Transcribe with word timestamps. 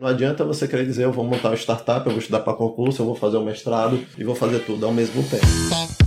Não 0.00 0.08
adianta 0.08 0.44
você 0.44 0.68
querer 0.68 0.84
dizer, 0.84 1.04
eu 1.04 1.12
vou 1.12 1.24
montar 1.24 1.48
uma 1.48 1.56
startup, 1.56 2.04
eu 2.06 2.12
vou 2.12 2.20
estudar 2.20 2.40
para 2.40 2.52
concurso, 2.52 3.00
eu 3.00 3.06
vou 3.06 3.14
fazer 3.14 3.38
um 3.38 3.44
mestrado 3.44 3.98
e 4.18 4.24
vou 4.24 4.34
fazer 4.34 4.58
tudo 4.60 4.84
ao 4.84 4.92
mesmo 4.92 5.22
tempo. 5.22 6.05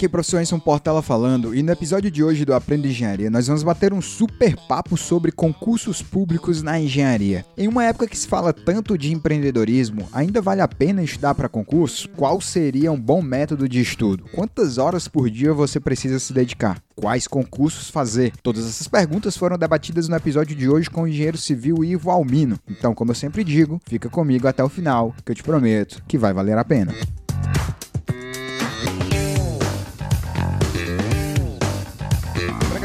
Aqui 0.00 0.06
é 0.06 0.08
professor 0.08 0.40
Enson 0.40 0.58
Portela 0.58 1.02
falando 1.02 1.54
e 1.54 1.62
no 1.62 1.70
episódio 1.70 2.10
de 2.10 2.24
hoje 2.24 2.46
do 2.46 2.54
Aprenda 2.54 2.88
Engenharia 2.88 3.28
nós 3.28 3.48
vamos 3.48 3.62
bater 3.62 3.92
um 3.92 4.00
super 4.00 4.56
papo 4.66 4.96
sobre 4.96 5.30
concursos 5.30 6.00
públicos 6.00 6.62
na 6.62 6.80
engenharia. 6.80 7.44
Em 7.54 7.68
uma 7.68 7.84
época 7.84 8.06
que 8.06 8.16
se 8.16 8.26
fala 8.26 8.50
tanto 8.50 8.96
de 8.96 9.12
empreendedorismo, 9.12 10.08
ainda 10.10 10.40
vale 10.40 10.62
a 10.62 10.68
pena 10.68 11.02
estudar 11.02 11.34
para 11.34 11.50
concurso? 11.50 12.08
Qual 12.16 12.40
seria 12.40 12.90
um 12.90 12.98
bom 12.98 13.20
método 13.20 13.68
de 13.68 13.78
estudo? 13.78 14.24
Quantas 14.34 14.78
horas 14.78 15.06
por 15.06 15.28
dia 15.28 15.52
você 15.52 15.78
precisa 15.78 16.18
se 16.18 16.32
dedicar? 16.32 16.80
Quais 16.96 17.28
concursos 17.28 17.90
fazer? 17.90 18.32
Todas 18.42 18.66
essas 18.66 18.88
perguntas 18.88 19.36
foram 19.36 19.58
debatidas 19.58 20.08
no 20.08 20.16
episódio 20.16 20.56
de 20.56 20.66
hoje 20.66 20.88
com 20.88 21.02
o 21.02 21.08
engenheiro 21.08 21.36
civil 21.36 21.84
Ivo 21.84 22.10
Almino. 22.10 22.58
Então, 22.66 22.94
como 22.94 23.10
eu 23.10 23.14
sempre 23.14 23.44
digo, 23.44 23.78
fica 23.86 24.08
comigo 24.08 24.48
até 24.48 24.64
o 24.64 24.68
final, 24.70 25.14
que 25.22 25.32
eu 25.32 25.36
te 25.36 25.42
prometo 25.42 26.02
que 26.08 26.16
vai 26.16 26.32
valer 26.32 26.56
a 26.56 26.64
pena. 26.64 26.94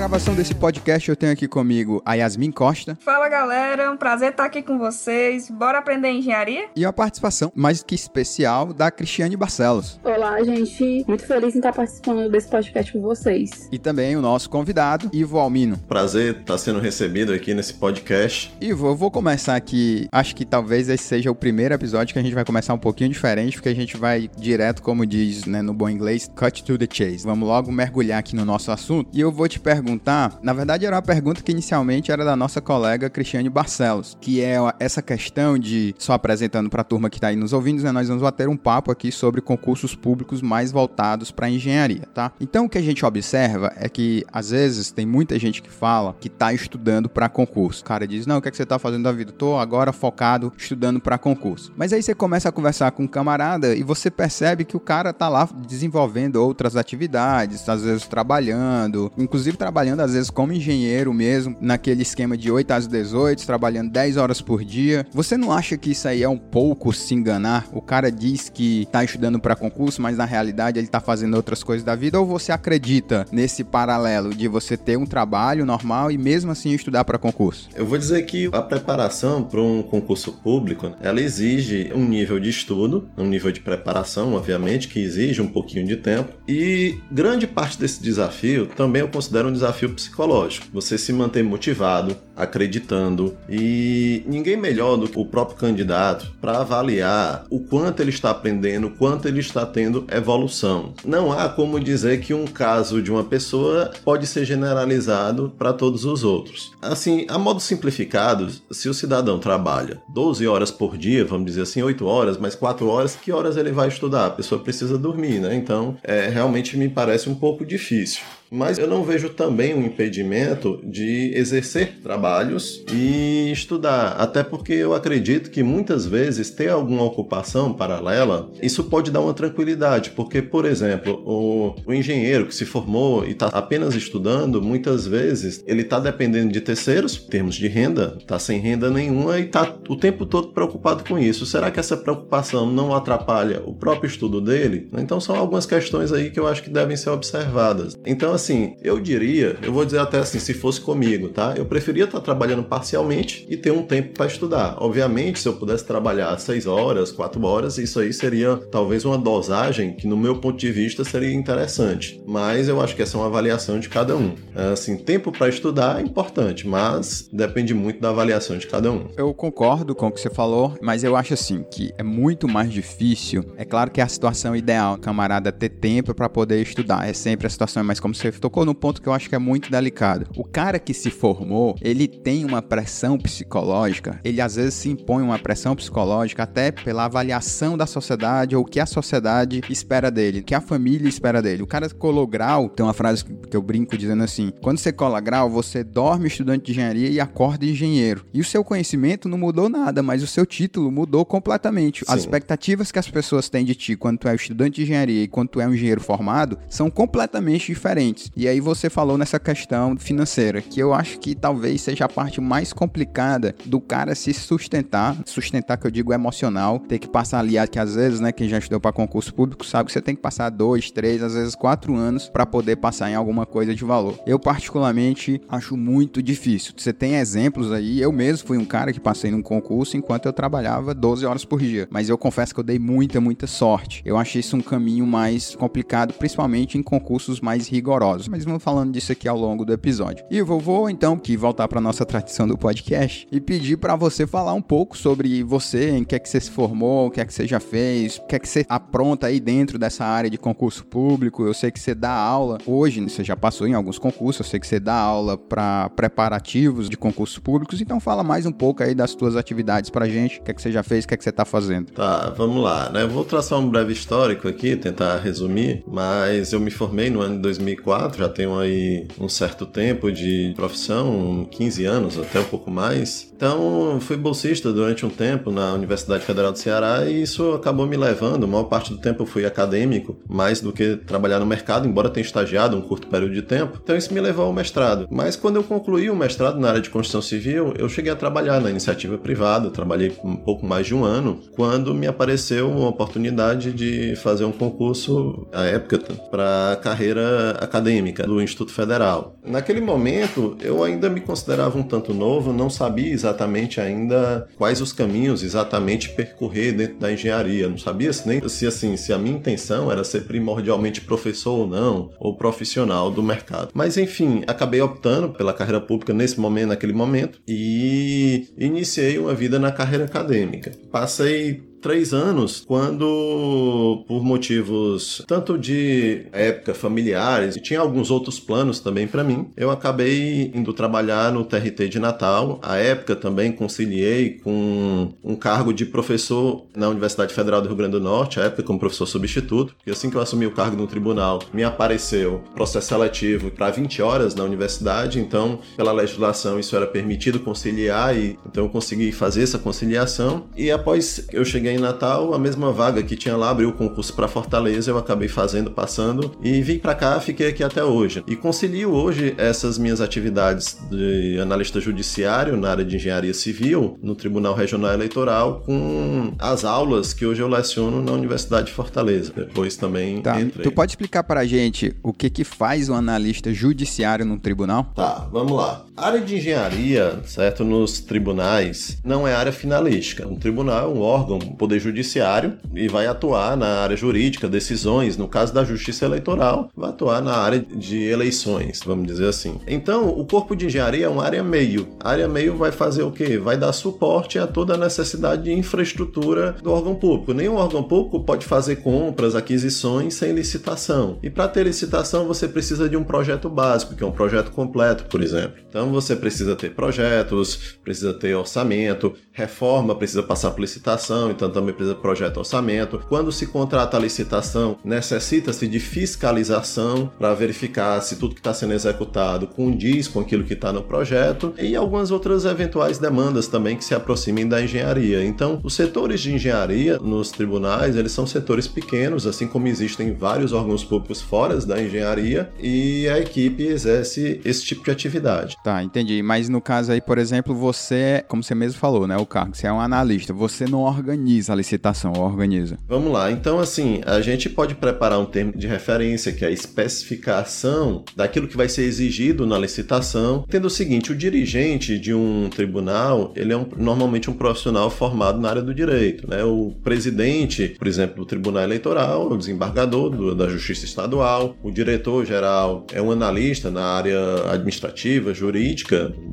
Gravação 0.06 0.36
desse 0.36 0.54
podcast, 0.54 1.10
eu 1.10 1.16
tenho 1.16 1.34
aqui 1.34 1.48
comigo 1.48 2.00
a 2.06 2.14
Yasmin 2.14 2.52
Costa. 2.52 2.96
Fala 3.02 3.28
galera, 3.28 3.90
um 3.90 3.98
prazer 3.98 4.30
estar 4.30 4.46
aqui 4.46 4.62
com 4.62 4.78
vocês. 4.78 5.50
Bora 5.50 5.80
aprender 5.80 6.12
engenharia? 6.12 6.68
E 6.76 6.86
a 6.86 6.94
participação 6.94 7.52
mais 7.56 7.82
que 7.82 7.96
especial 7.96 8.72
da 8.72 8.92
Cristiane 8.92 9.36
Barcelos. 9.36 10.00
Olá, 10.04 10.44
gente. 10.44 11.04
Muito 11.08 11.26
feliz 11.26 11.56
em 11.56 11.58
estar 11.58 11.74
participando 11.74 12.30
desse 12.30 12.48
podcast 12.48 12.94
com 12.94 13.02
vocês. 13.02 13.68
E 13.72 13.80
também 13.80 14.16
o 14.16 14.22
nosso 14.22 14.48
convidado, 14.48 15.10
Ivo 15.12 15.40
Almino. 15.40 15.80
Prazer 15.88 16.42
estar 16.42 16.60
sendo 16.60 16.80
recebido 16.80 17.34
aqui 17.34 17.56
nesse 17.56 17.74
podcast. 17.74 18.56
Ivo, 18.62 18.86
eu 18.86 18.96
vou 18.96 19.10
começar 19.10 19.56
aqui. 19.56 20.08
Acho 20.12 20.36
que 20.36 20.46
talvez 20.46 20.88
esse 20.88 21.04
seja 21.04 21.32
o 21.32 21.36
primeiro 21.36 21.74
episódio 21.74 22.14
que 22.14 22.20
a 22.20 22.24
gente 22.24 22.36
vai 22.36 22.46
começar 22.46 22.76
um 22.76 22.80
pouquinho 22.80 23.10
diferente, 23.10 23.58
porque 23.58 23.70
a 23.70 23.76
gente 23.76 23.98
vai 23.98 24.30
direto, 24.38 24.84
como 24.84 25.04
diz 25.04 25.46
né, 25.46 25.64
no 25.64 25.74
bom 25.74 25.90
inglês, 25.90 26.30
cut 26.36 26.64
to 26.64 26.78
the 26.78 26.88
chase. 26.88 27.26
Vamos 27.26 27.48
logo 27.48 27.72
mergulhar 27.72 28.20
aqui 28.20 28.36
no 28.36 28.46
nosso 28.46 28.72
assunto. 28.72 29.10
E 29.12 29.20
eu 29.20 29.32
vou 29.32 29.48
te 29.48 29.60
perguntar 29.60 29.95
perguntar, 29.96 30.38
na 30.42 30.54
verdade 30.54 30.86
era 30.86 30.96
uma 30.96 31.02
pergunta 31.02 31.42
que 31.42 31.52
inicialmente 31.52 32.12
era 32.12 32.24
da 32.26 32.36
nossa 32.36 32.62
colega 32.62 33.10
Cristiane 33.10 33.50
Barcelos, 33.50 34.18
que 34.20 34.42
é 34.42 34.58
essa 34.80 35.02
questão 35.02 35.58
de, 35.58 35.96
só 35.98 36.14
apresentando 36.14 36.70
para 36.70 36.82
a 36.82 36.84
turma 36.84 37.10
que 37.10 37.18
está 37.18 37.28
aí 37.28 37.36
nos 37.36 37.54
ouvindo, 37.54 37.82
né, 37.82 37.92
nós 37.92 38.08
vamos 38.08 38.24
bater 38.24 38.48
um 38.48 38.58
papo 38.58 38.92
aqui 38.92 39.12
sobre 39.12 39.42
concursos 39.42 39.96
públicos 39.96 40.42
mais 40.42 40.72
voltados 40.72 41.32
para 41.32 41.50
engenharia, 41.50 42.08
tá? 42.14 42.32
Então 42.40 42.66
o 42.66 42.70
que 42.70 42.78
a 42.78 42.82
gente 42.82 43.06
observa 43.06 43.72
é 43.76 43.88
que 43.88 44.26
às 44.32 44.50
vezes 44.50 44.92
tem 44.92 45.06
muita 45.06 45.38
gente 45.40 45.62
que 45.62 45.70
fala 45.70 46.16
que 46.20 46.28
está 46.28 46.54
estudando 46.54 47.10
para 47.10 47.30
concurso. 47.30 47.82
O 47.82 47.86
cara 47.86 48.08
diz: 48.08 48.26
"Não, 48.26 48.38
o 48.38 48.42
que, 48.42 48.48
é 48.48 48.52
que 48.52 48.58
você 48.58 48.64
está 48.64 48.78
fazendo 48.78 49.04
da 49.04 49.12
vida? 49.12 49.32
Tô 49.32 49.58
agora 49.58 49.92
focado 49.92 50.52
estudando 50.58 51.00
para 51.00 51.18
concurso". 51.18 51.72
Mas 51.76 51.94
aí 51.94 52.02
você 52.02 52.14
começa 52.14 52.50
a 52.50 52.52
conversar 52.52 52.92
com 52.92 53.04
um 53.04 53.08
camarada 53.08 53.76
e 53.76 53.84
você 53.84 54.10
percebe 54.12 54.66
que 54.66 54.78
o 54.78 54.80
cara 54.80 55.14
tá 55.14 55.30
lá 55.30 55.48
desenvolvendo 55.68 56.38
outras 56.38 56.76
atividades, 56.76 57.68
às 57.68 57.84
vezes 57.84 58.08
trabalhando, 58.08 59.12
inclusive 59.18 59.58
trabalhando 59.58 59.85
trabalhando 59.86 60.00
às 60.00 60.14
vezes 60.14 60.30
como 60.32 60.52
engenheiro 60.52 61.14
mesmo, 61.14 61.56
naquele 61.62 62.02
esquema 62.02 62.36
de 62.36 62.50
8 62.50 62.72
às 62.72 62.88
18, 62.88 63.46
trabalhando 63.46 63.92
10 63.92 64.18
horas 64.18 64.42
por 64.42 64.64
dia. 64.64 65.06
Você 65.14 65.38
não 65.38 65.52
acha 65.52 65.78
que 65.78 65.92
isso 65.92 66.08
aí 66.08 66.24
é 66.24 66.30
um 66.30 66.38
pouco 66.38 66.92
se 66.92 67.14
enganar? 67.14 67.68
O 67.72 67.82
cara 67.82 68.12
diz 68.12 68.50
que 68.50 68.88
tá 68.92 69.04
estudando 69.04 69.40
para 69.40 69.56
concurso, 69.56 70.02
mas 70.02 70.18
na 70.18 70.26
realidade 70.26 70.80
ele 70.80 70.88
tá 70.88 71.00
fazendo 71.00 71.36
outras 71.36 71.64
coisas 71.64 71.84
da 71.84 71.96
vida 71.96 72.20
ou 72.20 72.26
você 72.26 72.52
acredita 72.52 73.28
nesse 73.32 73.64
paralelo 73.64 74.34
de 74.34 74.48
você 74.48 74.76
ter 74.76 74.98
um 74.98 75.06
trabalho 75.06 75.66
normal 75.66 76.12
e 76.12 76.18
mesmo 76.18 76.52
assim 76.52 76.72
estudar 76.72 77.04
para 77.06 77.20
concurso? 77.20 77.70
Eu 77.76 77.86
vou 77.86 77.98
dizer 77.98 78.24
que 78.24 78.50
a 78.52 78.62
preparação 78.64 79.44
para 79.44 79.62
um 79.62 79.84
concurso 79.84 80.32
público, 80.32 80.96
ela 81.00 81.22
exige 81.22 81.92
um 81.94 82.04
nível 82.06 82.40
de 82.40 82.50
estudo, 82.50 83.08
um 83.16 83.28
nível 83.28 83.52
de 83.52 83.60
preparação, 83.60 84.34
obviamente, 84.34 84.88
que 84.88 85.00
exige 85.00 85.42
um 85.42 85.48
pouquinho 85.48 85.86
de 85.86 85.98
tempo. 85.98 86.34
E 86.48 86.98
grande 87.12 87.46
parte 87.46 87.80
desse 87.80 88.02
desafio 88.02 88.66
também 88.76 89.02
eu 89.02 89.10
considero 89.10 89.50
um 89.50 89.54
desafio 89.54 89.75
desafio 89.76 89.90
psicológico. 89.90 90.68
Você 90.74 90.98
se 90.98 91.12
manter 91.12 91.44
motivado, 91.44 92.16
acreditando 92.36 93.36
e 93.50 94.24
ninguém 94.26 94.58
melhor 94.58 94.98
do 94.98 95.08
que 95.08 95.20
o 95.20 95.26
próprio 95.26 95.58
candidato 95.58 96.32
para 96.42 96.60
avaliar 96.60 97.46
o 97.50 97.60
quanto 97.60 98.02
ele 98.02 98.10
está 98.10 98.32
aprendendo, 98.32 98.88
o 98.88 98.92
quanto 98.92 99.28
ele 99.28 99.40
está 99.40 99.66
tendo 99.66 100.06
evolução. 100.12 100.94
Não 101.04 101.32
há 101.32 101.50
como 101.50 101.80
dizer 101.80 102.22
que 102.22 102.34
um 102.34 102.46
caso 102.46 103.02
de 103.02 103.12
uma 103.12 103.24
pessoa 103.24 103.92
pode 104.04 104.26
ser 104.28 104.46
generalizado 104.46 105.54
para 105.58 105.74
todos 105.74 106.06
os 106.06 106.24
outros. 106.24 106.72
Assim, 106.82 107.26
a 107.30 107.38
modo 107.38 107.60
simplificado, 107.60 108.50
se 108.72 108.90
o 108.90 108.94
cidadão 108.94 109.40
trabalha 109.40 110.02
12 110.14 110.48
horas 110.48 110.72
por 110.72 110.98
dia, 110.98 111.26
vamos 111.26 111.46
dizer 111.46 111.62
assim, 111.62 111.82
8 111.82 112.06
horas, 112.06 112.38
mais 112.38 112.56
4 112.56 112.88
horas, 112.88 113.16
que 113.16 113.32
horas 113.32 113.58
ele 113.58 113.72
vai 113.72 113.88
estudar? 113.88 114.28
A 114.28 114.32
pessoa 114.32 114.62
precisa 114.62 114.98
dormir, 114.98 115.40
né? 115.40 115.56
Então, 115.56 115.98
é, 116.04 116.28
realmente 116.28 116.78
me 116.78 116.90
parece 116.90 117.30
um 117.30 117.36
pouco 117.36 117.66
difícil 117.66 118.22
mas 118.52 118.78
eu 118.78 118.88
não 118.88 119.04
vejo 119.04 119.30
também 119.30 119.74
um 119.74 119.86
impedimento 119.86 120.80
de 120.84 121.32
exercer 121.36 122.00
trabalhos 122.02 122.84
e 122.92 123.52
estudar, 123.52 124.16
até 124.18 124.44
porque 124.44 124.74
eu 124.74 124.94
acredito 124.94 125.50
que 125.50 125.64
muitas 125.64 126.06
vezes 126.06 126.50
ter 126.50 126.70
alguma 126.70 127.04
ocupação 127.04 127.74
paralela, 127.74 128.50
isso 128.62 128.84
pode 128.84 129.12
dar 129.12 129.22
uma 129.22 129.34
tranquilidade, 129.34 130.12
porque, 130.12 130.42
por 130.42 130.66
exemplo, 130.66 131.22
o, 131.26 131.76
o 131.86 131.94
engenheiro 131.94 132.46
que 132.46 132.56
se 132.56 132.66
formou 132.66 133.26
e 133.26 133.32
está 133.32 133.48
apenas 133.48 133.96
estudando, 133.96 134.62
muitas 134.62 135.08
vezes 135.08 135.64
ele 135.66 135.82
está 135.82 136.00
dependendo 136.00 136.52
de 136.52 136.62
terceiros, 136.62 137.22
em 137.26 137.30
termos 137.30 137.56
de 137.56 137.68
renda, 137.68 138.18
está 138.20 138.38
sem 138.40 138.60
renda 138.60 138.90
nenhuma 138.90 139.40
e 139.40 139.46
está 139.46 139.76
o 139.90 139.96
tempo 139.96 140.26
todo 140.26 140.50
preocupado 140.50 141.04
com 141.04 141.18
isso. 141.18 141.46
Será 141.46 141.72
que 141.72 141.80
essa 141.80 141.98
preocupação 141.98 142.72
não 142.72 142.94
atrapalha 142.94 143.62
o 143.66 143.74
próprio 143.74 144.08
estudo 144.08 144.40
dele? 144.40 144.90
Então 144.98 145.20
são 145.20 145.36
algumas 145.36 145.66
questões 145.66 146.12
aí 146.12 146.30
que 146.30 146.40
eu 146.40 146.48
acho 146.48 146.64
que 146.64 146.70
devem 146.70 146.96
ser 146.96 147.10
observadas. 147.10 147.98
Então, 148.06 148.35
assim, 148.36 148.76
eu 148.82 149.00
diria, 149.00 149.58
eu 149.62 149.72
vou 149.72 149.86
dizer 149.86 150.00
até 150.00 150.20
assim, 150.20 150.40
se 150.40 150.54
fosse 150.54 150.80
comigo, 150.82 151.30
tá? 151.30 151.54
Eu 151.56 151.66
preferia 151.66 152.04
estar 152.04 152.22
trabalhando 152.22 152.64
parcialmente 152.64 153.46
e 153.50 153.58
ter 153.58 153.72
um 153.72 153.84
tempo 153.84 154.14
para 154.14 154.26
estudar. 154.28 154.76
Obviamente, 154.80 155.40
se 155.40 155.48
eu 155.48 155.54
pudesse 155.54 155.86
trabalhar 155.86 156.38
seis 156.38 156.66
horas, 156.68 157.12
quatro 157.12 157.44
horas, 157.46 157.78
isso 157.78 158.00
aí 158.00 158.14
seria 158.14 158.58
talvez 158.72 159.06
uma 159.06 159.18
dosagem 159.18 159.96
que, 159.96 160.08
no 160.08 160.18
meu 160.18 160.38
ponto 160.38 160.58
de 160.58 160.72
vista, 160.72 161.04
seria 161.04 161.34
interessante. 161.34 162.22
Mas 162.26 162.68
eu 162.68 162.82
acho 162.82 162.96
que 162.96 163.02
essa 163.02 163.18
é 163.18 163.20
uma 163.20 163.28
avaliação 163.28 163.80
de 163.80 163.90
cada 163.90 164.16
um. 164.16 164.36
Assim, 164.72 164.98
tempo 164.98 165.32
para 165.32 165.50
estudar 165.50 166.00
é 166.00 166.04
importante, 166.04 166.68
mas 166.68 167.30
depende 167.32 167.74
muito 167.74 168.00
da 168.00 168.10
avaliação 168.10 168.58
de 168.58 168.68
cada 168.68 168.92
um. 168.92 169.08
Eu 169.18 169.34
concordo 169.34 169.96
com 169.96 170.08
o 170.08 170.12
que 170.12 170.20
você 170.20 170.30
falou, 170.30 170.78
mas 170.82 171.04
eu 171.04 171.16
acho 171.16 171.34
assim 171.34 171.64
que 171.72 171.94
é 171.98 172.04
muito 172.04 172.48
mais 172.48 172.72
difícil. 172.72 173.44
É 173.58 173.66
claro 173.66 173.92
que 173.92 174.02
é 174.02 174.04
a 174.04 174.08
situação 174.08 174.56
ideal, 174.56 174.98
camarada, 174.98 175.52
ter 175.52 175.70
tempo 175.70 176.14
para 176.14 176.30
poder 176.30 176.62
estudar. 176.62 177.08
É 177.08 177.14
sempre 177.14 177.48
a 177.48 177.50
situação, 177.50 177.84
mas 177.84 178.00
como 178.00 178.14
você 178.14 178.25
você 178.32 178.40
tocou 178.40 178.66
no 178.66 178.76
ponto 178.76 179.02
que 179.02 179.08
eu 179.08 179.14
acho 179.14 179.30
que 179.30 179.36
é 179.36 179.40
muito 179.40 179.72
delicado. 179.72 180.28
O 180.36 180.44
cara 180.44 180.80
que 180.80 180.94
se 180.94 181.10
formou, 181.10 181.76
ele 181.82 182.08
tem 182.08 182.46
uma 182.46 182.62
pressão 182.62 183.18
psicológica, 183.18 184.20
ele 184.24 184.42
às 184.42 184.56
vezes 184.56 184.74
se 184.74 184.90
impõe 184.90 185.24
uma 185.24 185.40
pressão 185.40 185.76
psicológica 185.76 186.44
até 186.44 186.72
pela 186.72 187.06
avaliação 187.06 187.78
da 187.78 187.86
sociedade 187.86 188.56
ou 188.56 188.64
o 188.64 188.66
que 188.66 188.80
a 188.80 188.86
sociedade 188.86 189.62
espera 189.70 190.10
dele, 190.10 190.40
o 190.40 190.44
que 190.44 190.56
a 190.56 190.62
família 190.62 191.08
espera 191.08 191.42
dele. 191.42 191.64
O 191.64 191.68
cara 191.68 191.90
colou 191.90 192.28
grau, 192.28 192.70
tem 192.70 192.86
uma 192.86 192.94
frase 192.94 193.24
que 193.24 193.56
eu 193.56 193.62
brinco 193.62 193.98
dizendo 193.98 194.24
assim: 194.24 194.52
quando 194.62 194.78
você 194.78 194.92
cola 194.92 195.20
grau, 195.20 195.50
você 195.50 195.84
dorme 195.84 196.28
estudante 196.28 196.66
de 196.66 196.72
engenharia 196.72 197.10
e 197.10 197.20
acorda 197.20 197.66
engenheiro. 197.66 198.26
E 198.34 198.42
o 198.42 198.44
seu 198.44 198.64
conhecimento 198.64 199.30
não 199.30 199.38
mudou 199.38 199.70
nada, 199.70 200.02
mas 200.02 200.24
o 200.24 200.28
seu 200.28 200.46
título 200.46 200.92
mudou 200.92 201.26
completamente. 201.26 202.00
Sim. 202.00 202.06
As 202.08 202.22
expectativas 202.22 202.92
que 202.92 203.00
as 203.00 203.10
pessoas 203.10 203.50
têm 203.50 203.66
de 203.66 203.76
ti 203.76 203.96
quando 203.96 204.20
tu 204.20 204.28
é 204.28 204.36
estudante 204.36 204.76
de 204.76 204.84
engenharia 204.84 205.24
e 205.24 205.28
quando 205.28 205.50
tu 205.50 205.62
é 205.62 205.68
um 205.68 205.74
engenheiro 205.74 206.02
formado 206.02 206.58
são 206.70 206.90
completamente 206.90 207.68
diferentes. 207.68 208.15
E 208.36 208.48
aí 208.48 208.60
você 208.60 208.90
falou 208.90 209.18
nessa 209.18 209.40
questão 209.40 209.98
financeira, 209.98 210.62
que 210.62 210.80
eu 210.80 210.94
acho 210.94 211.20
que 211.20 211.36
talvez 211.36 211.82
seja 211.82 212.06
a 212.06 212.10
parte 212.10 212.40
mais 212.40 212.72
complicada 212.72 213.56
do 213.66 213.80
cara 213.80 214.16
se 214.16 214.34
sustentar, 214.34 215.16
sustentar 215.26 215.78
que 215.78 215.88
eu 215.88 215.92
digo 215.92 216.14
emocional, 216.14 216.80
ter 216.80 217.00
que 217.00 217.08
passar 217.08 217.40
ali, 217.40 217.56
que 217.68 217.80
às 217.80 217.96
vezes, 217.96 218.20
né, 218.20 218.32
quem 218.32 218.48
já 218.48 218.58
estudou 218.58 218.80
para 218.80 218.92
concurso 218.92 219.34
público 219.34 219.66
sabe 219.66 219.88
que 219.88 219.94
você 219.94 220.02
tem 220.02 220.16
que 220.16 220.22
passar 220.22 220.50
dois, 220.50 220.92
três, 220.92 221.24
às 221.24 221.34
vezes 221.34 221.56
quatro 221.56 221.96
anos 221.96 222.30
para 222.30 222.46
poder 222.46 222.78
passar 222.78 223.10
em 223.10 223.16
alguma 223.16 223.46
coisa 223.46 223.74
de 223.74 223.84
valor. 223.84 224.20
Eu 224.26 224.40
particularmente 224.40 225.42
acho 225.50 225.76
muito 225.76 226.22
difícil. 226.22 226.74
Você 226.78 226.94
tem 226.94 227.16
exemplos 227.16 227.72
aí, 227.72 228.02
eu 228.02 228.12
mesmo 228.12 228.48
fui 228.48 228.58
um 228.58 228.66
cara 228.66 228.94
que 228.94 229.00
passei 229.00 229.32
num 229.32 229.42
concurso 229.42 229.98
enquanto 229.98 230.26
eu 230.26 230.34
trabalhava 230.34 230.94
12 230.94 231.26
horas 231.26 231.46
por 231.46 231.60
dia, 231.60 231.88
mas 231.90 232.10
eu 232.10 232.18
confesso 232.18 232.54
que 232.54 232.60
eu 232.60 232.64
dei 232.64 232.80
muita, 232.80 233.20
muita 233.20 233.48
sorte. 233.48 234.02
Eu 234.06 234.18
achei 234.18 234.40
isso 234.40 234.56
um 234.56 234.62
caminho 234.62 235.06
mais 235.06 235.56
complicado, 235.56 236.14
principalmente 236.14 236.78
em 236.78 236.84
concursos 236.84 237.42
mais 237.42 237.68
rigorosos 237.68 238.05
amorosos, 238.06 238.28
mas 238.28 238.46
vamos 238.46 238.64
falando 238.64 238.92
disso 238.92 239.12
aqui 239.12 239.28
ao 239.28 239.38
longo 239.38 239.66
do 239.66 239.74
episódio. 239.74 240.24
E 240.30 240.42
vou 240.42 240.90
então 240.90 241.18
que 241.18 241.36
voltar 241.36 241.68
para 241.68 241.82
nossa 241.82 242.06
tradição 242.06 242.48
do 242.48 242.58
podcast 242.58 243.28
e 243.32 243.42
pedir 243.42 243.78
para 243.78 243.96
você 243.96 244.28
falar 244.28 244.54
um 244.54 244.62
pouco 244.62 244.96
sobre 244.98 245.44
você, 245.44 245.90
em 245.90 246.04
que 246.04 246.16
é 246.16 246.20
que 246.20 246.30
você 246.30 246.40
se 246.40 246.52
formou, 246.52 247.08
o 247.08 247.12
que 247.12 247.20
é 247.20 247.26
que 247.26 247.34
você 247.34 247.48
já 247.48 247.60
fez, 247.60 248.18
o 248.18 248.28
que 248.28 248.36
é 248.36 248.40
que 248.40 248.48
você 248.48 248.66
apronta 248.70 249.28
aí 249.28 249.40
dentro 249.40 249.80
dessa 249.80 250.06
área 250.06 250.30
de 250.30 250.38
concurso 250.38 250.86
público. 250.86 251.44
Eu 251.44 251.54
sei 251.54 251.72
que 251.72 251.80
você 251.80 251.96
dá 251.96 252.12
aula 252.12 252.60
hoje, 252.66 253.02
você 253.02 253.24
já 253.24 253.36
passou 253.36 253.68
em 253.68 253.74
alguns 253.74 253.98
concursos, 253.98 254.46
eu 254.46 254.50
sei 254.50 254.60
que 254.60 254.68
você 254.68 254.80
dá 254.80 254.96
aula 254.96 255.38
para 255.38 255.90
preparativos 255.90 256.90
de 256.90 256.98
concursos 256.98 257.40
públicos, 257.40 257.82
então 257.82 258.00
fala 258.00 258.24
mais 258.24 258.46
um 258.46 258.52
pouco 258.52 258.84
aí 258.84 258.94
das 258.94 259.12
suas 259.12 259.36
atividades 259.36 259.90
pra 259.90 260.08
gente, 260.08 260.40
o 260.40 260.44
que 260.44 260.52
é 260.52 260.54
que 260.54 260.62
você 260.62 260.72
já 260.72 260.84
fez, 260.84 261.06
o 261.06 261.08
que 261.08 261.14
é 261.16 261.18
que 261.18 261.24
você 261.24 261.32
tá 261.32 261.46
fazendo. 261.46 261.92
Tá, 261.92 262.34
vamos 262.38 262.64
lá, 262.64 262.90
né? 262.90 263.02
Eu 263.02 263.10
vou 263.10 263.26
traçar 263.26 263.60
um 263.60 263.70
breve 263.70 263.94
histórico 263.94 264.48
aqui, 264.48 264.76
tentar 264.76 265.18
resumir, 265.18 265.84
mas 265.88 266.54
eu 266.54 266.60
me 266.60 266.70
formei 266.70 267.10
no 267.10 267.22
ano 267.22 267.36
de 267.36 267.42
2004, 267.42 267.95
já 268.18 268.30
tenho 268.30 268.58
aí 268.58 269.08
um 269.20 269.30
certo 269.30 269.66
tempo 269.66 270.12
de 270.12 270.54
profissão, 270.56 271.48
15 271.50 271.86
anos, 271.86 272.20
até 272.20 272.40
um 272.40 272.44
pouco 272.44 272.70
mais. 272.70 273.32
Então, 273.36 273.98
fui 274.02 274.18
bolsista 274.18 274.72
durante 274.72 275.06
um 275.06 275.10
tempo 275.10 275.52
na 275.52 275.74
Universidade 275.74 276.24
Federal 276.24 276.52
do 276.52 276.60
Ceará 276.60 277.06
e 277.06 277.22
isso 277.22 277.54
acabou 277.54 277.86
me 277.86 277.98
levando, 277.98 278.44
a 278.44 278.48
maior 278.48 278.66
parte 278.66 278.92
do 278.92 278.98
tempo 278.98 279.24
eu 279.24 279.26
fui 279.26 279.46
acadêmico, 279.46 280.18
mais 280.28 280.62
do 280.62 280.72
que 280.72 280.96
trabalhar 280.98 281.40
no 281.40 281.46
mercado, 281.46 281.88
embora 281.88 282.10
tenha 282.10 282.26
estagiado 282.26 282.78
um 282.78 282.82
curto 282.82 283.08
período 283.08 283.34
de 283.34 283.42
tempo. 283.42 283.80
Então, 283.82 283.96
isso 283.96 284.14
me 284.14 284.20
levou 284.20 284.46
ao 284.46 284.54
mestrado. 284.54 285.08
Mas 285.10 285.36
quando 285.36 285.58
eu 285.58 285.64
concluí 285.64 286.10
o 286.10 286.16
mestrado 286.16 286.60
na 286.60 286.70
área 286.70 286.82
de 286.82 286.90
construção 286.90 287.22
civil, 287.22 287.74
eu 287.78 287.90
cheguei 287.90 288.12
a 288.12 288.16
trabalhar 288.16 288.60
na 288.60 288.70
iniciativa 288.70 289.18
privada, 289.18 289.70
trabalhei 289.70 290.14
um 290.24 290.36
pouco 290.36 290.66
mais 290.66 290.88
de 290.88 290.94
um 290.96 291.04
ano, 291.04 291.40
quando 291.54 291.94
me 291.94 292.08
apareceu 292.08 292.70
uma 292.70 292.90
oportunidade 292.90 293.72
de 293.72 294.16
fazer 294.18 294.46
um 294.46 294.52
concurso, 294.52 295.48
à 295.52 295.66
época, 295.66 296.00
para 296.30 296.78
carreira 296.82 297.52
acadêmica 297.60 297.85
do 298.26 298.42
Instituto 298.42 298.72
Federal. 298.72 299.38
Naquele 299.46 299.82
momento, 299.82 300.58
eu 300.62 300.84
ainda 300.84 301.10
me 301.10 301.22
considerava 301.22 301.78
um 301.78 301.84
tanto 301.84 302.14
novo, 302.14 302.52
não 302.52 302.70
sabia 302.70 303.12
exatamente 303.12 303.80
ainda 303.80 304.48
quais 304.58 304.82
os 304.82 304.92
caminhos 304.92 305.44
exatamente 305.44 306.10
percorrer 306.10 306.74
dentro 306.74 306.98
da 306.98 307.12
engenharia. 307.12 307.70
Não 307.70 307.78
sabia 307.78 308.12
se 308.12 308.28
nem 308.28 308.48
se 308.48 308.66
assim, 308.66 308.98
se 308.98 309.14
a 309.14 309.18
minha 309.18 309.36
intenção 309.36 309.92
era 309.92 310.04
ser 310.04 310.26
primordialmente 310.26 311.02
professor 311.02 311.60
ou 311.60 311.68
não, 311.68 312.12
ou 312.20 312.36
profissional 312.36 313.12
do 313.12 313.22
mercado. 313.22 313.70
Mas 313.74 313.98
enfim, 313.98 314.44
acabei 314.48 314.82
optando 314.82 315.30
pela 315.30 315.54
carreira 315.54 315.82
pública 315.82 316.14
nesse 316.14 316.40
momento, 316.40 316.70
naquele 316.70 316.94
momento, 316.94 317.40
e 317.48 318.48
iniciei 318.58 319.18
uma 319.18 319.34
vida 319.34 319.60
na 319.60 319.72
carreira 319.72 320.06
acadêmica. 320.06 320.72
Passei 320.92 321.75
três 321.86 322.16
anos, 322.16 322.64
quando, 322.66 324.04
por 324.08 324.24
motivos 324.24 325.24
tanto 325.28 325.56
de 325.56 326.26
época 326.32 326.74
familiares, 326.74 327.56
e 327.56 327.62
tinha 327.62 327.80
alguns 327.80 328.10
outros 328.10 328.40
planos 328.40 328.80
também 328.80 329.06
para 329.06 329.24
mim, 329.24 329.52
eu 329.56 329.70
acabei 329.70 330.52
indo 330.56 330.74
trabalhar 330.74 331.32
no 331.32 331.46
TRT 331.46 331.88
de 331.88 332.00
Natal. 332.00 332.60
A 332.64 332.78
época 332.78 333.16
também 333.16 333.52
conciliei 333.52 334.40
com 334.44 335.14
um 335.24 335.36
cargo 335.36 335.72
de 335.72 335.86
professor 335.86 336.66
na 336.76 336.90
Universidade 336.90 337.36
Federal 337.36 337.62
do 337.62 337.68
Rio 337.68 337.78
Grande 337.78 337.92
do 337.92 338.02
Norte, 338.02 338.40
a 338.40 338.46
época 338.46 338.64
como 338.64 338.80
professor 338.80 339.06
substituto, 339.06 339.76
e 339.86 339.92
assim 339.92 340.10
que 340.10 340.18
eu 340.18 340.22
assumi 340.22 340.48
o 340.48 340.52
cargo 340.52 340.76
no 340.76 340.88
tribunal, 340.88 341.40
me 341.54 341.64
apareceu 341.64 342.42
processo 342.56 342.88
seletivo 342.88 343.52
para 343.52 343.70
20 343.70 344.02
horas 344.02 344.34
na 344.34 344.44
universidade, 344.44 345.20
então, 345.20 345.60
pela 345.78 345.92
legislação, 345.92 346.60
isso 346.60 346.76
era 346.76 346.88
permitido 346.88 347.40
conciliar, 347.40 348.18
e 348.18 348.40
então 348.44 348.64
eu 348.64 348.70
consegui 348.72 349.12
fazer 349.12 349.44
essa 349.44 349.60
conciliação. 349.60 350.48
E 350.58 350.72
após 350.72 351.28
eu 351.32 351.46
cheguei 351.46 351.75
em 351.76 351.80
Natal, 351.80 352.34
a 352.34 352.40
mesma 352.40 352.72
vaga 352.72 353.04
que 353.04 353.16
tinha 353.16 353.36
lá 353.36 353.50
abriu 353.50 353.70
o 353.70 353.74
concurso 353.74 354.14
para 354.14 354.28
Fortaleza, 354.28 354.92
eu 354.92 354.98
acabei 354.98 355.28
fazendo, 355.28 355.72
passando 355.72 356.32
e 356.42 356.62
vim 356.62 356.78
para 356.78 356.96
cá, 356.96 357.20
fiquei 357.20 357.48
aqui 357.48 357.64
até 357.64 357.84
hoje. 357.84 358.24
E 358.28 358.36
concilio 358.36 358.92
hoje 358.92 359.36
essas 359.38 359.78
minhas 359.78 360.02
atividades 360.02 360.78
de 360.90 361.40
analista 361.40 361.80
judiciário 361.80 362.58
na 362.58 362.72
área 362.72 362.86
de 362.86 362.96
engenharia 362.96 363.34
civil 363.34 364.00
no 364.02 364.16
Tribunal 364.16 364.56
Regional 364.56 364.94
Eleitoral 364.94 365.62
com 365.66 366.34
as 366.40 366.64
aulas 366.64 367.14
que 367.14 367.26
hoje 367.26 367.42
eu 367.42 367.48
leciono 367.48 368.02
na 368.02 368.12
Universidade 368.12 368.68
de 368.68 368.74
Fortaleza. 368.74 369.34
Depois 369.36 369.76
também 369.76 370.22
tá. 370.22 370.40
entrei. 370.40 370.64
Tu 370.64 370.72
pode 370.72 370.92
explicar 370.92 371.24
para 371.24 371.42
a 371.42 371.46
gente 371.46 371.96
o 372.02 372.14
que 372.14 372.30
que 372.30 372.44
faz 372.44 372.90
um 372.90 372.96
analista 372.96 373.54
judiciário 373.54 374.26
no 374.26 374.40
tribunal? 374.40 374.92
Tá, 374.96 375.28
vamos 375.32 375.54
lá. 375.54 375.85
Área 375.98 376.20
de 376.20 376.36
engenharia, 376.36 377.22
certo, 377.26 377.64
nos 377.64 378.02
tribunais 378.02 378.98
não 379.02 379.26
é 379.26 379.34
área 379.34 379.54
finalística. 379.54 380.28
Um 380.28 380.36
tribunal 380.36 380.92
é 380.92 380.94
um 380.94 381.00
órgão 381.00 381.40
Poder 381.40 381.80
Judiciário 381.80 382.58
e 382.74 382.90
vai 382.90 383.08
atuar 383.08 383.56
na 383.56 383.80
área 383.80 383.96
jurídica, 383.96 384.50
decisões, 384.50 385.16
no 385.16 385.30
caso 385.30 385.54
da 385.54 385.64
Justiça 385.64 386.04
Eleitoral, 386.04 386.70
vai 386.76 386.90
atuar 386.90 387.22
na 387.22 387.38
área 387.38 387.60
de 387.60 388.04
eleições, 388.04 388.82
vamos 388.86 389.08
dizer 389.08 389.30
assim. 389.30 389.58
Então, 389.66 390.10
o 390.10 390.26
corpo 390.26 390.54
de 390.54 390.66
engenharia 390.66 391.06
é 391.06 391.10
uma 391.10 391.24
área 391.24 391.42
meio. 391.42 391.88
A 392.02 392.10
área 392.10 392.28
meio 392.28 392.58
vai 392.58 392.74
fazer 392.74 393.04
o 393.04 393.12
quê? 393.12 393.38
Vai 393.38 393.56
dar 393.56 393.72
suporte 393.72 394.38
a 394.38 394.46
toda 394.46 394.74
a 394.74 394.78
necessidade 394.78 395.44
de 395.44 395.54
infraestrutura 395.54 396.58
do 396.62 396.74
órgão 396.74 396.96
público. 396.96 397.34
Nenhum 397.34 397.56
órgão 397.56 397.82
público 397.82 398.20
pode 398.20 398.46
fazer 398.46 398.78
compras, 398.78 399.34
aquisições 399.34 400.16
sem 400.16 400.34
licitação. 400.34 401.18
E 401.24 401.30
para 401.30 401.48
ter 401.48 401.64
licitação, 401.64 402.28
você 402.28 402.50
precisa 402.50 402.90
de 402.90 402.98
um 402.98 403.04
projeto 403.04 403.50
básico, 403.50 403.96
que 403.96 404.04
é 404.04 404.06
um 404.06 404.12
projeto 404.12 404.52
completo, 404.52 405.06
por 405.06 405.24
exemplo. 405.24 405.64
Então, 405.70 405.85
você 405.92 406.16
precisa 406.16 406.56
ter 406.56 406.74
projetos, 406.74 407.78
precisa 407.84 408.14
ter 408.14 408.36
orçamento, 408.36 409.14
reforma 409.32 409.96
precisa 409.96 410.22
passar 410.22 410.52
por 410.52 410.62
licitação, 410.62 411.32
então 411.32 411.50
também 411.50 411.74
precisa 411.74 411.96
projeto 411.96 412.38
orçamento. 412.38 413.02
Quando 413.10 413.32
se 413.32 413.48
contrata 413.48 413.98
a 413.98 414.00
licitação, 414.00 414.78
necessita-se 414.84 415.68
de 415.68 415.80
fiscalização 415.80 417.12
para 417.18 417.34
verificar 417.34 418.00
se 418.02 418.18
tudo 418.18 418.36
que 418.36 418.40
está 418.42 418.54
sendo 418.54 418.74
executado 418.74 419.48
condiz 419.48 420.08
com 420.08 420.20
aquilo 420.20 420.44
que 420.44 420.54
está 420.54 420.72
no 420.72 420.84
projeto 420.84 421.54
e 421.58 421.76
algumas 421.76 422.12
outras 422.12 422.46
eventuais 422.46 422.98
demandas 422.98 423.48
também 423.48 423.76
que 423.76 423.84
se 423.84 423.96
aproximem 423.96 424.48
da 424.48 424.62
engenharia. 424.62 425.24
Então, 425.24 425.60
os 425.64 425.74
setores 425.74 426.22
de 426.22 426.34
engenharia 426.34 426.98
nos 427.00 427.32
tribunais, 427.32 427.96
eles 427.96 428.12
são 428.12 428.28
setores 428.28 428.68
pequenos, 428.68 429.26
assim 429.26 429.48
como 429.48 429.68
existem 429.68 430.14
vários 430.14 430.54
órgãos 430.54 430.84
públicos 430.84 431.22
fora 431.22 431.56
da 431.66 431.82
engenharia 431.82 432.50
e 432.60 433.08
a 433.08 433.20
equipe 433.20 433.64
exerce 433.64 434.42
esse 434.44 434.64
tipo 434.64 434.84
de 434.84 434.92
atividade. 434.92 435.56
Tá, 435.64 435.75
entendi. 435.84 436.22
Mas 436.22 436.50
no 436.50 436.62
caso 436.62 436.92
aí, 436.92 437.02
por 437.02 437.18
exemplo, 437.18 437.54
você, 437.54 438.24
como 438.28 438.44
você 438.44 438.56
mesmo 438.56 438.80
falou, 438.80 439.08
né, 439.08 439.18
o 439.18 439.26
cargo, 439.26 439.56
você 439.56 439.68
é 439.68 439.72
um 439.72 439.80
analista, 439.80 440.34
você 440.34 440.66
não 440.66 440.82
organiza 440.82 441.54
a 441.54 441.56
licitação, 441.56 442.14
organiza. 442.14 442.78
Vamos 442.88 443.12
lá. 443.12 443.32
Então, 443.32 443.60
assim, 443.60 444.02
a 444.06 444.22
gente 444.22 444.50
pode 444.50 444.76
preparar 444.76 445.20
um 445.20 445.26
termo 445.26 445.54
de 445.56 445.68
referência, 445.68 446.32
que 446.32 446.44
é 446.44 446.48
a 446.48 446.52
especificação 446.52 448.04
daquilo 448.16 448.48
que 448.48 448.58
vai 448.58 448.70
ser 448.70 448.84
exigido 448.84 449.46
na 449.46 449.58
licitação, 449.58 450.46
tendo 450.50 450.66
o 450.66 450.70
seguinte, 450.70 451.12
o 451.12 451.16
dirigente 451.16 452.00
de 452.00 452.14
um 452.14 452.50
tribunal, 452.50 453.34
ele 453.36 453.54
é 453.54 453.58
um, 453.58 453.68
normalmente 453.78 454.30
um 454.30 454.34
profissional 454.34 454.90
formado 454.90 455.40
na 455.40 455.50
área 455.50 455.62
do 455.62 455.74
direito, 455.74 456.30
né? 456.30 456.44
O 456.44 456.74
presidente, 456.84 457.76
por 457.78 457.88
exemplo, 457.88 458.18
do 458.18 458.26
Tribunal 458.26 458.64
Eleitoral, 458.64 459.32
o 459.32 459.38
desembargador 459.38 460.10
do, 460.10 460.36
da 460.36 460.48
Justiça 460.48 460.86
Estadual, 460.86 461.56
o 461.64 461.72
diretor-geral 461.72 462.86
é 462.92 463.02
um 463.02 463.12
analista 463.12 463.70
na 463.70 463.84
área 463.84 464.52
administrativa, 464.52 465.34
jurídica, 465.34 465.65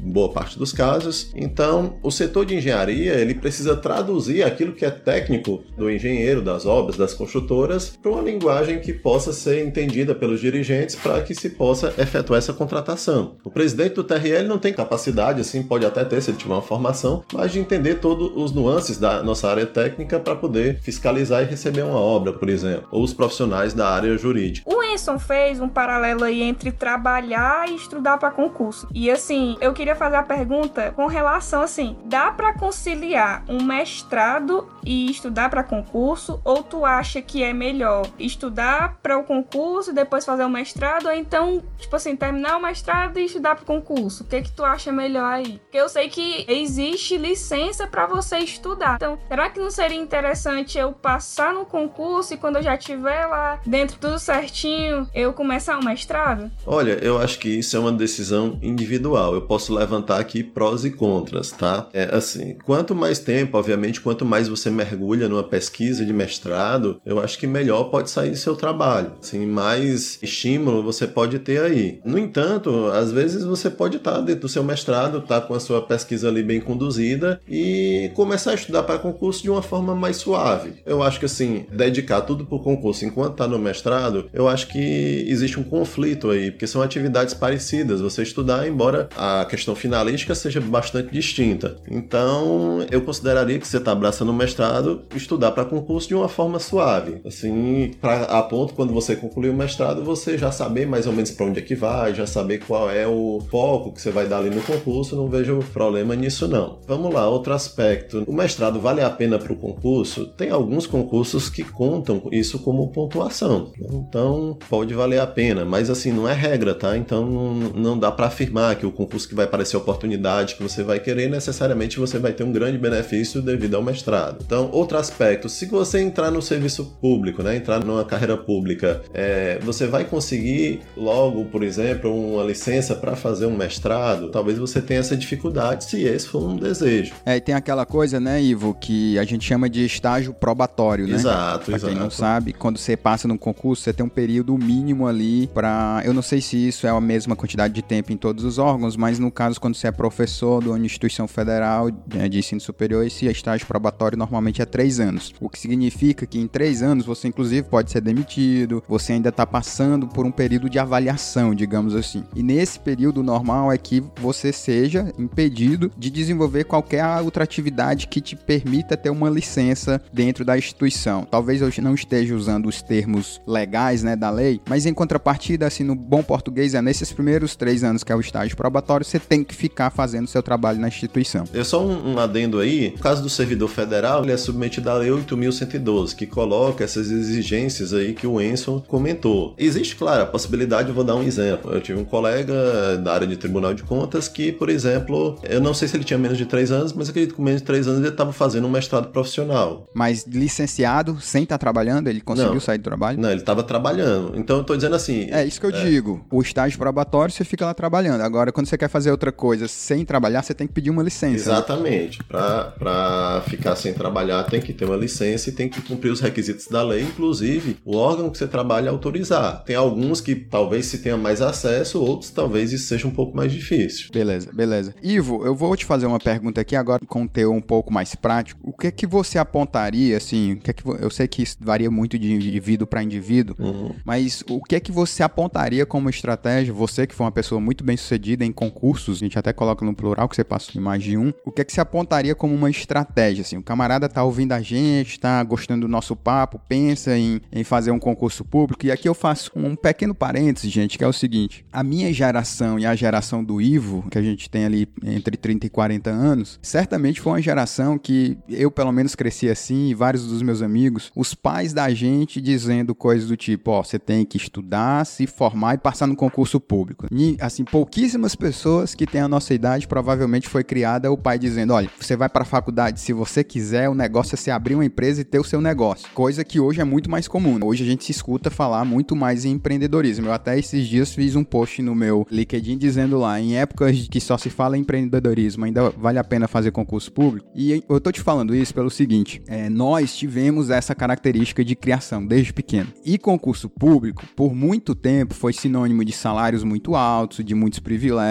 boa 0.04 0.30
parte 0.30 0.58
dos 0.58 0.72
casos. 0.72 1.30
Então, 1.34 1.98
o 2.02 2.10
setor 2.10 2.44
de 2.44 2.56
engenharia, 2.56 3.14
ele 3.14 3.34
precisa 3.34 3.76
traduzir 3.76 4.42
aquilo 4.42 4.72
que 4.72 4.84
é 4.84 4.90
técnico 4.90 5.62
do 5.76 5.90
engenheiro, 5.90 6.42
das 6.42 6.66
obras, 6.66 6.96
das 6.96 7.14
construtoras, 7.14 7.96
para 8.02 8.10
uma 8.10 8.22
linguagem 8.22 8.80
que 8.80 8.92
possa 8.92 9.32
ser 9.32 9.64
entendida 9.64 10.14
pelos 10.14 10.40
dirigentes 10.40 10.96
para 10.96 11.22
que 11.22 11.34
se 11.34 11.50
possa 11.50 11.94
efetuar 11.98 12.38
essa 12.38 12.52
contratação. 12.52 13.36
O 13.44 13.50
presidente 13.50 13.94
do 13.94 14.04
TRL 14.04 14.46
não 14.48 14.58
tem 14.58 14.72
capacidade, 14.72 15.40
assim, 15.40 15.62
pode 15.62 15.86
até 15.86 16.04
ter 16.04 16.20
se 16.20 16.30
ele 16.30 16.38
tiver 16.38 16.54
uma 16.54 16.62
formação, 16.62 17.24
mas 17.32 17.52
de 17.52 17.58
entender 17.60 17.96
todos 17.96 18.32
os 18.34 18.52
nuances 18.52 18.98
da 18.98 19.22
nossa 19.22 19.48
área 19.48 19.66
técnica 19.66 20.18
para 20.18 20.34
poder 20.34 20.78
fiscalizar 20.80 21.42
e 21.42 21.46
receber 21.46 21.82
uma 21.82 21.98
obra, 21.98 22.32
por 22.32 22.48
exemplo, 22.48 22.88
ou 22.90 23.02
os 23.02 23.14
profissionais 23.14 23.72
da 23.72 23.88
área 23.88 24.16
jurídica. 24.18 24.68
O 24.68 24.82
Enson 24.82 25.18
fez 25.18 25.60
um 25.60 25.68
paralelo 25.68 26.24
aí 26.24 26.42
entre 26.42 26.72
trabalhar 26.72 27.68
e 27.68 27.76
estudar 27.76 28.18
para 28.18 28.30
concurso. 28.30 28.88
E 28.94 29.10
assim, 29.10 29.21
eu 29.60 29.72
queria 29.72 29.94
fazer 29.94 30.16
a 30.16 30.22
pergunta 30.22 30.92
com 30.96 31.06
relação 31.06 31.62
assim, 31.62 31.96
dá 32.04 32.30
para 32.30 32.54
conciliar 32.54 33.44
um 33.48 33.62
mestrado 33.62 34.68
e 34.84 35.10
estudar 35.10 35.48
para 35.48 35.62
concurso 35.62 36.40
ou 36.44 36.62
tu 36.62 36.84
acha 36.84 37.22
que 37.22 37.42
é 37.42 37.52
melhor 37.52 38.06
estudar 38.18 38.98
para 39.00 39.16
o 39.16 39.22
concurso 39.22 39.90
e 39.90 39.94
depois 39.94 40.24
fazer 40.24 40.44
o 40.44 40.48
mestrado 40.48 41.06
ou 41.06 41.12
então, 41.12 41.62
tipo 41.78 41.94
assim, 41.94 42.16
terminar 42.16 42.56
o 42.56 42.62
mestrado 42.62 43.18
e 43.18 43.24
estudar 43.24 43.54
para 43.54 43.62
o 43.62 43.66
concurso? 43.66 44.24
O 44.24 44.26
que 44.26 44.42
que 44.42 44.50
tu 44.50 44.64
acha 44.64 44.90
melhor 44.90 45.32
aí? 45.32 45.58
Porque 45.58 45.78
eu 45.78 45.88
sei 45.88 46.08
que 46.08 46.44
existe 46.48 47.16
licença 47.16 47.86
para 47.86 48.06
você 48.06 48.38
estudar. 48.38 48.96
Então, 48.96 49.18
será 49.28 49.50
que 49.50 49.60
não 49.60 49.70
seria 49.70 49.98
interessante 49.98 50.78
eu 50.78 50.92
passar 50.92 51.54
no 51.54 51.64
concurso 51.64 52.34
e 52.34 52.36
quando 52.36 52.56
eu 52.56 52.62
já 52.62 52.76
tiver 52.76 53.26
lá 53.26 53.60
dentro 53.64 53.98
tudo 53.98 54.18
certinho, 54.18 55.08
eu 55.14 55.32
começar 55.32 55.78
o 55.78 55.84
mestrado? 55.84 56.50
Olha, 56.66 56.98
eu 57.02 57.18
acho 57.18 57.38
que 57.38 57.48
isso 57.48 57.76
é 57.76 57.80
uma 57.80 57.92
decisão 57.92 58.58
individual. 58.62 59.12
Eu 59.35 59.42
posso 59.42 59.75
levantar 59.75 60.21
aqui 60.21 60.42
prós 60.42 60.85
e 60.85 60.90
contras, 60.90 61.50
tá? 61.50 61.88
É 61.92 62.14
assim, 62.14 62.57
quanto 62.64 62.95
mais 62.95 63.19
tempo, 63.19 63.59
obviamente, 63.59 64.00
quanto 64.00 64.25
mais 64.25 64.49
você 64.49 64.71
mergulha 64.71 65.28
numa 65.28 65.42
pesquisa 65.42 66.04
de 66.04 66.12
mestrado, 66.12 67.00
eu 67.04 67.21
acho 67.21 67.38
que 67.38 67.47
melhor 67.47 67.85
pode 67.85 68.11
sair 68.11 68.37
seu 68.37 68.57
trabalho. 68.57 69.12
Assim, 69.21 69.47
mais 69.47 70.19
estímulo 70.23 70.83
você 70.83 71.07
pode 71.07 71.38
ter 71.38 71.61
aí. 71.61 72.00
No 72.04 72.19
entanto, 72.19 72.87
às 72.87 73.12
vezes 73.12 73.45
você 73.45 73.71
pode 73.71 73.97
estar 73.97 74.21
dentro 74.21 74.42
do 74.42 74.49
seu 74.49 74.62
mestrado, 74.62 75.19
estar 75.19 75.40
tá 75.40 75.47
com 75.47 75.54
a 75.54 75.61
sua 75.61 75.83
pesquisa 75.83 76.28
ali 76.28 76.42
bem 76.42 76.61
conduzida 76.61 77.40
e 77.49 78.11
começar 78.14 78.52
a 78.52 78.54
estudar 78.54 78.83
para 78.83 78.99
concurso 78.99 79.42
de 79.42 79.50
uma 79.50 79.62
forma 79.62 79.95
mais 79.95 80.16
suave. 80.16 80.75
Eu 80.87 81.02
acho 81.02 81.19
que 81.19 81.26
assim, 81.26 81.66
dedicar 81.71 82.23
tudo 82.23 82.45
para 82.45 82.57
o 82.57 82.62
concurso 82.62 83.04
enquanto 83.04 83.33
está 83.33 83.47
no 83.47 83.59
mestrado, 83.59 84.28
eu 84.33 84.49
acho 84.49 84.69
que 84.69 85.25
existe 85.28 85.59
um 85.59 85.64
conflito 85.64 86.31
aí, 86.31 86.50
porque 86.50 86.66
são 86.66 86.83
atividades 86.83 87.35
parecidas. 87.35 88.00
Você 88.00 88.23
estudar, 88.23 88.66
embora 88.66 89.01
a 89.16 89.44
questão 89.44 89.75
finalística 89.75 90.35
seja 90.35 90.61
bastante 90.61 91.12
distinta. 91.12 91.76
Então, 91.90 92.85
eu 92.90 93.02
consideraria 93.02 93.59
que 93.59 93.66
você 93.66 93.78
está 93.78 93.92
abraçando 93.92 94.30
o 94.30 94.35
mestrado, 94.35 95.02
estudar 95.14 95.52
para 95.52 95.64
concurso 95.64 96.09
de 96.09 96.14
uma 96.14 96.28
forma 96.28 96.59
suave. 96.59 97.21
Assim, 97.25 97.92
pra, 98.00 98.23
a 98.25 98.42
ponto 98.42 98.75
quando 98.75 98.92
você 98.92 99.16
concluir 99.16 99.50
o 99.50 99.54
mestrado, 99.54 100.04
você 100.04 100.37
já 100.38 100.50
saber 100.50 100.87
mais 100.87 101.06
ou 101.06 101.12
menos 101.12 101.30
para 101.30 101.47
onde 101.47 101.59
é 101.59 101.62
que 101.62 101.75
vai, 101.75 102.14
já 102.14 102.26
saber 102.26 102.59
qual 102.59 102.90
é 102.90 103.06
o 103.06 103.42
foco 103.50 103.92
que 103.92 104.00
você 104.00 104.11
vai 104.11 104.26
dar 104.26 104.38
ali 104.38 104.50
no 104.50 104.62
concurso, 104.62 105.16
não 105.16 105.28
vejo 105.28 105.59
problema 105.73 106.14
nisso 106.14 106.49
não. 106.49 106.78
Vamos 106.87 107.12
lá, 107.12 107.28
outro 107.28 107.52
aspecto. 107.52 108.25
O 108.26 108.32
mestrado 108.32 108.80
vale 108.80 109.02
a 109.02 109.11
pena 109.11 109.38
para 109.38 109.52
o 109.52 109.56
concurso? 109.56 110.26
Tem 110.26 110.50
alguns 110.50 110.87
concursos 110.87 111.49
que 111.49 111.64
contam 111.64 112.23
isso 112.30 112.59
como 112.59 112.88
pontuação. 112.88 113.71
Então, 113.78 114.56
pode 114.68 114.94
valer 114.94 115.21
a 115.21 115.26
pena, 115.26 115.64
mas 115.64 115.90
assim, 115.90 116.12
não 116.12 116.28
é 116.28 116.32
regra, 116.32 116.75
tá? 116.75 116.97
Então, 116.97 117.26
não 117.75 117.99
dá 117.99 118.11
para 118.11 118.26
afirmar 118.26 118.71
que 118.82 118.86
o 118.86 118.90
concurso 118.90 119.28
que 119.28 119.34
vai 119.34 119.44
aparecer 119.44 119.76
oportunidade 119.76 120.56
que 120.56 120.62
você 120.62 120.82
vai 120.82 120.98
querer, 120.98 121.30
necessariamente 121.30 122.00
você 122.00 122.18
vai 122.18 122.32
ter 122.32 122.42
um 122.42 122.50
grande 122.50 122.76
benefício 122.78 123.40
devido 123.40 123.76
ao 123.76 123.82
mestrado. 123.82 124.42
Então, 124.44 124.68
outro 124.72 124.98
aspecto, 124.98 125.48
se 125.48 125.66
você 125.66 126.00
entrar 126.00 126.32
no 126.32 126.42
serviço 126.42 126.96
público, 127.00 127.44
né, 127.44 127.56
entrar 127.56 127.84
numa 127.84 128.04
carreira 128.04 128.36
pública, 128.36 129.00
é, 129.14 129.60
você 129.62 129.86
vai 129.86 130.04
conseguir 130.04 130.80
logo, 130.96 131.44
por 131.44 131.62
exemplo, 131.62 132.12
uma 132.12 132.42
licença 132.42 132.96
para 132.96 133.14
fazer 133.14 133.46
um 133.46 133.56
mestrado? 133.56 134.30
Talvez 134.30 134.58
você 134.58 134.82
tenha 134.82 134.98
essa 134.98 135.16
dificuldade 135.16 135.84
se 135.84 136.02
esse 136.02 136.26
for 136.26 136.42
um 136.42 136.56
desejo. 136.56 137.12
É, 137.24 137.36
e 137.36 137.40
tem 137.40 137.54
aquela 137.54 137.86
coisa, 137.86 138.18
né, 138.18 138.42
Ivo, 138.42 138.74
que 138.74 139.16
a 139.16 139.24
gente 139.24 139.46
chama 139.46 139.70
de 139.70 139.84
estágio 139.84 140.34
probatório, 140.34 141.06
né? 141.06 141.14
Exato, 141.14 141.66
pra 141.66 141.76
exato. 141.76 141.92
quem 141.92 142.02
não 142.02 142.10
sabe, 142.10 142.52
quando 142.52 142.78
você 142.78 142.96
passa 142.96 143.28
num 143.28 143.38
concurso, 143.38 143.84
você 143.84 143.92
tem 143.92 144.04
um 144.04 144.08
período 144.08 144.58
mínimo 144.58 145.06
ali 145.06 145.46
para, 145.46 146.02
eu 146.04 146.12
não 146.12 146.22
sei 146.22 146.40
se 146.40 146.56
isso 146.56 146.84
é 146.84 146.90
a 146.90 147.00
mesma 147.00 147.36
quantidade 147.36 147.72
de 147.72 147.82
tempo 147.82 148.12
em 148.12 148.16
todos 148.16 148.44
os 148.44 148.58
órgãos, 148.58 148.71
mas 148.96 149.18
no 149.18 149.30
caso 149.30 149.60
quando 149.60 149.74
você 149.74 149.88
é 149.88 149.92
professor 149.92 150.62
de 150.62 150.68
uma 150.68 150.78
instituição 150.78 151.26
federal 151.28 151.88
né, 152.12 152.28
de 152.28 152.38
ensino 152.38 152.60
superior, 152.60 153.06
esse 153.06 153.26
estágio 153.26 153.66
probatório 153.66 154.18
normalmente 154.18 154.62
é 154.62 154.64
três 154.64 155.00
anos. 155.00 155.32
O 155.40 155.48
que 155.48 155.58
significa 155.58 156.26
que 156.26 156.38
em 156.38 156.46
três 156.46 156.82
anos 156.82 157.06
você 157.06 157.28
inclusive 157.28 157.68
pode 157.68 157.90
ser 157.90 158.00
demitido, 158.00 158.82
você 158.88 159.12
ainda 159.12 159.28
está 159.28 159.46
passando 159.46 160.06
por 160.06 160.26
um 160.26 160.30
período 160.30 160.68
de 160.68 160.78
avaliação, 160.78 161.54
digamos 161.54 161.94
assim. 161.94 162.24
E 162.34 162.42
nesse 162.42 162.78
período 162.78 163.22
normal 163.22 163.72
é 163.72 163.78
que 163.78 164.02
você 164.20 164.52
seja 164.52 165.12
impedido 165.18 165.90
de 165.96 166.10
desenvolver 166.10 166.64
qualquer 166.64 167.04
outra 167.22 167.44
atividade 167.44 168.06
que 168.06 168.20
te 168.20 168.36
permita 168.36 168.96
ter 168.96 169.10
uma 169.10 169.28
licença 169.28 170.00
dentro 170.12 170.44
da 170.44 170.56
instituição. 170.56 171.24
Talvez 171.24 171.60
eu 171.60 171.70
não 171.82 171.94
esteja 171.94 172.34
usando 172.34 172.66
os 172.66 172.82
termos 172.82 173.40
legais, 173.46 174.02
né, 174.02 174.14
da 174.14 174.30
lei, 174.30 174.60
mas 174.68 174.86
em 174.86 174.94
contrapartida, 174.94 175.66
assim, 175.66 175.84
no 175.84 175.94
bom 175.94 176.22
português, 176.22 176.74
é 176.74 176.82
nesses 176.82 177.12
primeiros 177.12 177.56
três 177.56 177.82
anos 177.82 178.04
que 178.04 178.12
é 178.12 178.16
o 178.16 178.20
estágio 178.20 178.56
probatório, 178.62 179.04
você 179.04 179.19
tem 179.19 179.42
que 179.42 179.57
ficar 179.57 179.90
fazendo 179.90 180.28
seu 180.28 180.40
trabalho 180.40 180.78
na 180.78 180.87
instituição. 180.87 181.42
É 181.52 181.64
só 181.64 181.85
um, 181.85 182.12
um 182.12 182.19
adendo 182.21 182.61
aí, 182.61 182.92
no 182.92 183.02
caso 183.02 183.21
do 183.21 183.28
servidor 183.28 183.69
federal, 183.69 184.23
ele 184.23 184.31
é 184.31 184.37
submetido 184.37 184.88
à 184.88 184.95
lei 184.95 185.11
8.112, 185.11 186.14
que 186.14 186.26
coloca 186.26 186.85
essas 186.85 187.11
exigências 187.11 187.92
aí 187.92 188.12
que 188.12 188.25
o 188.25 188.40
Enson 188.40 188.81
comentou. 188.87 189.52
Existe, 189.59 189.97
claro, 189.97 190.23
a 190.23 190.26
possibilidade, 190.26 190.90
eu 190.90 190.95
vou 190.95 191.02
dar 191.02 191.16
um 191.16 191.25
exemplo. 191.25 191.73
Eu 191.73 191.81
tive 191.81 191.99
um 191.99 192.04
colega 192.04 192.99
da 192.99 193.12
área 193.12 193.26
de 193.26 193.37
Tribunal 193.37 193.75
de 193.75 193.83
Contas 193.83 194.28
que, 194.28 194.52
por 194.52 194.69
exemplo, 194.69 195.40
eu 195.42 195.61
não 195.61 195.75
sei 195.75 195.88
se 195.88 195.97
ele 195.97 196.04
tinha 196.04 196.19
menos 196.19 196.38
de 196.38 196.47
três 196.47 196.71
anos, 196.71 196.92
mas 196.92 197.09
acredito 197.09 197.31
que 197.31 197.37
com 197.38 197.42
menos 197.42 197.62
de 197.62 197.66
três 197.66 197.88
anos 197.88 197.99
ele 197.99 198.11
estava 198.11 198.33
fazendo 198.33 198.69
um 198.69 198.71
mestrado 198.71 199.09
profissional. 199.09 199.88
Mas 199.92 200.25
licenciado, 200.25 201.21
sem 201.21 201.42
estar 201.42 201.57
tá 201.57 201.59
trabalhando, 201.59 202.07
ele 202.07 202.21
conseguiu 202.21 202.54
não, 202.54 202.61
sair 202.61 202.78
do 202.78 202.85
trabalho? 202.85 203.19
Não, 203.21 203.31
ele 203.31 203.40
estava 203.40 203.64
trabalhando. 203.64 204.35
Então 204.37 204.59
eu 204.59 204.64
tô 204.64 204.76
dizendo 204.76 204.95
assim. 204.95 205.26
É 205.33 205.45
isso 205.45 205.59
que 205.59 205.66
eu 205.66 205.71
é... 205.71 205.85
digo. 205.85 206.25
O 206.31 206.40
estágio 206.40 206.78
probatório 206.78 207.35
você 207.35 207.45
fica 207.45 207.66
lá 207.66 207.75
trabalhando. 207.75 208.21
Agora, 208.21 208.51
quando 208.52 208.66
você 208.66 208.78
quer 208.78 208.88
fazer 208.88 209.11
outra 209.11 209.32
coisa 209.32 209.66
sem 209.68 210.04
trabalhar, 210.04 210.42
você 210.42 210.54
tem 210.54 210.66
que 210.66 210.73
pedir 210.73 210.90
uma 210.90 211.02
licença. 211.02 211.50
Né? 211.50 211.56
Exatamente. 211.56 212.18
Né? 212.18 212.25
Para 212.28 213.42
ficar 213.49 213.76
sem 213.76 213.92
trabalhar, 213.92 214.44
tem 214.44 214.61
que 214.61 214.73
ter 214.73 214.85
uma 214.85 214.97
licença 214.97 215.49
e 215.49 215.52
tem 215.52 215.68
que 215.68 215.80
cumprir 215.80 216.11
os 216.11 216.21
requisitos 216.21 216.66
da 216.68 216.82
lei, 216.82 217.02
inclusive 217.02 217.78
o 217.85 217.97
órgão 217.97 218.30
que 218.30 218.38
você 218.38 218.47
trabalha 218.47 218.90
autorizar. 218.90 219.64
Tem 219.64 219.76
alguns 219.76 220.21
que 220.21 220.35
talvez 220.35 220.87
se 220.87 220.99
tenha 220.99 221.16
mais 221.16 221.40
acesso, 221.40 222.00
outros 222.00 222.30
talvez 222.30 222.73
isso 222.73 222.87
seja 222.87 223.06
um 223.06 223.11
pouco 223.11 223.37
mais 223.37 223.52
difícil. 223.52 224.11
Beleza, 224.12 224.50
beleza. 224.52 224.94
Ivo, 225.02 225.44
eu 225.44 225.54
vou 225.54 225.76
te 225.76 225.85
fazer 225.85 226.06
uma 226.06 226.18
pergunta 226.18 226.61
aqui 226.61 226.76
agora 226.76 227.00
com 227.06 227.23
um 227.23 227.26
teu 227.26 227.52
um 227.52 227.61
pouco 227.61 227.92
mais 227.92 228.14
prático. 228.14 228.61
O 228.62 228.73
que 228.73 228.87
é 228.87 228.90
que 228.90 229.06
você 229.06 229.38
apontaria, 229.38 230.16
assim, 230.16 230.54
o 230.54 230.56
que 230.61 230.71
é 230.71 230.73
que 230.75 230.82
eu 230.87 231.11
sei 231.11 231.26
que 231.26 231.42
isso 231.42 231.56
varia 231.61 231.90
muito 231.90 232.18
de 232.18 232.32
indivíduo 232.32 232.87
para 232.87 233.02
indivíduo, 233.02 233.56
uhum. 233.59 233.94
mas 234.04 234.44
o 234.49 234.62
que 234.62 234.76
é 234.76 234.80
que 234.80 234.92
você 234.92 235.23
apontaria 235.23 235.87
como 235.87 236.09
estratégia, 236.11 236.73
você 236.73 237.06
que 237.06 237.14
foi 237.14 237.25
uma 237.25 237.32
pessoa 237.32 237.61
muito 237.61 237.85
bem 237.85 237.97
sucedida 237.97 238.41
em 238.44 238.52
concursos, 238.52 239.18
a 239.18 239.20
gente 239.20 239.38
até 239.38 239.52
coloca 239.52 239.84
no 239.84 239.94
plural 239.94 240.28
que 240.28 240.37
você 240.37 240.44
passou 240.44 240.80
em 240.80 240.84
mais 240.84 241.02
de 241.02 241.16
um, 241.16 241.32
o 241.44 241.50
que 241.50 241.61
é 241.61 241.64
que 241.64 241.72
você 241.72 241.80
apontaria 241.80 242.34
como 242.34 242.54
uma 242.54 242.70
estratégia, 242.70 243.42
assim, 243.42 243.56
o 243.56 243.62
camarada 243.62 244.08
tá 244.08 244.22
ouvindo 244.22 244.52
a 244.52 244.61
gente, 244.61 245.18
tá 245.18 245.42
gostando 245.42 245.87
do 245.87 245.90
nosso 245.90 246.14
papo, 246.16 246.61
pensa 246.68 247.16
em, 247.16 247.40
em 247.52 247.64
fazer 247.64 247.90
um 247.90 247.99
concurso 247.99 248.44
público, 248.44 248.87
e 248.87 248.90
aqui 248.90 249.08
eu 249.08 249.14
faço 249.14 249.50
um 249.54 249.75
pequeno 249.76 250.14
parênteses, 250.14 250.70
gente, 250.70 250.99
que 250.99 251.04
é 251.04 251.08
o 251.08 251.12
seguinte, 251.12 251.64
a 251.72 251.82
minha 251.82 252.12
geração 252.12 252.78
e 252.78 252.87
a 252.87 252.94
geração 252.94 253.42
do 253.42 253.61
Ivo, 253.61 254.04
que 254.11 254.18
a 254.18 254.22
gente 254.22 254.49
tem 254.49 254.64
ali 254.64 254.88
entre 255.04 255.37
30 255.37 255.66
e 255.66 255.70
40 255.70 256.11
anos, 256.11 256.58
certamente 256.62 257.20
foi 257.20 257.32
uma 257.32 257.42
geração 257.42 257.99
que 257.99 258.38
eu 258.49 258.70
pelo 258.70 258.92
menos 258.92 259.14
cresci 259.14 259.49
assim, 259.49 259.88
e 259.88 259.94
vários 259.94 260.26
dos 260.26 260.42
meus 260.42 260.62
amigos, 260.62 261.11
os 261.14 261.34
pais 261.34 261.72
da 261.72 261.88
gente 261.90 262.40
dizendo 262.40 262.94
coisas 262.94 263.28
do 263.28 263.37
tipo, 263.37 263.70
ó, 263.70 263.82
você 263.82 263.99
tem 263.99 264.25
que 264.25 264.37
estudar, 264.37 265.04
se 265.04 265.26
formar 265.26 265.75
e 265.75 265.78
passar 265.78 266.06
no 266.06 266.16
concurso 266.16 266.61
público. 266.61 267.06
E, 267.11 267.37
assim, 267.40 267.64
pouquíssimas 267.64 268.31
pessoas 268.34 268.94
que 268.94 269.06
têm 269.06 269.20
a 269.20 269.28
nossa 269.28 269.52
idade 269.54 269.86
provavelmente 269.86 270.48
foi 270.48 270.64
criada 270.64 271.10
o 271.10 271.16
pai 271.16 271.38
dizendo, 271.38 271.72
olha, 271.74 271.90
você 271.98 272.16
vai 272.16 272.28
para 272.28 272.42
a 272.42 272.46
faculdade 272.46 273.00
se 273.00 273.12
você 273.12 273.42
quiser, 273.44 273.88
o 273.88 273.94
negócio 273.94 274.34
é 274.34 274.36
você 274.36 274.50
abrir 274.50 274.74
uma 274.74 274.84
empresa 274.84 275.20
e 275.20 275.24
ter 275.24 275.38
o 275.38 275.44
seu 275.44 275.60
negócio. 275.60 276.08
Coisa 276.14 276.44
que 276.44 276.60
hoje 276.60 276.80
é 276.80 276.84
muito 276.84 277.10
mais 277.10 277.28
comum. 277.28 277.58
Hoje 277.62 277.84
a 277.84 277.86
gente 277.86 278.04
se 278.04 278.12
escuta 278.12 278.50
falar 278.50 278.84
muito 278.84 279.14
mais 279.14 279.44
em 279.44 279.52
empreendedorismo. 279.52 280.26
Eu 280.26 280.32
até 280.32 280.58
esses 280.58 280.86
dias 280.86 281.12
fiz 281.12 281.36
um 281.36 281.44
post 281.44 281.82
no 281.82 281.94
meu 281.94 282.26
LinkedIn 282.30 282.78
dizendo 282.78 283.18
lá, 283.18 283.40
em 283.40 283.56
épocas 283.56 284.08
que 284.08 284.20
só 284.20 284.38
se 284.38 284.50
fala 284.50 284.76
em 284.76 284.80
empreendedorismo, 284.80 285.64
ainda 285.64 285.90
vale 285.90 286.18
a 286.18 286.24
pena 286.24 286.48
fazer 286.48 286.70
concurso 286.70 287.12
público? 287.12 287.48
E 287.54 287.84
eu 287.88 288.00
tô 288.00 288.10
te 288.10 288.20
falando 288.20 288.54
isso 288.54 288.74
pelo 288.74 288.90
seguinte, 288.90 289.42
é, 289.46 289.68
nós 289.68 290.16
tivemos 290.16 290.70
essa 290.70 290.94
característica 290.94 291.64
de 291.64 291.74
criação 291.74 292.24
desde 292.24 292.52
pequeno. 292.52 292.92
E 293.04 293.18
concurso 293.18 293.68
público, 293.68 294.24
por 294.34 294.54
muito 294.54 294.94
tempo, 294.94 295.34
foi 295.34 295.52
sinônimo 295.52 296.04
de 296.04 296.12
salários 296.12 296.64
muito 296.64 296.94
altos, 296.94 297.44
de 297.44 297.54
muitos 297.54 297.78
privilégios 297.78 298.21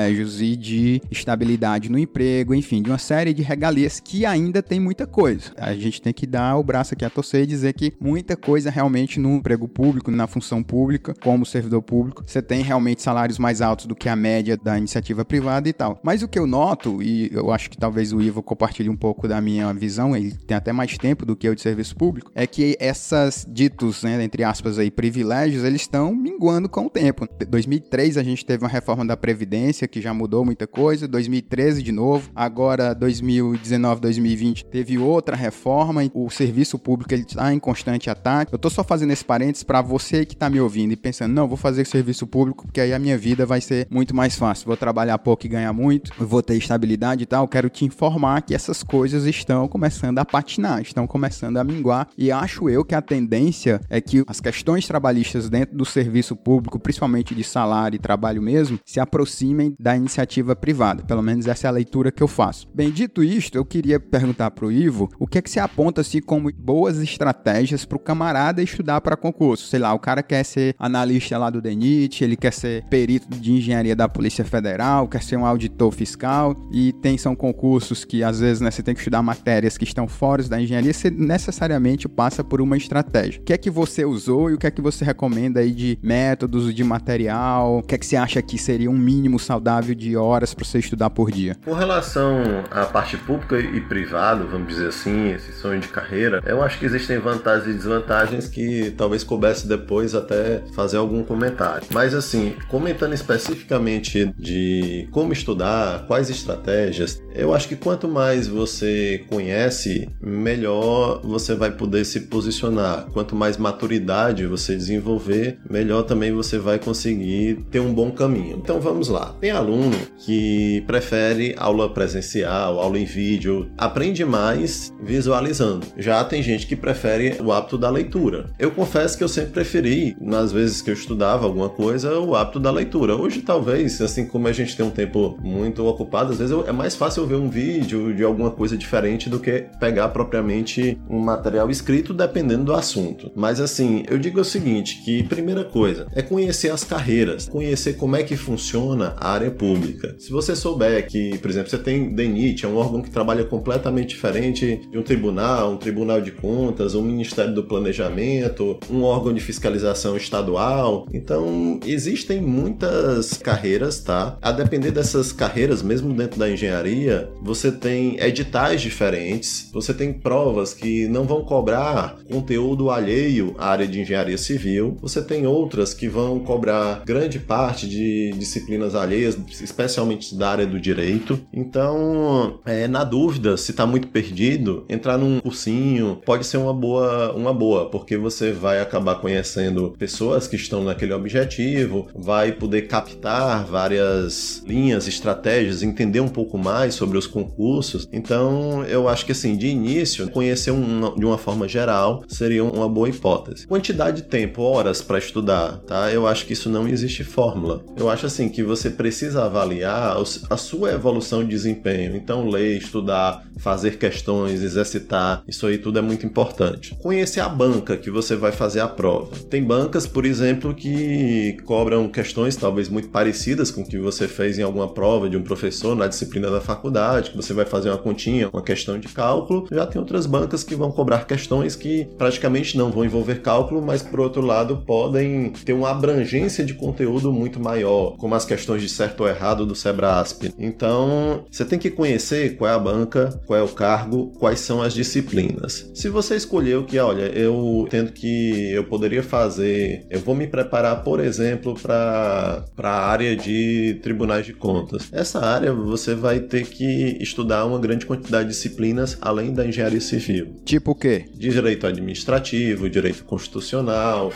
e 0.41 0.55
de 0.55 1.01
estabilidade 1.09 1.89
no 1.89 1.97
emprego, 1.97 2.53
enfim, 2.53 2.81
de 2.81 2.89
uma 2.89 2.97
série 2.97 3.33
de 3.33 3.41
regalias 3.41 3.99
que 3.99 4.25
ainda 4.25 4.61
tem 4.61 4.79
muita 4.79 5.05
coisa. 5.05 5.51
A 5.57 5.73
gente 5.73 6.01
tem 6.01 6.13
que 6.13 6.25
dar 6.25 6.57
o 6.57 6.63
braço 6.63 6.93
aqui 6.93 7.05
a 7.05 7.09
torcer 7.09 7.43
e 7.43 7.47
dizer 7.47 7.73
que 7.73 7.93
muita 7.99 8.35
coisa 8.35 8.69
realmente 8.69 9.19
no 9.19 9.35
emprego 9.35 9.67
público, 9.67 10.11
na 10.11 10.27
função 10.27 10.63
pública, 10.63 11.13
como 11.21 11.45
servidor 11.45 11.81
público, 11.81 12.23
você 12.25 12.41
tem 12.41 12.61
realmente 12.61 13.01
salários 13.01 13.37
mais 13.37 13.61
altos 13.61 13.85
do 13.85 13.95
que 13.95 14.09
a 14.09 14.15
média 14.15 14.57
da 14.57 14.77
iniciativa 14.77 15.25
privada 15.25 15.67
e 15.67 15.73
tal. 15.73 15.99
Mas 16.03 16.23
o 16.23 16.27
que 16.27 16.39
eu 16.39 16.47
noto, 16.47 17.01
e 17.01 17.29
eu 17.33 17.51
acho 17.51 17.69
que 17.69 17.77
talvez 17.77 18.13
o 18.13 18.21
Ivo 18.21 18.41
compartilhe 18.43 18.89
um 18.89 18.95
pouco 18.95 19.27
da 19.27 19.41
minha 19.41 19.73
visão, 19.73 20.15
ele 20.15 20.31
tem 20.31 20.57
até 20.57 20.71
mais 20.71 20.97
tempo 20.97 21.25
do 21.25 21.35
que 21.35 21.47
eu 21.47 21.55
de 21.55 21.61
serviço 21.61 21.95
público, 21.95 22.31
é 22.35 22.45
que 22.45 22.77
essas 22.79 23.45
ditos, 23.47 24.03
né, 24.03 24.23
entre 24.23 24.43
aspas 24.43 24.77
aí, 24.77 24.91
privilégios, 24.91 25.63
eles 25.63 25.81
estão 25.81 26.13
minguando 26.13 26.69
com 26.69 26.85
o 26.85 26.89
tempo. 26.89 27.27
2003 27.47 28.17
a 28.17 28.23
gente 28.23 28.45
teve 28.45 28.63
uma 28.63 28.69
reforma 28.69 29.05
da 29.05 29.17
Previdência 29.17 29.80
que 29.87 30.01
já 30.01 30.13
mudou 30.13 30.45
muita 30.45 30.67
coisa, 30.67 31.07
2013 31.07 31.81
de 31.81 31.91
novo, 31.91 32.29
agora 32.35 32.93
2019, 32.93 34.01
2020 34.01 34.65
teve 34.65 34.97
outra 34.97 35.35
reforma, 35.35 36.01
o 36.13 36.29
serviço 36.29 36.77
público 36.79 37.13
ele 37.13 37.23
está 37.23 37.53
em 37.53 37.59
constante 37.59 38.09
ataque. 38.09 38.53
Eu 38.53 38.59
tô 38.59 38.69
só 38.69 38.83
fazendo 38.83 39.11
esse 39.11 39.23
parênteses 39.23 39.63
para 39.63 39.81
você 39.81 40.25
que 40.25 40.35
tá 40.35 40.49
me 40.49 40.59
ouvindo 40.59 40.91
e 40.91 40.95
pensando, 40.95 41.33
não, 41.33 41.47
vou 41.47 41.57
fazer 41.57 41.85
serviço 41.85 42.25
público 42.25 42.65
porque 42.65 42.81
aí 42.81 42.93
a 42.93 42.99
minha 42.99 43.17
vida 43.17 43.45
vai 43.45 43.61
ser 43.61 43.87
muito 43.89 44.15
mais 44.15 44.35
fácil. 44.35 44.67
Vou 44.67 44.77
trabalhar 44.77 45.17
pouco 45.17 45.45
e 45.45 45.49
ganhar 45.49 45.73
muito, 45.73 46.11
vou 46.17 46.41
ter 46.41 46.55
estabilidade 46.55 47.23
e 47.23 47.25
tal. 47.25 47.47
Quero 47.47 47.69
te 47.69 47.85
informar 47.85 48.41
que 48.41 48.55
essas 48.55 48.83
coisas 48.83 49.25
estão 49.25 49.67
começando 49.67 50.19
a 50.19 50.25
patinar, 50.25 50.81
estão 50.81 51.05
começando 51.05 51.57
a 51.57 51.63
minguar 51.63 52.07
e 52.17 52.31
acho 52.31 52.69
eu 52.69 52.83
que 52.83 52.95
a 52.95 53.01
tendência 53.01 53.81
é 53.89 53.99
que 53.99 54.23
as 54.27 54.39
questões 54.39 54.87
trabalhistas 54.87 55.49
dentro 55.49 55.75
do 55.75 55.85
serviço 55.85 56.35
público, 56.35 56.79
principalmente 56.79 57.35
de 57.35 57.43
salário 57.43 57.95
e 57.95 57.99
trabalho 57.99 58.41
mesmo, 58.41 58.79
se 58.85 58.99
aproximem 58.99 59.60
da 59.79 59.95
iniciativa 59.95 60.55
privada. 60.55 61.03
Pelo 61.03 61.21
menos 61.21 61.47
essa 61.47 61.67
é 61.67 61.69
a 61.69 61.71
leitura 61.71 62.11
que 62.11 62.21
eu 62.21 62.27
faço. 62.27 62.67
Bem 62.73 62.91
dito 62.91 63.23
isto, 63.23 63.57
eu 63.57 63.65
queria 63.65 63.99
perguntar 63.99 64.51
para 64.51 64.65
o 64.65 64.71
Ivo 64.71 65.09
o 65.19 65.27
que 65.27 65.37
é 65.37 65.41
que 65.41 65.49
você 65.49 65.59
aponta 65.59 66.01
assim 66.01 66.21
como 66.21 66.51
boas 66.51 66.99
estratégias 66.99 67.85
para 67.85 67.95
o 67.95 67.99
camarada 67.99 68.61
estudar 68.61 69.01
para 69.01 69.15
concurso? 69.15 69.67
Sei 69.67 69.79
lá, 69.79 69.93
o 69.93 69.99
cara 69.99 70.21
quer 70.23 70.43
ser 70.43 70.75
analista 70.77 71.37
lá 71.37 71.49
do 71.49 71.61
DENIT, 71.61 72.23
ele 72.23 72.35
quer 72.35 72.53
ser 72.53 72.83
perito 72.85 73.29
de 73.29 73.51
engenharia 73.53 73.95
da 73.95 74.09
Polícia 74.09 74.43
Federal, 74.43 75.07
quer 75.07 75.21
ser 75.21 75.37
um 75.37 75.45
auditor 75.45 75.91
fiscal 75.91 76.55
e 76.71 76.91
tem 76.93 77.17
são 77.17 77.35
concursos 77.35 78.03
que 78.03 78.23
às 78.23 78.39
vezes 78.39 78.61
né, 78.61 78.71
você 78.71 78.81
tem 78.81 78.93
que 78.93 78.99
estudar 78.99 79.21
matérias 79.21 79.77
que 79.77 79.83
estão 79.83 80.07
fora 80.07 80.41
da 80.43 80.59
engenharia, 80.59 80.93
você 80.93 81.09
necessariamente 81.09 82.07
passa 82.07 82.43
por 82.43 82.61
uma 82.61 82.77
estratégia. 82.77 83.41
O 83.41 83.43
que 83.43 83.53
é 83.53 83.57
que 83.57 83.69
você 83.69 84.05
usou 84.05 84.49
e 84.49 84.53
o 84.53 84.57
que 84.57 84.67
é 84.67 84.71
que 84.71 84.81
você 84.81 85.03
recomenda 85.03 85.59
aí 85.59 85.71
de 85.71 85.99
métodos, 86.01 86.73
de 86.73 86.83
material? 86.83 87.79
O 87.79 87.83
que 87.83 87.95
é 87.95 87.97
que 87.97 88.05
você 88.05 88.15
acha 88.15 88.41
que 88.41 88.57
seria 88.57 88.89
um 88.89 88.97
mínimo 88.97 89.37
saudável 89.51 89.93
de 89.93 90.15
horas 90.15 90.53
para 90.53 90.63
você 90.63 90.79
estudar 90.79 91.09
por 91.09 91.29
dia? 91.29 91.57
Com 91.65 91.73
relação 91.73 92.41
à 92.71 92.85
parte 92.85 93.17
pública 93.17 93.59
e 93.59 93.81
privada, 93.81 94.45
vamos 94.45 94.69
dizer 94.69 94.87
assim, 94.87 95.31
esse 95.31 95.51
sonho 95.51 95.81
de 95.81 95.89
carreira, 95.89 96.41
eu 96.45 96.63
acho 96.63 96.79
que 96.79 96.85
existem 96.85 97.19
vantagens 97.19 97.67
e 97.67 97.73
desvantagens 97.73 98.47
que 98.47 98.91
talvez 98.97 99.25
coubesse 99.25 99.67
depois 99.67 100.15
até 100.15 100.63
fazer 100.73 100.97
algum 100.97 101.21
comentário. 101.21 101.85
Mas 101.93 102.13
assim, 102.13 102.55
comentando 102.69 103.13
especificamente 103.13 104.33
de 104.37 105.09
como 105.11 105.33
estudar, 105.33 106.05
quais 106.07 106.29
estratégias, 106.29 107.21
eu 107.35 107.53
acho 107.53 107.67
que 107.67 107.75
quanto 107.75 108.07
mais 108.07 108.47
você 108.47 109.25
conhece, 109.29 110.09
melhor 110.21 111.19
você 111.23 111.55
vai 111.55 111.71
poder 111.71 112.05
se 112.05 112.21
posicionar. 112.21 113.07
Quanto 113.11 113.35
mais 113.35 113.57
maturidade 113.57 114.45
você 114.45 114.75
desenvolver, 114.77 115.59
melhor 115.69 116.03
também 116.03 116.31
você 116.31 116.57
vai 116.57 116.79
conseguir 116.79 117.65
ter 117.69 117.81
um 117.81 117.93
bom 117.93 118.11
caminho. 118.11 118.55
Então 118.57 118.79
vamos 118.79 119.09
lá. 119.09 119.35
Tem 119.41 119.49
aluno 119.49 119.97
que 120.19 120.83
prefere 120.85 121.55
aula 121.57 121.91
presencial, 121.91 122.79
aula 122.79 122.99
em 122.99 123.05
vídeo, 123.05 123.71
aprende 123.75 124.23
mais 124.23 124.93
visualizando. 125.01 125.87
Já 125.97 126.23
tem 126.23 126.43
gente 126.43 126.67
que 126.67 126.75
prefere 126.75 127.41
o 127.41 127.51
hábito 127.51 127.75
da 127.75 127.89
leitura. 127.89 128.51
Eu 128.59 128.69
confesso 128.69 129.17
que 129.17 129.23
eu 129.23 129.27
sempre 129.27 129.49
preferi, 129.49 130.15
nas 130.21 130.51
vezes 130.51 130.83
que 130.83 130.91
eu 130.91 130.93
estudava 130.93 131.47
alguma 131.47 131.69
coisa, 131.69 132.19
o 132.19 132.35
hábito 132.35 132.59
da 132.59 132.69
leitura. 132.69 133.15
Hoje 133.15 133.41
talvez, 133.41 133.99
assim 133.99 134.27
como 134.27 134.47
a 134.47 134.53
gente 134.53 134.77
tem 134.77 134.85
um 134.85 134.91
tempo 134.91 135.35
muito 135.41 135.83
ocupado, 135.87 136.33
às 136.33 136.37
vezes 136.37 136.55
é 136.67 136.71
mais 136.71 136.95
fácil 136.95 137.25
ver 137.25 137.33
um 137.33 137.49
vídeo 137.49 138.13
de 138.13 138.23
alguma 138.23 138.51
coisa 138.51 138.77
diferente 138.77 139.27
do 139.27 139.39
que 139.39 139.65
pegar 139.79 140.09
propriamente 140.09 141.01
um 141.09 141.19
material 141.19 141.71
escrito, 141.71 142.13
dependendo 142.13 142.65
do 142.65 142.75
assunto. 142.75 143.31
Mas 143.35 143.59
assim, 143.59 144.03
eu 144.07 144.19
digo 144.19 144.39
o 144.39 144.45
seguinte, 144.45 145.01
que 145.03 145.23
primeira 145.23 145.63
coisa 145.63 146.05
é 146.13 146.21
conhecer 146.21 146.69
as 146.69 146.83
carreiras, 146.83 147.49
conhecer 147.49 147.93
como 147.93 148.15
é 148.15 148.21
que 148.21 148.37
funciona 148.37 149.15
a 149.17 149.30
área 149.31 149.51
pública. 149.51 150.15
Se 150.19 150.31
você 150.31 150.55
souber 150.55 151.07
que, 151.07 151.37
por 151.37 151.49
exemplo, 151.49 151.69
você 151.69 151.77
tem 151.77 152.13
DENIT, 152.13 152.65
é 152.65 152.67
um 152.67 152.75
órgão 152.75 153.01
que 153.01 153.09
trabalha 153.09 153.43
completamente 153.43 154.09
diferente 154.09 154.81
de 154.89 154.97
um 154.97 155.03
tribunal, 155.03 155.73
um 155.73 155.77
tribunal 155.77 156.21
de 156.21 156.31
contas, 156.31 156.95
um 156.95 157.01
ministério 157.01 157.53
do 157.53 157.63
planejamento, 157.63 158.79
um 158.89 159.03
órgão 159.03 159.33
de 159.33 159.39
fiscalização 159.39 160.17
estadual. 160.17 161.07
Então, 161.13 161.79
existem 161.85 162.41
muitas 162.41 163.33
carreiras, 163.33 163.99
tá? 163.99 164.37
A 164.41 164.51
depender 164.51 164.91
dessas 164.91 165.31
carreiras, 165.31 165.81
mesmo 165.81 166.13
dentro 166.13 166.39
da 166.39 166.49
engenharia, 166.49 167.29
você 167.41 167.71
tem 167.71 168.19
editais 168.19 168.81
diferentes, 168.81 169.69
você 169.73 169.93
tem 169.93 170.13
provas 170.13 170.73
que 170.73 171.07
não 171.07 171.23
vão 171.25 171.43
cobrar 171.43 172.17
conteúdo 172.29 172.89
alheio 172.89 173.55
à 173.57 173.69
área 173.69 173.87
de 173.87 173.99
engenharia 174.01 174.37
civil, 174.37 174.97
você 175.01 175.21
tem 175.21 175.45
outras 175.45 175.93
que 175.93 176.07
vão 176.07 176.39
cobrar 176.39 177.03
grande 177.05 177.39
parte 177.39 177.87
de 177.87 178.31
disciplinas 178.37 178.95
alheias, 178.95 179.20
especialmente 179.23 180.35
da 180.35 180.49
área 180.49 180.67
do 180.67 180.79
direito. 180.79 181.39
Então, 181.53 182.59
é, 182.65 182.87
na 182.87 183.03
dúvida, 183.03 183.57
se 183.57 183.71
está 183.71 183.85
muito 183.85 184.07
perdido, 184.07 184.85
entrar 184.89 185.17
num 185.17 185.39
cursinho 185.39 186.21
pode 186.25 186.45
ser 186.45 186.57
uma 186.57 186.73
boa, 186.73 187.33
uma 187.33 187.53
boa, 187.53 187.89
porque 187.89 188.17
você 188.17 188.51
vai 188.51 188.79
acabar 188.79 189.15
conhecendo 189.15 189.93
pessoas 189.97 190.47
que 190.47 190.55
estão 190.55 190.83
naquele 190.83 191.13
objetivo, 191.13 192.07
vai 192.15 192.51
poder 192.51 192.83
captar 192.83 193.65
várias 193.65 194.63
linhas, 194.65 195.07
estratégias, 195.07 195.83
entender 195.83 196.19
um 196.19 196.27
pouco 196.27 196.57
mais 196.57 196.95
sobre 196.95 197.17
os 197.17 197.27
concursos. 197.27 198.07
Então, 198.11 198.83
eu 198.85 199.07
acho 199.07 199.25
que 199.25 199.31
assim, 199.31 199.55
de 199.55 199.67
início, 199.67 200.29
conhecer 200.29 200.71
um, 200.71 201.15
de 201.15 201.25
uma 201.25 201.37
forma 201.37 201.67
geral 201.67 202.23
seria 202.27 202.63
uma 202.63 202.87
boa 202.87 203.09
hipótese. 203.09 203.67
Quantidade 203.67 204.17
de 204.17 204.23
tempo, 204.23 204.61
horas 204.61 205.01
para 205.01 205.17
estudar, 205.17 205.77
tá? 205.79 206.11
Eu 206.11 206.27
acho 206.27 206.45
que 206.45 206.53
isso 206.53 206.69
não 206.69 206.87
existe 206.87 207.23
fórmula. 207.23 207.83
Eu 207.95 208.09
acho 208.09 208.25
assim 208.25 208.49
que 208.49 208.63
você 208.63 208.89
precisa 208.89 209.10
avaliar 209.35 210.17
a 210.49 210.57
sua 210.57 210.91
evolução 210.91 211.43
de 211.43 211.49
desempenho. 211.49 212.15
Então, 212.15 212.47
ler, 212.47 212.77
estudar, 212.77 213.43
fazer 213.57 213.97
questões, 213.97 214.61
exercitar, 214.61 215.43
isso 215.47 215.67
aí 215.67 215.77
tudo 215.77 215.99
é 215.99 216.01
muito 216.01 216.25
importante. 216.25 216.95
Conhecer 217.01 217.39
a 217.39 217.49
banca 217.49 217.97
que 217.97 218.09
você 218.09 218.35
vai 218.35 218.51
fazer 218.51 218.79
a 218.79 218.87
prova. 218.87 219.35
Tem 219.49 219.63
bancas, 219.63 220.07
por 220.07 220.25
exemplo, 220.25 220.73
que 220.73 221.57
cobram 221.65 222.07
questões 222.07 222.55
talvez 222.55 222.89
muito 222.89 223.09
parecidas 223.09 223.69
com 223.71 223.81
o 223.81 223.87
que 223.87 223.97
você 223.97 224.27
fez 224.27 224.57
em 224.57 224.63
alguma 224.63 224.87
prova 224.87 225.29
de 225.29 225.37
um 225.37 225.43
professor 225.43 225.95
na 225.95 226.07
disciplina 226.07 226.49
da 226.49 226.61
faculdade, 226.61 227.31
que 227.31 227.37
você 227.37 227.53
vai 227.53 227.65
fazer 227.65 227.89
uma 227.89 227.97
continha, 227.97 228.49
uma 228.51 228.63
questão 228.63 228.99
de 228.99 229.07
cálculo. 229.07 229.67
Já 229.71 229.85
tem 229.85 229.99
outras 229.99 230.25
bancas 230.25 230.63
que 230.63 230.75
vão 230.75 230.91
cobrar 230.91 231.25
questões 231.25 231.75
que 231.75 232.07
praticamente 232.17 232.77
não 232.77 232.91
vão 232.91 233.05
envolver 233.05 233.41
cálculo, 233.41 233.81
mas 233.81 234.01
por 234.01 234.19
outro 234.19 234.41
lado 234.41 234.77
podem 234.85 235.51
ter 235.51 235.73
uma 235.73 235.91
abrangência 235.91 236.63
de 236.65 236.73
conteúdo 236.73 237.31
muito 237.31 237.59
maior, 237.59 238.15
como 238.17 238.35
as 238.35 238.45
questões 238.45 238.81
de 238.81 238.89
certo 239.01 239.21
ou 239.21 239.27
errado 239.27 239.65
do 239.65 239.73
Sebrasp. 239.73 240.53
Então, 240.59 241.45
você 241.49 241.65
tem 241.65 241.79
que 241.79 241.89
conhecer 241.89 242.55
qual 242.55 242.69
é 242.69 242.73
a 242.75 242.79
banca, 242.79 243.41
qual 243.47 243.59
é 243.59 243.63
o 243.63 243.67
cargo, 243.67 244.31
quais 244.37 244.59
são 244.59 244.79
as 244.79 244.93
disciplinas. 244.93 245.89
Se 245.95 246.07
você 246.07 246.35
escolheu 246.35 246.83
que, 246.85 246.99
olha, 246.99 247.23
eu 247.35 247.85
entendo 247.87 248.11
que 248.11 248.71
eu 248.71 248.83
poderia 248.83 249.23
fazer, 249.23 250.05
eu 250.09 250.19
vou 250.19 250.35
me 250.35 250.45
preparar, 250.45 251.03
por 251.03 251.19
exemplo, 251.19 251.73
para 251.79 252.63
a 252.77 253.07
área 253.07 253.35
de 253.35 253.99
tribunais 254.03 254.45
de 254.45 254.53
contas. 254.53 255.09
Essa 255.11 255.39
área 255.39 255.73
você 255.73 256.13
vai 256.13 256.39
ter 256.39 256.67
que 256.67 257.17
estudar 257.19 257.65
uma 257.65 257.79
grande 257.79 258.05
quantidade 258.05 258.49
de 258.49 258.53
disciplinas 258.53 259.17
além 259.19 259.51
da 259.51 259.65
engenharia 259.65 259.99
civil. 259.99 260.57
Tipo 260.63 260.91
o 260.91 260.95
quê? 260.95 261.25
Direito 261.33 261.87
administrativo, 261.87 262.87
direito 262.87 263.23
constitucional, 263.23 264.31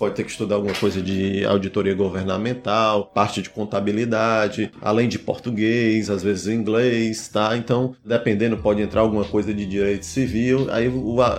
pode 0.00 0.14
ter 0.14 0.24
que 0.24 0.30
estudar 0.30 0.54
alguma 0.54 0.74
coisa 0.74 1.02
de 1.02 1.44
auditoria 1.44 1.94
governamental, 1.94 3.04
parte 3.14 3.42
de 3.42 3.50
contabilidade, 3.50 4.72
além 4.80 5.06
de 5.06 5.18
português, 5.18 6.08
às 6.08 6.22
vezes 6.22 6.46
inglês, 6.46 7.28
tá? 7.28 7.54
Então, 7.54 7.94
dependendo, 8.02 8.56
pode 8.56 8.80
entrar 8.80 9.02
alguma 9.02 9.26
coisa 9.26 9.52
de 9.52 9.66
direito 9.66 10.06
civil. 10.06 10.68
Aí, 10.70 10.90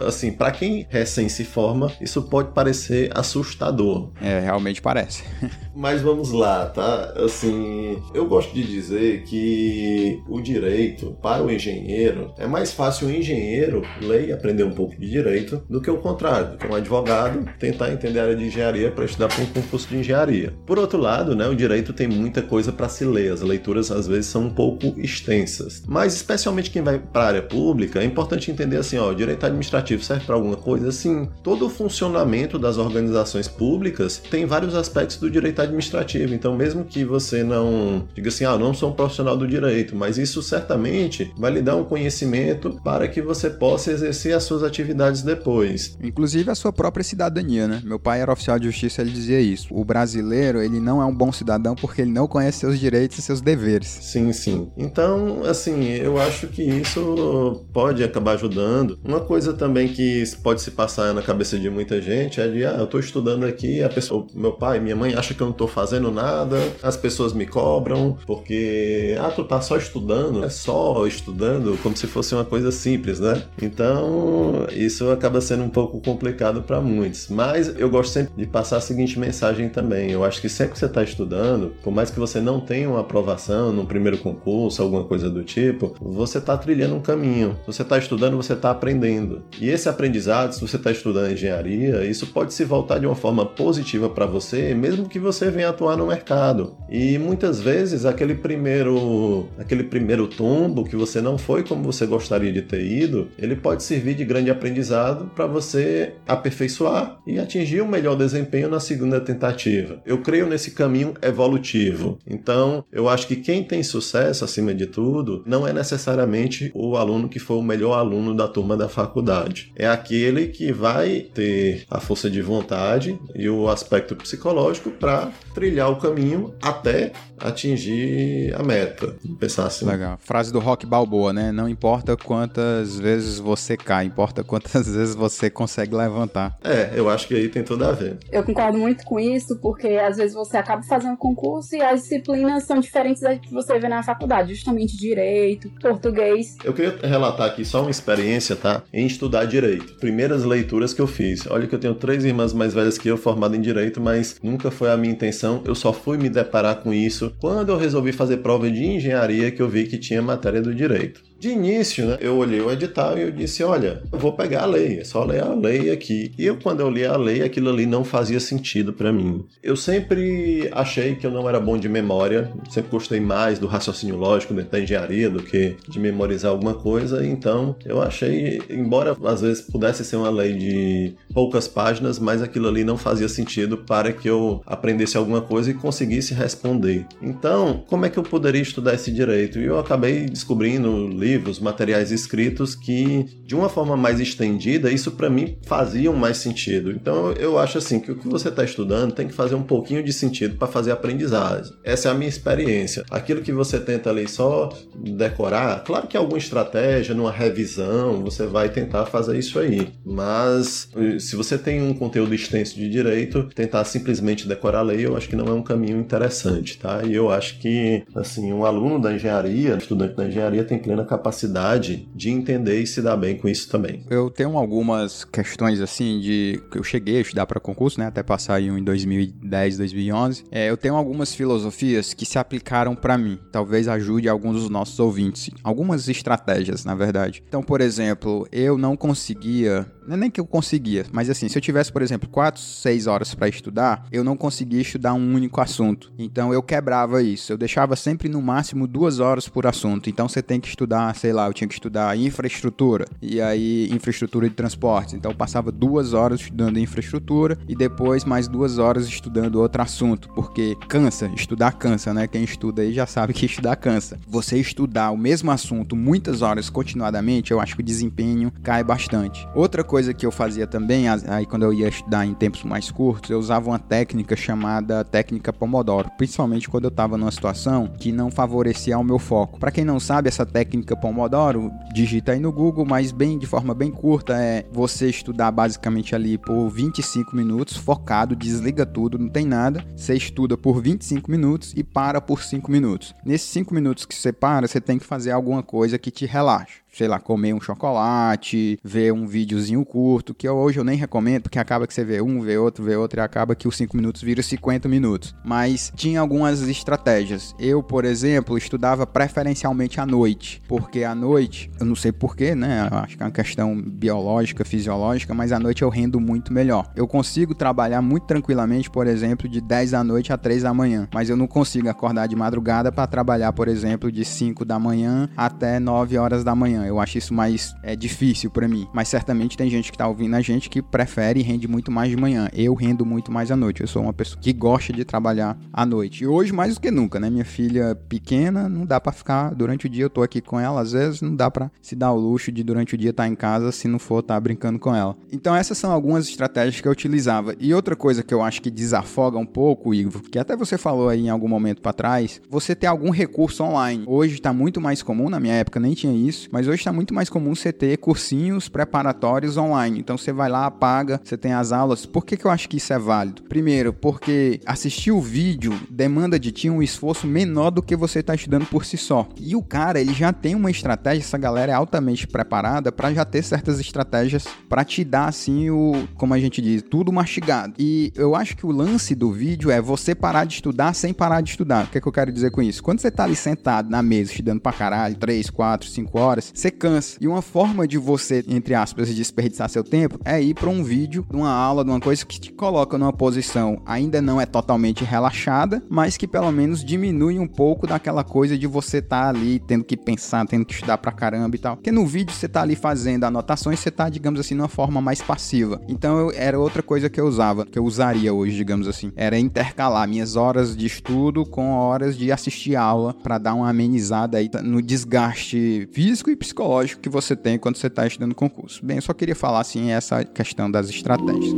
assim, 0.06 0.32
para 0.32 0.52
quem 0.52 0.86
recém 0.88 1.28
se 1.28 1.43
forma, 1.43 1.91
isso 2.00 2.21
pode 2.21 2.52
parecer 2.54 3.10
assustador. 3.15 4.12
É, 4.21 4.39
realmente 4.41 4.80
parece. 4.80 5.24
Mas 5.76 6.02
vamos 6.02 6.32
lá, 6.32 6.67
tá? 6.67 7.13
Assim, 7.15 8.00
eu 8.13 8.28
gosto 8.28 8.54
de 8.54 8.63
dizer 8.63 9.24
que 9.24 10.21
o 10.30 10.39
direito 10.39 11.17
para 11.19 11.41
o 11.41 11.50
engenheiro 11.50 12.32
é 12.38 12.45
mais 12.45 12.71
fácil 12.71 13.08
o 13.08 13.12
engenheiro 13.12 13.82
ler 14.00 14.28
e 14.28 14.32
aprender 14.32 14.63
um 14.63 14.71
pouco 14.71 14.95
de 15.00 15.10
direito 15.10 15.63
do 15.67 15.82
que 15.82 15.89
o 15.89 15.97
contrário, 15.97 16.52
do 16.52 16.58
que 16.58 16.67
um 16.67 16.76
advogado 16.76 17.50
tentar 17.58 17.91
entender 17.91 18.19
a 18.19 18.24
área 18.24 18.36
de 18.36 18.50
engenharia 18.51 18.91
para 18.91 19.05
estudar 19.05 19.29
para 19.29 19.41
um 19.41 19.47
concurso 19.47 19.87
de 19.87 19.97
engenharia. 19.97 20.53
Por 20.65 20.77
outro 20.77 20.99
lado, 20.99 21.35
né, 21.35 21.47
o 21.47 21.55
direito 21.55 21.93
tem 21.93 22.07
muita 22.07 22.41
coisa 22.41 22.71
para 22.71 22.89
se 22.89 23.05
ler, 23.05 23.31
as 23.31 23.41
leituras 23.41 23.91
às 23.91 24.07
vezes 24.07 24.27
são 24.27 24.43
um 24.43 24.49
pouco 24.49 24.93
extensas. 24.97 25.83
Mas 25.87 26.13
especialmente 26.13 26.69
quem 26.69 26.81
vai 26.81 26.99
para 26.99 27.23
a 27.23 27.27
área 27.27 27.41
pública, 27.41 27.99
é 27.99 28.05
importante 28.05 28.51
entender 28.51 28.77
assim, 28.77 28.97
ó, 28.97 29.09
o 29.09 29.15
direito 29.15 29.45
administrativo 29.45 30.03
serve 30.03 30.25
para 30.25 30.35
alguma 30.35 30.57
coisa 30.57 30.89
assim, 30.89 31.29
todo 31.41 31.65
o 31.65 31.69
funcionamento 31.69 32.59
das 32.59 32.77
organizações 32.77 33.47
públicas 33.47 34.21
tem 34.29 34.45
vários 34.45 34.75
aspectos 34.75 35.17
do 35.17 35.29
direito 35.29 35.61
administrativo. 35.61 36.33
Então, 36.33 36.55
mesmo 36.55 36.83
que 36.83 37.05
você 37.05 37.43
não 37.43 38.07
diga 38.13 38.29
assim, 38.29 38.45
ah, 38.45 38.57
não 38.57 38.73
sou 38.73 38.89
um 38.89 38.93
profissional 38.93 39.37
do 39.37 39.47
direito, 39.47 39.95
mas 39.95 40.17
isso 40.17 40.41
certamente 40.41 41.31
vai 41.37 41.51
lhe 41.51 41.61
dar 41.61 41.75
um 41.75 41.83
conhecimento 41.83 42.79
para 42.83 43.07
que 43.07 43.21
você 43.21 43.49
possa 43.49 43.91
exercer 43.91 44.35
as 44.35 44.43
suas 44.43 44.63
atividades 44.63 45.21
depois. 45.21 45.97
Inclusive 46.01 46.51
a 46.51 46.55
sua 46.55 46.73
própria 46.73 47.03
cidadania, 47.03 47.67
né? 47.67 47.81
Meu 47.83 47.99
pai 47.99 48.21
era 48.21 48.31
oficial 48.41 48.60
de 48.60 48.65
justiça, 48.65 49.01
ele 49.01 49.12
dizia 49.12 49.39
isso. 49.39 49.67
O 49.71 49.86
brasileiro, 49.86 50.62
ele 50.62 50.80
não 50.80 51.01
é 51.01 51.06
um 51.06 51.13
bom 51.13 51.32
cidadão 51.32 51.75
porque 51.75 52.01
ele 52.01 52.12
não 52.12 52.27
conhece 52.27 52.60
seus 52.60 52.80
direitos 52.80 53.17
e 53.19 53.21
seus 53.21 53.39
deveres. 53.39 53.88
Sim, 53.88 54.34
sim. 54.34 54.71
Então, 54.75 55.43
assim, 55.45 55.86
eu 55.91 56.19
acho 56.19 56.47
que 56.47 56.63
isso 56.63 57.65
pode 57.71 58.04
acabar 58.04 58.34
ajudando. 58.34 58.99
Uma 59.04 59.19
coisa 59.19 59.54
também 59.54 59.88
que 59.88 60.23
pode 60.43 60.62
se 60.62 60.71
passar 60.71 61.13
na 61.13 61.21
cabeça 61.21 61.58
de 61.58 61.69
muita 61.69 62.01
gente 62.01 62.41
é 62.41 62.47
de, 62.47 62.65
ah, 62.65 62.75
eu 62.80 62.88
tô 62.88 62.99
estudando 62.99 63.45
aqui, 63.45 63.84
a 63.84 63.89
pessoa, 63.89 64.25
meu 64.34 64.54
pai, 64.54 64.80
minha 64.80 64.95
mãe 64.95 65.13
acha 65.13 65.34
que 65.34 65.41
eu 65.41 65.47
não 65.47 65.54
tô 65.54 65.67
fazendo 65.67 66.12
nada, 66.12 66.58
as 66.82 66.97
pessoas 66.97 67.34
me 67.34 67.45
cobram 67.45 68.17
porque, 68.25 69.15
ah, 69.19 69.30
tu 69.30 69.43
tá 69.43 69.62
só 69.62 69.77
estudando, 69.77 70.43
é 70.43 70.49
só 70.49 71.06
estudando, 71.06 71.77
como 71.84 71.95
se 71.95 72.08
fosse 72.08 72.34
uma 72.34 72.45
coisa 72.45 72.71
simples, 72.71 73.19
né? 73.19 73.43
Então, 73.62 74.67
isso 74.71 75.10
acaba 75.12 75.39
sendo 75.41 75.63
um 75.63 75.69
pouco 75.69 76.01
complicado 76.01 76.63
para 76.63 76.82
muitos. 76.82 77.27
Mas 77.30 77.67
eu 77.77 77.89
gosto 77.89 78.12
sempre 78.12 78.31
de 78.36 78.46
passar 78.46 78.78
a 78.78 78.82
seguinte 78.82 79.20
mensagem 79.20 79.70
também. 79.70 80.12
Eu 80.12 80.24
acho 80.24 80.41
que 80.41 80.50
sempre 80.50 80.74
que 80.74 80.80
você 80.80 80.86
está 80.86 81.04
estudando, 81.04 81.74
por 81.84 81.91
mais 81.91 82.10
que 82.10 82.20
você 82.20 82.39
não 82.39 82.60
tenha 82.60 82.89
uma 82.89 83.02
aprovação 83.02 83.72
no 83.72 83.86
primeiro 83.86 84.17
concurso, 84.17 84.82
alguma 84.82 85.04
coisa 85.04 85.30
do 85.30 85.44
tipo, 85.44 85.96
você 86.00 86.38
está 86.38 86.58
trilhando 86.58 86.96
um 86.96 87.02
caminho. 87.02 87.58
Se 87.62 87.67
você 87.67 87.82
está 87.82 87.98
estudando, 87.98 88.38
você 88.38 88.54
está 88.54 88.72
aprendendo. 88.72 89.44
E 89.60 89.70
esse 89.70 89.89
aprendizado, 89.89 90.54
se 90.54 90.62
você 90.62 90.78
está 90.78 90.91
estudando 90.91 91.32
engenharia, 91.32 92.06
isso 92.06 92.28
pode 92.28 92.54
se 92.54 92.63
voltar 92.63 93.00
de 93.00 93.06
uma 93.06 93.15
forma 93.15 93.46
positiva 93.46 94.10
para 94.10 94.26
você, 94.26 94.74
mesmo 94.74 95.08
que 95.08 95.20
você 95.20 95.50
venha 95.50 95.70
atuar 95.70 95.98
no 95.98 96.08
mercado. 96.08 96.76
E 96.89 97.17
muitas 97.17 97.60
vezes 97.60 98.06
aquele 98.06 98.36
primeiro, 98.36 99.48
aquele 99.58 99.84
primeiro 99.84 100.28
tombo 100.28 100.84
que 100.84 100.96
você 100.96 101.22
não 101.22 101.38
foi 101.38 101.63
como 101.63 101.84
você 101.84 102.06
gostaria 102.06 102.52
de 102.52 102.62
ter 102.62 102.84
ido, 102.86 103.30
ele 103.38 103.56
pode 103.56 103.84
servir 103.84 104.15
de 104.15 104.26
grande 104.26 104.50
aprendizado 104.50 105.32
para 105.36 105.48
você 105.48 106.15
aperfeiçoar 106.28 107.17
e 107.26 107.39
atingir 107.39 107.82
um 107.82 107.88
melhor 107.88 108.15
desempenho 108.21 108.69
na 108.69 108.79
segunda 108.79 109.19
tentativa. 109.19 110.01
Eu 110.05 110.21
creio 110.21 110.47
nesse 110.47 110.71
caminho 110.71 111.13
evolutivo. 111.21 112.19
Então, 112.27 112.84
eu 112.91 113.10
acho 113.10 113.27
que 113.27 113.36
quem 113.36 113.63
tem 113.63 113.84
sucesso 113.84 114.45
acima 114.45 114.73
de 114.73 114.86
tudo 114.86 115.43
não 115.45 115.67
é 115.67 115.73
necessariamente 115.73 116.71
o 116.73 116.95
aluno 116.95 117.27
que 117.27 117.39
foi 117.39 117.57
o 117.57 117.63
melhor 117.63 117.97
aluno 117.97 118.36
da 118.36 118.47
turma 118.47 118.77
da 118.77 118.88
faculdade. 118.88 119.71
É 119.75 119.88
aquele 119.88 120.47
que 120.47 120.71
vai 120.71 121.27
ter 121.34 121.84
a 121.89 121.99
força 121.99 122.29
de 122.29 122.41
vontade 122.41 123.19
e 123.36 123.49
o 123.49 123.67
aspecto 123.67 124.15
psicológico 124.15 124.91
para 124.91 125.31
trilhar 125.53 125.91
o 125.91 125.97
caminho 125.97 126.53
até 126.62 127.12
atingir 127.41 128.54
a 128.56 128.63
meta. 128.63 129.15
Pensar 129.39 129.67
assim. 129.67 129.86
Legal. 129.86 130.17
Frase 130.21 130.51
do 130.51 130.60
Rock 130.60 130.86
Balboa, 130.86 131.34
né? 131.34 131.51
Não 131.51 131.67
importa 131.67 132.15
quantas 132.15 132.99
vezes 132.99 133.39
você 133.39 133.75
cai, 133.75 134.06
importa 134.06 134.43
quantas 134.43 134.88
vezes 134.93 135.15
você 135.15 135.49
consegue 135.49 135.95
levantar. 135.95 136.58
É, 136.63 136.91
eu 136.95 137.10
acho 137.10 137.27
que 137.27 137.36
aí 137.36 137.49
tem 137.49 137.63
tudo 137.63 137.86
a 137.86 137.91
ver. 137.91 138.17
Eu 138.32 138.43
concordo 138.43 138.77
muito 138.77 139.04
com 139.04 139.19
isso, 139.19 139.58
porque 139.58 139.88
às 139.88 140.17
vezes 140.17 140.34
você 140.34 140.58
acaba 140.58 140.84
fazendo 140.84 141.17
concurso 141.17 141.75
e 141.75 141.82
as 141.82 142.01
disciplinas 142.01 142.63
são 142.63 142.80
diferentes 142.80 143.21
das 143.21 143.39
que 143.39 143.51
você 143.51 143.80
vê 143.80 143.88
na 143.88 144.04
faculdade, 144.04 144.54
justamente 144.54 144.97
direito, 144.97 145.71
português. 145.82 146.58
Eu 146.63 146.73
queria 146.73 146.97
relatar 147.01 147.47
aqui 147.47 147.65
só 147.65 147.82
uma 147.82 147.91
experiência, 147.91 148.56
tá? 148.56 148.84
Em 148.93 149.06
estudar 149.06 149.45
direito. 149.45 149.95
Primeiras 149.95 150.43
leituras 150.43 150.93
que 150.93 151.01
eu 151.01 151.08
fiz. 151.08 151.47
Olha 151.47 151.65
que 151.67 151.73
eu 151.73 151.80
tenho 151.80 151.95
três 151.95 152.23
irmãs 152.23 152.54
mais 152.54 152.73
velhas 152.73 152.97
que 152.97 153.08
eu, 153.08 153.17
formado 153.17 153.56
em 153.56 153.62
direito, 153.62 153.99
mas 153.99 154.38
nunca 154.43 154.69
foi 154.69 154.91
a 154.91 154.97
minha 154.97 155.13
intenção. 155.13 155.62
Eu 155.65 155.73
só 155.73 155.91
fui 155.91 156.17
me 156.17 156.30
deparar 156.30 156.77
com 156.77 156.93
isso 156.93 157.31
quando 157.39 157.70
eu 157.70 157.78
resolvi 157.78 158.12
fazer 158.12 158.38
prova 158.38 158.70
de 158.70 158.84
engenharia 158.84 159.52
que 159.52 159.62
eu 159.62 159.70
vi 159.70 159.88
que 159.88 159.98
tinha 159.98 160.22
matéria 160.22 160.62
do 160.62 160.74
direito. 160.74 161.31
De 161.41 161.49
início, 161.49 162.06
né, 162.06 162.19
eu 162.21 162.38
olhei 162.38 162.62
o 162.62 162.71
edital 162.71 163.17
e 163.17 163.23
eu 163.23 163.32
disse, 163.32 163.63
olha, 163.63 164.04
eu 164.13 164.19
vou 164.19 164.32
pegar 164.34 164.62
a 164.62 164.65
lei, 164.67 164.99
é 164.99 165.04
só 165.04 165.23
ler 165.23 165.41
a 165.41 165.51
lei 165.56 165.89
aqui. 165.89 166.32
E 166.38 166.45
eu, 166.45 166.56
quando 166.58 166.82
eu 166.82 166.89
li 166.91 167.04
a 167.04 167.17
lei, 167.17 167.41
aquilo 167.41 167.71
ali 167.71 167.88
não 167.88 168.04
fazia 168.04 168.39
sentido 168.39 168.93
para 168.93 169.12
mim. 169.12 169.43
Eu 169.63 169.75
sempre 169.75 170.69
achei 170.71 171.15
que 171.15 171.25
eu 171.25 171.32
não 171.32 171.49
era 171.49 171.60
bom 171.60 171.80
de 171.80 171.89
memória, 171.89 172.51
sempre 172.69 172.91
gostei 172.91 173.19
mais 173.19 173.58
do 173.58 173.65
raciocínio 173.65 174.17
lógico 174.17 174.54
dentro 174.54 174.69
da 174.69 174.80
engenharia 174.80 175.32
do 175.32 175.41
que 175.41 175.77
de 175.89 175.99
memorizar 175.99 176.51
alguma 176.51 176.75
coisa, 176.75 177.25
então 177.25 177.75
eu 177.84 177.99
achei, 177.99 178.62
embora 178.69 179.17
às 179.23 179.41
vezes 179.41 179.63
pudesse 179.63 180.06
ser 180.06 180.17
uma 180.17 180.30
lei 180.30 180.54
de 180.54 181.15
poucas 181.34 181.67
páginas, 181.67 182.19
mas 182.19 182.43
aquilo 182.43 182.67
ali 182.67 182.84
não 182.84 182.99
fazia 182.99 183.27
sentido 183.27 183.80
para 183.80 184.13
que 184.13 184.30
eu 184.30 184.62
aprendesse 184.63 185.17
alguma 185.17 185.41
coisa 185.41 185.71
e 185.71 185.73
conseguisse 185.73 186.36
responder. 186.36 187.08
Então, 187.19 187.84
como 187.88 188.06
é 188.06 188.12
que 188.12 188.19
eu 188.19 188.23
poderia 188.23 188.62
estudar 188.62 188.93
esse 188.93 189.12
direito? 189.12 189.58
E 189.58 189.65
eu 189.65 189.80
acabei 189.80 190.27
descobrindo 190.27 191.08
livros, 191.32 191.60
materiais 191.60 192.12
escritos 192.12 192.76
que, 192.76 193.26
de 193.46 193.56
uma 193.56 193.70
forma 193.70 193.96
mais 193.96 194.20
estendida, 194.20 194.91
isso 194.91 195.12
para 195.12 195.30
mim 195.30 195.58
fazia 195.63 196.12
mais 196.12 196.38
sentido. 196.38 196.91
Então 196.91 197.32
eu 197.34 197.58
acho 197.58 197.78
assim 197.78 198.00
que 198.00 198.12
o 198.12 198.15
que 198.15 198.28
você 198.28 198.50
está 198.50 198.63
estudando 198.63 199.13
tem 199.13 199.28
que 199.28 199.34
fazer 199.34 199.56
um 199.56 199.63
pouquinho 199.63 200.04
de 200.04 200.12
sentido 200.12 200.58
para 200.58 200.67
fazer 200.67 200.91
aprendizagem. 200.91 201.74
Essa 201.84 202.10
é 202.10 202.12
a 202.12 202.13
minha 202.13 202.30
experiência. 202.30 203.04
Aquilo 203.10 203.41
que 203.41 203.52
você 203.52 203.80
tenta 203.80 204.10
ali 204.10 204.28
só 204.28 204.70
decorar, 204.96 205.84
claro 205.84 206.08
que 206.08 206.17
alguma 206.17 206.38
estratégia, 206.38 207.15
numa 207.15 207.32
revisão, 207.32 208.24
você 208.24 208.46
vai 208.46 208.70
tentar 208.70 209.06
fazer 209.06 209.38
isso 209.38 209.60
aí. 209.60 209.89
Mas 210.06 210.89
se 211.20 211.36
você 211.36 211.58
tem 211.58 211.82
um 211.82 211.94
conteúdo 211.94 212.34
extenso 212.34 212.76
de 212.76 212.89
direito, 212.89 213.44
tentar 213.56 213.84
simplesmente 213.86 214.48
decorar 214.48 214.80
a 214.80 214.84
lei, 214.84 215.06
eu 215.06 215.15
acho 215.15 215.30
que 215.30 215.36
não 215.36 215.46
é 215.46 215.54
um 215.54 215.63
caminho 215.63 215.98
interessante, 215.98 216.78
tá? 216.78 217.02
E 217.04 217.13
eu 217.13 217.30
acho 217.32 217.60
que, 217.60 218.04
assim, 218.15 218.52
um 218.52 218.65
aluno 218.65 219.00
da 219.00 219.13
engenharia, 219.13 219.76
estudante 219.76 220.15
da 220.15 220.28
engenharia, 220.28 220.63
tem 220.63 220.78
plena 220.78 221.06
capacidade 221.06 221.20
capacidade 221.21 222.10
de 222.15 222.31
entender 222.31 222.81
e 222.81 222.88
se 222.88 223.01
dar 223.01 223.15
bem 223.15 223.38
com 223.38 223.47
isso 223.47 223.69
também. 223.69 224.03
Eu 224.10 224.31
tenho 224.31 224.57
algumas 224.57 225.23
questões 225.23 225.79
assim 225.79 226.19
de 226.19 226.60
eu 226.73 226.84
cheguei 226.84 227.17
a 227.17 227.21
estudar 227.21 227.45
para 227.45 227.60
concurso, 227.60 227.99
né, 227.99 228.07
até 228.07 228.23
passar 228.23 228.60
em, 228.60 228.79
em 228.79 228.84
2010, 228.84 229.77
2011. 229.77 230.45
É, 230.51 230.69
eu 230.69 230.75
tenho 230.75 230.95
algumas 230.95 231.34
filosofias 231.36 232.13
que 232.13 232.25
se 232.25 232.39
aplicaram 232.39 232.95
para 232.95 233.17
mim. 233.17 233.39
Talvez 233.51 233.88
ajude 233.88 234.27
alguns 234.27 234.62
dos 234.62 234.69
nossos 234.69 234.99
ouvintes. 234.99 235.51
Algumas 235.63 236.10
estratégias, 236.10 236.84
na 236.84 236.95
verdade. 236.95 237.43
Então, 237.47 237.62
por 237.62 237.81
exemplo, 237.81 238.47
eu 238.51 238.77
não 238.77 238.97
conseguia 238.97 239.86
não 240.07 240.15
é 240.15 240.17
nem 240.17 240.31
que 240.31 240.39
eu 240.39 240.45
conseguia, 240.45 241.05
mas 241.11 241.29
assim, 241.29 241.47
se 241.47 241.57
eu 241.57 241.61
tivesse, 241.61 241.91
por 241.91 242.01
exemplo, 242.01 242.29
4, 242.29 242.61
6 242.61 243.07
horas 243.07 243.33
para 243.33 243.47
estudar, 243.47 244.05
eu 244.11 244.23
não 244.23 244.35
conseguia 244.35 244.81
estudar 244.81 245.13
um 245.13 245.33
único 245.33 245.61
assunto. 245.61 246.11
Então 246.17 246.53
eu 246.53 246.61
quebrava 246.61 247.21
isso. 247.21 247.51
Eu 247.51 247.57
deixava 247.57 247.95
sempre 247.95 248.29
no 248.29 248.41
máximo 248.41 248.87
duas 248.87 249.19
horas 249.19 249.47
por 249.47 249.67
assunto. 249.67 250.09
Então 250.09 250.27
você 250.27 250.41
tem 250.41 250.59
que 250.59 250.67
estudar, 250.67 251.15
sei 251.15 251.33
lá, 251.33 251.47
eu 251.47 251.53
tinha 251.53 251.67
que 251.67 251.73
estudar 251.73 252.17
infraestrutura 252.17 253.05
e 253.21 253.41
aí 253.41 253.89
infraestrutura 253.91 254.49
de 254.49 254.55
transporte. 254.55 255.15
Então 255.15 255.31
eu 255.31 255.37
passava 255.37 255.71
duas 255.71 256.13
horas 256.13 256.41
estudando 256.41 256.79
infraestrutura 256.79 257.57
e 257.67 257.75
depois 257.75 258.25
mais 258.25 258.47
duas 258.47 258.77
horas 258.77 259.07
estudando 259.07 259.55
outro 259.55 259.81
assunto, 259.81 260.29
porque 260.29 260.75
cansa, 260.87 261.31
estudar 261.35 261.73
cansa, 261.73 262.13
né? 262.13 262.27
Quem 262.27 262.43
estuda 262.43 262.81
aí 262.81 262.93
já 262.93 263.05
sabe 263.05 263.33
que 263.33 263.45
estudar 263.45 263.75
cansa. 263.75 264.19
Você 264.27 264.57
estudar 264.57 265.11
o 265.11 265.17
mesmo 265.17 265.51
assunto 265.51 265.95
muitas 265.95 266.41
horas 266.41 266.69
continuadamente, 266.69 267.51
eu 267.51 267.59
acho 267.59 267.75
que 267.75 267.81
o 267.81 267.85
desempenho 267.85 268.51
cai 268.63 268.83
bastante. 268.83 269.47
Outra 269.53 269.83
coisa 269.91 270.13
que 270.13 270.25
eu 270.25 270.32
fazia 270.32 270.65
também, 270.65 271.10
aí 271.10 271.45
quando 271.45 271.63
eu 271.63 271.73
ia 271.73 271.89
estudar 271.89 272.25
em 272.25 272.34
tempos 272.34 272.63
mais 272.63 272.89
curtos, 272.89 273.30
eu 273.30 273.38
usava 273.38 273.69
uma 273.69 273.77
técnica 273.77 274.38
chamada 274.38 275.04
técnica 275.04 275.51
Pomodoro, 275.51 276.10
principalmente 276.17 276.69
quando 276.69 276.86
eu 276.86 276.89
estava 276.89 277.17
numa 277.17 277.30
situação 277.30 277.91
que 277.99 278.10
não 278.10 278.32
favorecia 278.32 278.97
o 278.97 279.04
meu 279.04 279.19
foco. 279.19 279.60
Para 279.60 279.69
quem 279.69 279.84
não 279.84 279.99
sabe, 279.99 280.30
essa 280.30 280.45
técnica 280.45 280.95
Pomodoro, 280.95 281.69
digita 281.93 282.32
aí 282.32 282.39
no 282.39 282.54
Google, 282.54 282.86
mas 282.86 283.12
bem 283.12 283.38
de 283.38 283.45
forma 283.45 283.73
bem 283.73 283.91
curta 283.91 284.34
é 284.41 284.65
você 284.71 285.10
estudar 285.10 285.51
basicamente 285.51 286.15
ali 286.15 286.38
por 286.38 286.69
25 286.69 287.36
minutos, 287.36 287.75
focado, 287.75 288.34
desliga 288.34 288.86
tudo, 288.86 289.19
não 289.19 289.27
tem 289.27 289.45
nada. 289.45 289.84
Você 289.93 290.15
estuda 290.15 290.56
por 290.56 290.82
25 290.82 291.30
minutos 291.30 291.73
e 291.75 291.84
para 291.84 292.21
por 292.21 292.43
5 292.43 292.71
minutos. 292.71 293.13
Nesses 293.25 293.49
5 293.49 293.73
minutos 293.73 294.06
que 294.06 294.15
você 294.15 294.32
para, 294.32 294.69
você 294.69 294.80
tem 294.80 294.97
que 294.97 295.06
fazer 295.06 295.32
alguma 295.32 295.62
coisa 295.62 295.99
que 295.99 296.10
te 296.10 296.25
relaxe 296.25 296.81
sei 296.91 297.08
lá, 297.08 297.19
comer 297.19 297.54
um 297.54 297.62
chocolate, 297.62 298.80
ver 298.84 299.13
um 299.13 299.25
videozinho 299.25 299.84
curto, 299.86 300.34
que 300.34 300.47
hoje 300.47 300.80
eu 300.80 300.84
nem 300.84 300.97
recomendo, 300.97 301.43
porque 301.43 301.60
acaba 301.60 301.88
que 301.88 301.93
você 301.93 302.04
vê 302.04 302.21
um, 302.21 302.41
vê 302.41 302.58
outro, 302.58 302.84
vê 302.84 302.95
outro, 302.95 303.19
e 303.19 303.21
acaba 303.21 303.56
que 303.56 303.67
os 303.67 303.77
5 303.77 303.95
minutos 303.95 304.21
viram 304.21 304.43
50 304.43 304.88
minutos. 304.89 305.34
Mas 305.43 305.91
tinha 305.95 306.19
algumas 306.19 306.62
estratégias. 306.62 307.56
Eu, 307.60 307.82
por 307.82 308.06
exemplo, 308.06 308.58
estudava 308.58 309.08
preferencialmente 309.08 309.99
à 309.99 310.06
noite, 310.06 310.62
porque 310.67 311.04
à 311.04 311.15
noite, 311.15 311.71
eu 311.80 311.86
não 311.86 311.95
sei 311.95 312.12
porquê, 312.12 312.54
né? 312.54 312.88
Acho 312.91 313.15
que 313.15 313.23
é 313.23 313.25
uma 313.25 313.32
questão 313.32 313.82
biológica, 313.82 314.65
fisiológica, 314.65 315.34
mas 315.34 315.51
à 315.51 315.60
noite 315.60 315.82
eu 315.82 315.89
rendo 315.89 316.19
muito 316.19 316.51
melhor. 316.54 316.91
Eu 316.95 317.08
consigo 317.08 317.56
trabalhar 317.56 318.01
muito 318.01 318.25
tranquilamente, 318.25 318.89
por 318.89 319.08
exemplo, 319.08 319.47
de 319.47 319.62
10 319.62 319.91
da 319.91 320.04
noite 320.04 320.34
a 320.34 320.38
3 320.38 320.63
da 320.63 320.73
manhã, 320.73 321.08
mas 321.13 321.30
eu 321.30 321.38
não 321.38 321.47
consigo 321.47 321.88
acordar 321.89 322.27
de 322.27 322.36
madrugada 322.36 322.91
para 322.91 323.08
trabalhar, 323.08 323.54
por 323.54 323.67
exemplo, 323.67 324.12
de 324.12 324.25
5 324.25 324.65
da 324.65 324.77
manhã 324.77 325.30
até 325.38 325.80
9 325.80 326.17
horas 326.17 326.43
da 326.43 326.54
manhã 326.56 326.81
Eu 326.86 327.00
acho 327.00 327.17
isso 327.17 327.34
mais 327.34 327.74
é, 327.84 327.96
difícil 327.96 328.50
para 328.50 328.67
mim. 328.67 328.88
Mas 328.94 329.08
certamente 329.08 329.58
tem 329.58 329.70
gente 329.70 329.91
que 329.91 329.98
tá 329.98 330.08
ouvindo 330.08 330.36
a 330.36 330.41
gente 330.41 330.70
que 330.70 330.82
prefere 330.82 331.39
e 331.39 331.44
rende 331.44 331.67
muito 331.67 331.91
mais 331.91 332.10
de 332.10 332.17
manhã. 332.17 332.50
Eu 332.54 332.74
rendo 332.74 333.06
muito 333.06 333.32
mais 333.32 333.52
à 333.52 333.56
noite. 333.56 333.82
Eu 333.82 333.88
sou 333.88 334.02
uma 334.02 334.13
pessoa 334.13 334.39
que 334.41 334.54
gosta 334.54 334.94
de 334.94 335.06
trabalhar 335.06 335.58
à 335.72 335.86
noite. 335.86 336.24
E 336.24 336.28
hoje 336.28 336.54
mais 336.54 336.76
do 336.76 336.82
que 336.82 336.91
nunca, 336.91 337.20
né? 337.20 337.30
Minha 337.30 337.46
filha 337.46 337.96
pequena, 338.08 338.67
não 338.67 338.86
dá 338.86 339.00
para 339.00 339.12
ficar 339.12 339.54
durante 339.54 339.86
o 339.86 339.89
dia. 339.89 340.04
Eu 340.04 340.10
tô 340.10 340.24
aqui 340.24 340.41
com 340.41 340.60
ela, 340.60 340.82
às 340.82 340.91
vezes 340.91 341.22
não 341.22 341.36
dá 341.36 341.50
para 341.50 341.72
se 341.82 341.96
dar 341.96 342.12
o 342.12 342.20
luxo 342.20 342.52
de 342.52 342.63
durante 342.63 342.96
o 342.96 342.98
dia 342.98 343.12
estar 343.12 343.24
tá 343.24 343.30
em 343.30 343.36
casa 343.36 343.72
se 343.72 343.88
não 343.88 344.00
for 344.00 344.20
estar 344.20 344.36
tá 344.36 344.39
brincando 344.39 344.80
com 344.80 344.96
ela. 344.96 345.15
Então 345.32 345.56
essas 345.56 345.78
são 345.78 345.91
algumas 345.91 346.28
estratégias 346.28 346.82
que 346.82 346.88
eu 346.88 346.91
utilizava. 346.91 347.56
E 347.60 347.74
outra 347.74 347.96
coisa 347.96 348.24
que 348.24 348.34
eu 348.34 348.41
acho 348.41 348.62
que 348.62 348.72
desafoga 348.72 349.38
um 349.38 349.46
pouco, 349.46 349.94
Ivo, 349.94 350.22
que 350.22 350.39
até 350.39 350.56
você 350.56 350.78
falou 350.78 351.10
aí 351.10 351.22
em 351.22 351.30
algum 351.30 351.48
momento 351.48 351.82
para 351.82 351.94
trás, 351.94 352.41
você 352.50 352.76
ter 352.76 352.88
algum 352.88 353.10
recurso 353.10 353.63
online. 353.63 354.04
Hoje 354.08 354.36
está 354.36 354.54
muito 354.54 354.82
mais 354.82 355.02
comum, 355.02 355.30
na 355.30 355.39
minha 355.39 355.54
época 355.54 355.80
nem 355.80 355.94
tinha 355.94 356.13
isso, 356.13 356.50
mas 356.52 356.67
hoje 356.71 356.81
está 356.81 356.93
muito 356.93 357.13
mais 357.13 357.29
comum 357.29 357.53
você 357.53 357.71
ter 357.71 357.97
cursinhos 357.97 358.69
preparatórios 358.69 359.57
online. 359.57 359.99
Então 359.99 360.17
você 360.17 360.31
vai 360.31 360.49
lá, 360.49 360.65
apaga, 360.65 361.19
você 361.23 361.38
tem 361.38 361.53
as 361.53 361.71
aulas. 361.71 362.05
Por 362.05 362.25
que, 362.25 362.38
que 362.38 362.45
eu 362.45 362.51
acho 362.51 362.69
que 362.69 362.77
isso 362.77 362.93
é 362.93 362.99
válido? 362.99 363.43
Primeiro, 363.43 363.93
porque 363.93 364.60
assistir 364.65 365.12
o 365.12 365.21
vídeo 365.21 365.77
demanda 365.89 366.39
de 366.39 366.51
ti 366.51 366.69
um 366.69 366.81
esforço 366.81 367.27
menor 367.27 367.71
do 367.71 367.81
que 367.81 367.95
você 367.95 368.19
está 368.19 368.34
estudando 368.34 368.65
por 368.65 368.86
si 368.86 368.97
só. 368.97 369.27
E 369.38 369.55
o 369.55 369.62
cara, 369.62 369.99
ele 369.99 370.13
já 370.13 370.31
tem 370.31 370.55
uma 370.55 370.71
estratégia, 370.71 371.21
essa 371.21 371.38
galera 371.38 371.71
é 371.71 371.75
altamente 371.75 372.27
preparada 372.27 372.91
para 372.91 373.13
já 373.13 373.25
ter 373.25 373.43
certas 373.43 373.79
estratégias 373.79 374.45
para 374.69 374.84
te 374.84 375.03
dar 375.03 375.27
assim 375.27 375.69
o, 375.69 376.07
como 376.15 376.34
a 376.34 376.39
gente 376.39 376.62
diz, 376.62 376.81
tudo 376.81 377.12
mastigado. 377.12 377.73
E 377.77 378.12
eu 378.15 378.36
acho 378.36 378.55
que 378.55 378.65
o 378.65 378.71
lance 378.71 379.13
do 379.13 379.31
vídeo 379.31 379.69
é 379.69 379.81
você 379.81 380.15
parar 380.15 380.45
de 380.45 380.55
estudar 380.55 380.93
sem 380.93 381.13
parar 381.13 381.41
de 381.41 381.51
estudar. 381.51 381.86
O 381.86 381.88
que, 381.88 381.97
é 381.97 382.01
que 382.01 382.07
eu 382.07 382.12
quero 382.12 382.31
dizer 382.31 382.51
com 382.51 382.62
isso? 382.62 382.81
Quando 382.81 382.99
você 382.99 383.12
tá 383.12 383.23
ali 383.23 383.36
sentado 383.36 383.89
na 383.89 384.01
mesa 384.01 384.31
estudando 384.31 384.62
pra 384.62 384.71
caralho, 384.71 385.15
3, 385.15 385.49
4, 385.49 385.89
5 385.89 386.19
horas, 386.19 386.51
você 386.62 386.69
cansa. 386.69 387.17
E 387.19 387.28
uma 387.28 387.41
forma 387.41 387.88
de 387.88 387.97
você, 387.97 388.43
entre 388.47 388.76
aspas, 388.76 389.13
desperdiçar 389.13 389.67
seu 389.67 389.84
tempo 389.84 390.19
é 390.24 390.41
ir 390.41 390.54
para 390.54 390.69
um 390.69 390.84
vídeo, 390.84 391.26
de 391.30 391.36
uma 391.36 391.52
aula, 391.52 391.84
uma 391.84 392.00
coisa 392.00 392.24
que 392.24 392.39
te 392.39 392.52
coloca 392.52 392.97
numa 392.97 393.12
posição 393.12 393.82
ainda 393.86 394.21
não 394.21 394.39
é 394.39 394.45
totalmente 394.45 395.04
relaxada, 395.04 395.82
mas 395.89 396.17
que 396.17 396.28
pelo 396.28 396.52
menos 396.52 396.86
diminui 396.86 397.39
um 397.39 397.47
pouco 397.47 397.88
daquela 397.88 398.24
coisa 398.24 398.58
de 398.58 398.67
você 398.67 398.97
estar 398.97 399.24
tá 399.24 399.30
ali 399.30 399.60
tendo 399.60 399.84
que 399.84 399.97
pensar, 399.97 400.45
tendo 400.45 400.65
que 400.65 400.74
estudar 400.74 401.00
pra 401.00 401.12
caramba 401.12 401.56
e 401.56 401.60
tal. 401.60 401.76
Porque 401.76 401.91
no 401.91 402.06
vídeo 402.06 402.34
você 402.34 402.47
tá 402.47 402.62
ali 402.62 402.76
fazendo 402.76 403.24
anotações, 403.24 403.80
você 403.80 403.89
tá, 403.89 404.08
digamos 404.08 404.39
assim, 404.39 404.54
numa 404.54 404.67
forma 404.67 405.02
mais 405.02 405.21
passiva. 405.21 405.82
Então 405.88 406.19
eu, 406.19 406.32
era 406.32 406.60
outra 406.60 406.84
coisa 406.84 407.10
que 407.10 407.19
eu 407.19 407.26
usava, 407.26 407.65
que 407.65 407.80
eu 407.80 407.84
usaria 407.84 408.34
hoje, 408.34 408.56
digamos 408.56 408.88
assim. 408.88 409.12
Era 409.15 409.39
intercalar 409.39 410.08
minhas 410.08 410.36
horas 410.36 410.78
de 410.78 410.86
estudo 410.86 411.43
com 411.43 411.71
horas 411.71 412.15
de 412.15 412.32
assistir 412.32 412.76
aula 412.76 413.15
para 413.15 413.39
dar 413.39 413.56
uma 413.56 413.69
amenizada 413.69 414.38
aí 414.38 414.50
no 414.63 414.80
desgaste 414.80 415.89
físico 415.91 416.30
e 416.30 416.36
psicológico 416.36 416.50
que 416.97 417.09
você 417.09 417.35
tem 417.35 417.57
quando 417.57 417.77
você 417.77 417.89
tá 417.89 418.05
estudando 418.05 418.35
concurso. 418.35 418.85
Bem, 418.85 418.97
eu 418.97 419.01
só 419.01 419.13
queria 419.13 419.35
falar 419.35 419.59
assim 419.59 419.91
essa 419.91 420.23
questão 420.23 420.69
das 420.69 420.89
estratégias. 420.89 421.53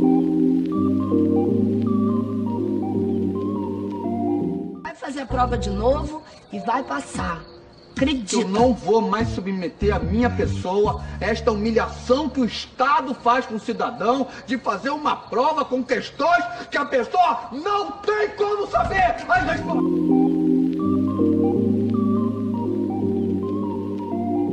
Vai 4.82 4.94
fazer 4.94 5.20
a 5.20 5.26
prova 5.26 5.58
de 5.58 5.70
novo 5.70 6.22
e 6.52 6.58
vai 6.60 6.82
passar. 6.82 7.42
Acredita. 7.92 8.42
Eu 8.42 8.48
não 8.48 8.74
vou 8.74 9.00
mais 9.00 9.28
submeter 9.28 9.94
a 9.94 10.00
minha 10.00 10.28
pessoa 10.28 11.04
a 11.20 11.24
esta 11.24 11.52
humilhação 11.52 12.28
que 12.28 12.40
o 12.40 12.44
Estado 12.44 13.14
faz 13.14 13.46
com 13.46 13.54
o 13.54 13.60
cidadão 13.60 14.26
de 14.46 14.58
fazer 14.58 14.90
uma 14.90 15.14
prova 15.14 15.64
com 15.64 15.82
questões 15.82 16.44
que 16.70 16.76
a 16.76 16.84
pessoa 16.84 17.50
não 17.52 17.92
tem 17.92 18.30
como 18.30 18.66
saber 18.66 19.00
as 19.28 19.44
respostas. 19.44 20.93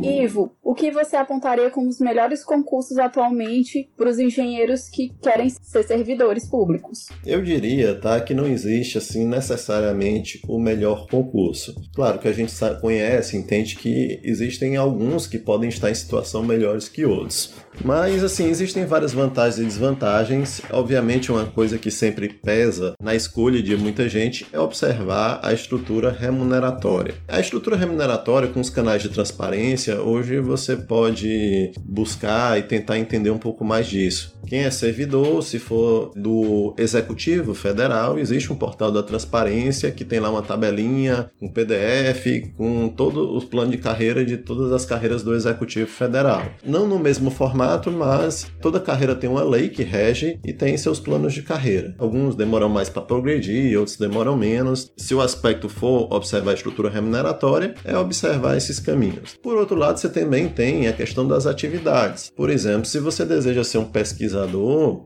Ivo, 0.04 0.56
o 0.64 0.74
que 0.74 0.92
você 0.92 1.16
apontaria 1.16 1.70
como 1.70 1.88
os 1.88 2.00
melhores 2.00 2.44
concursos 2.44 2.98
atualmente 2.98 3.90
para 3.98 4.10
os 4.10 4.20
engenheiros 4.20 4.90
que 4.90 5.10
querem 5.22 5.50
ser 5.50 5.84
servidores 5.84 6.48
públicos? 6.50 7.08
Eu 7.26 7.42
diria, 7.42 7.96
tá, 8.00 8.20
que 8.22 8.34
não 8.34 8.48
existe 8.48 8.98
assim 8.98 9.26
necessariamente 9.26 10.42
o 10.48 10.60
melhor 10.60 11.08
concurso. 11.08 11.76
Claro 11.94 12.20
que 12.20 12.28
a 12.28 12.34
gente 12.34 12.52
conhece, 12.80 13.38
entende 13.38 13.76
que 13.76 14.20
existem 14.24 14.76
alguns 14.76 15.28
que 15.28 15.38
podem 15.38 15.70
estar 15.70 15.90
em 15.90 15.96
situação 15.96 16.44
melhores 16.44 16.88
que 16.88 17.06
outros. 17.06 17.54
Mas 17.84 18.24
assim, 18.24 18.50
existem 18.50 18.86
várias 18.86 19.13
vantagens 19.13 19.60
e 19.60 19.65
desvantagens. 19.65 20.62
Obviamente, 20.72 21.32
uma 21.32 21.46
coisa 21.46 21.78
que 21.78 21.91
sempre 21.91 22.30
pesa 22.30 22.94
na 23.02 23.15
escolha 23.15 23.62
de 23.62 23.76
muita 23.76 24.08
gente 24.08 24.46
é 24.52 24.60
observar 24.60 25.39
a 25.44 25.54
estrutura 25.54 26.12
remuneratória. 26.12 27.15
A 27.28 27.39
estrutura 27.39 27.76
remuneratória 27.76 28.48
com 28.48 28.60
os 28.60 28.70
canais 28.70 29.02
de 29.02 29.10
transparência, 29.10 30.02
hoje 30.02 30.39
você 30.39 30.76
pode 30.76 31.72
buscar 31.84 32.58
e 32.60 32.63
tentar 32.63 32.98
entender 32.98 33.30
um 33.30 33.38
pouco 33.38 33.63
mais 33.63 33.88
disso. 33.88 34.39
Quem 34.48 34.63
é 34.63 34.72
servidor, 34.72 35.44
se 35.44 35.60
for 35.60 36.12
do 36.15 36.74
Executivo 36.78 37.54
Federal, 37.54 38.20
existe 38.20 38.52
um 38.52 38.56
portal 38.56 38.91
da 38.91 39.04
transparência 39.04 39.91
que 39.91 40.04
tem 40.04 40.20
lá 40.20 40.30
uma 40.30 40.41
tabelinha, 40.41 41.30
um 41.41 41.48
PDF 41.48 42.52
com 42.58 42.89
todo 42.89 43.38
o 43.38 43.41
plano 43.46 43.72
de 43.72 43.78
carreira 43.78 44.26
de 44.26 44.38
todas 44.38 44.72
as 44.72 44.86
carreiras 44.86 45.24
do 45.24 45.34
Executivo 45.34 45.89
Federal. 45.89 46.44
Não 46.65 46.88
no 46.88 47.00
mesmo 47.00 47.32
formato, 47.32 47.71
mas 47.92 48.52
toda 48.62 48.80
carreira 48.80 49.16
tem 49.16 49.30
uma 49.30 49.44
lei 49.44 49.70
que 49.70 49.84
rege 49.84 50.40
e 50.44 50.52
tem 50.52 50.78
seus 50.78 51.00
planos 51.00 51.34
de 51.34 51.42
carreira. 51.42 51.96
Alguns 51.98 52.36
demoram 52.36 52.70
mais 52.70 52.90
para 52.90 53.02
progredir, 53.02 53.78
outros 53.78 53.98
demoram 53.98 54.36
menos. 54.36 54.92
Se 54.98 55.14
o 55.14 55.22
aspecto 55.22 55.70
for 55.70 56.12
observar 56.14 56.52
a 56.52 56.56
estrutura 56.56 56.90
remuneratória, 56.90 57.74
é 57.84 57.98
observar 57.98 58.58
esses 58.58 58.80
caminhos. 58.80 59.38
Por 59.42 59.56
outro 59.56 59.76
lado, 59.76 60.00
você 60.00 60.10
também 60.10 60.50
tem 60.50 60.88
a 60.88 60.94
questão 60.94 61.28
das 61.28 61.46
atividades. 61.46 62.32
Por 62.36 62.50
exemplo, 62.50 62.86
se 62.86 63.00
você 63.00 63.26
deseja 63.26 63.64
ser 63.64 63.78
um 63.78 63.86
pesquisador 63.86 64.52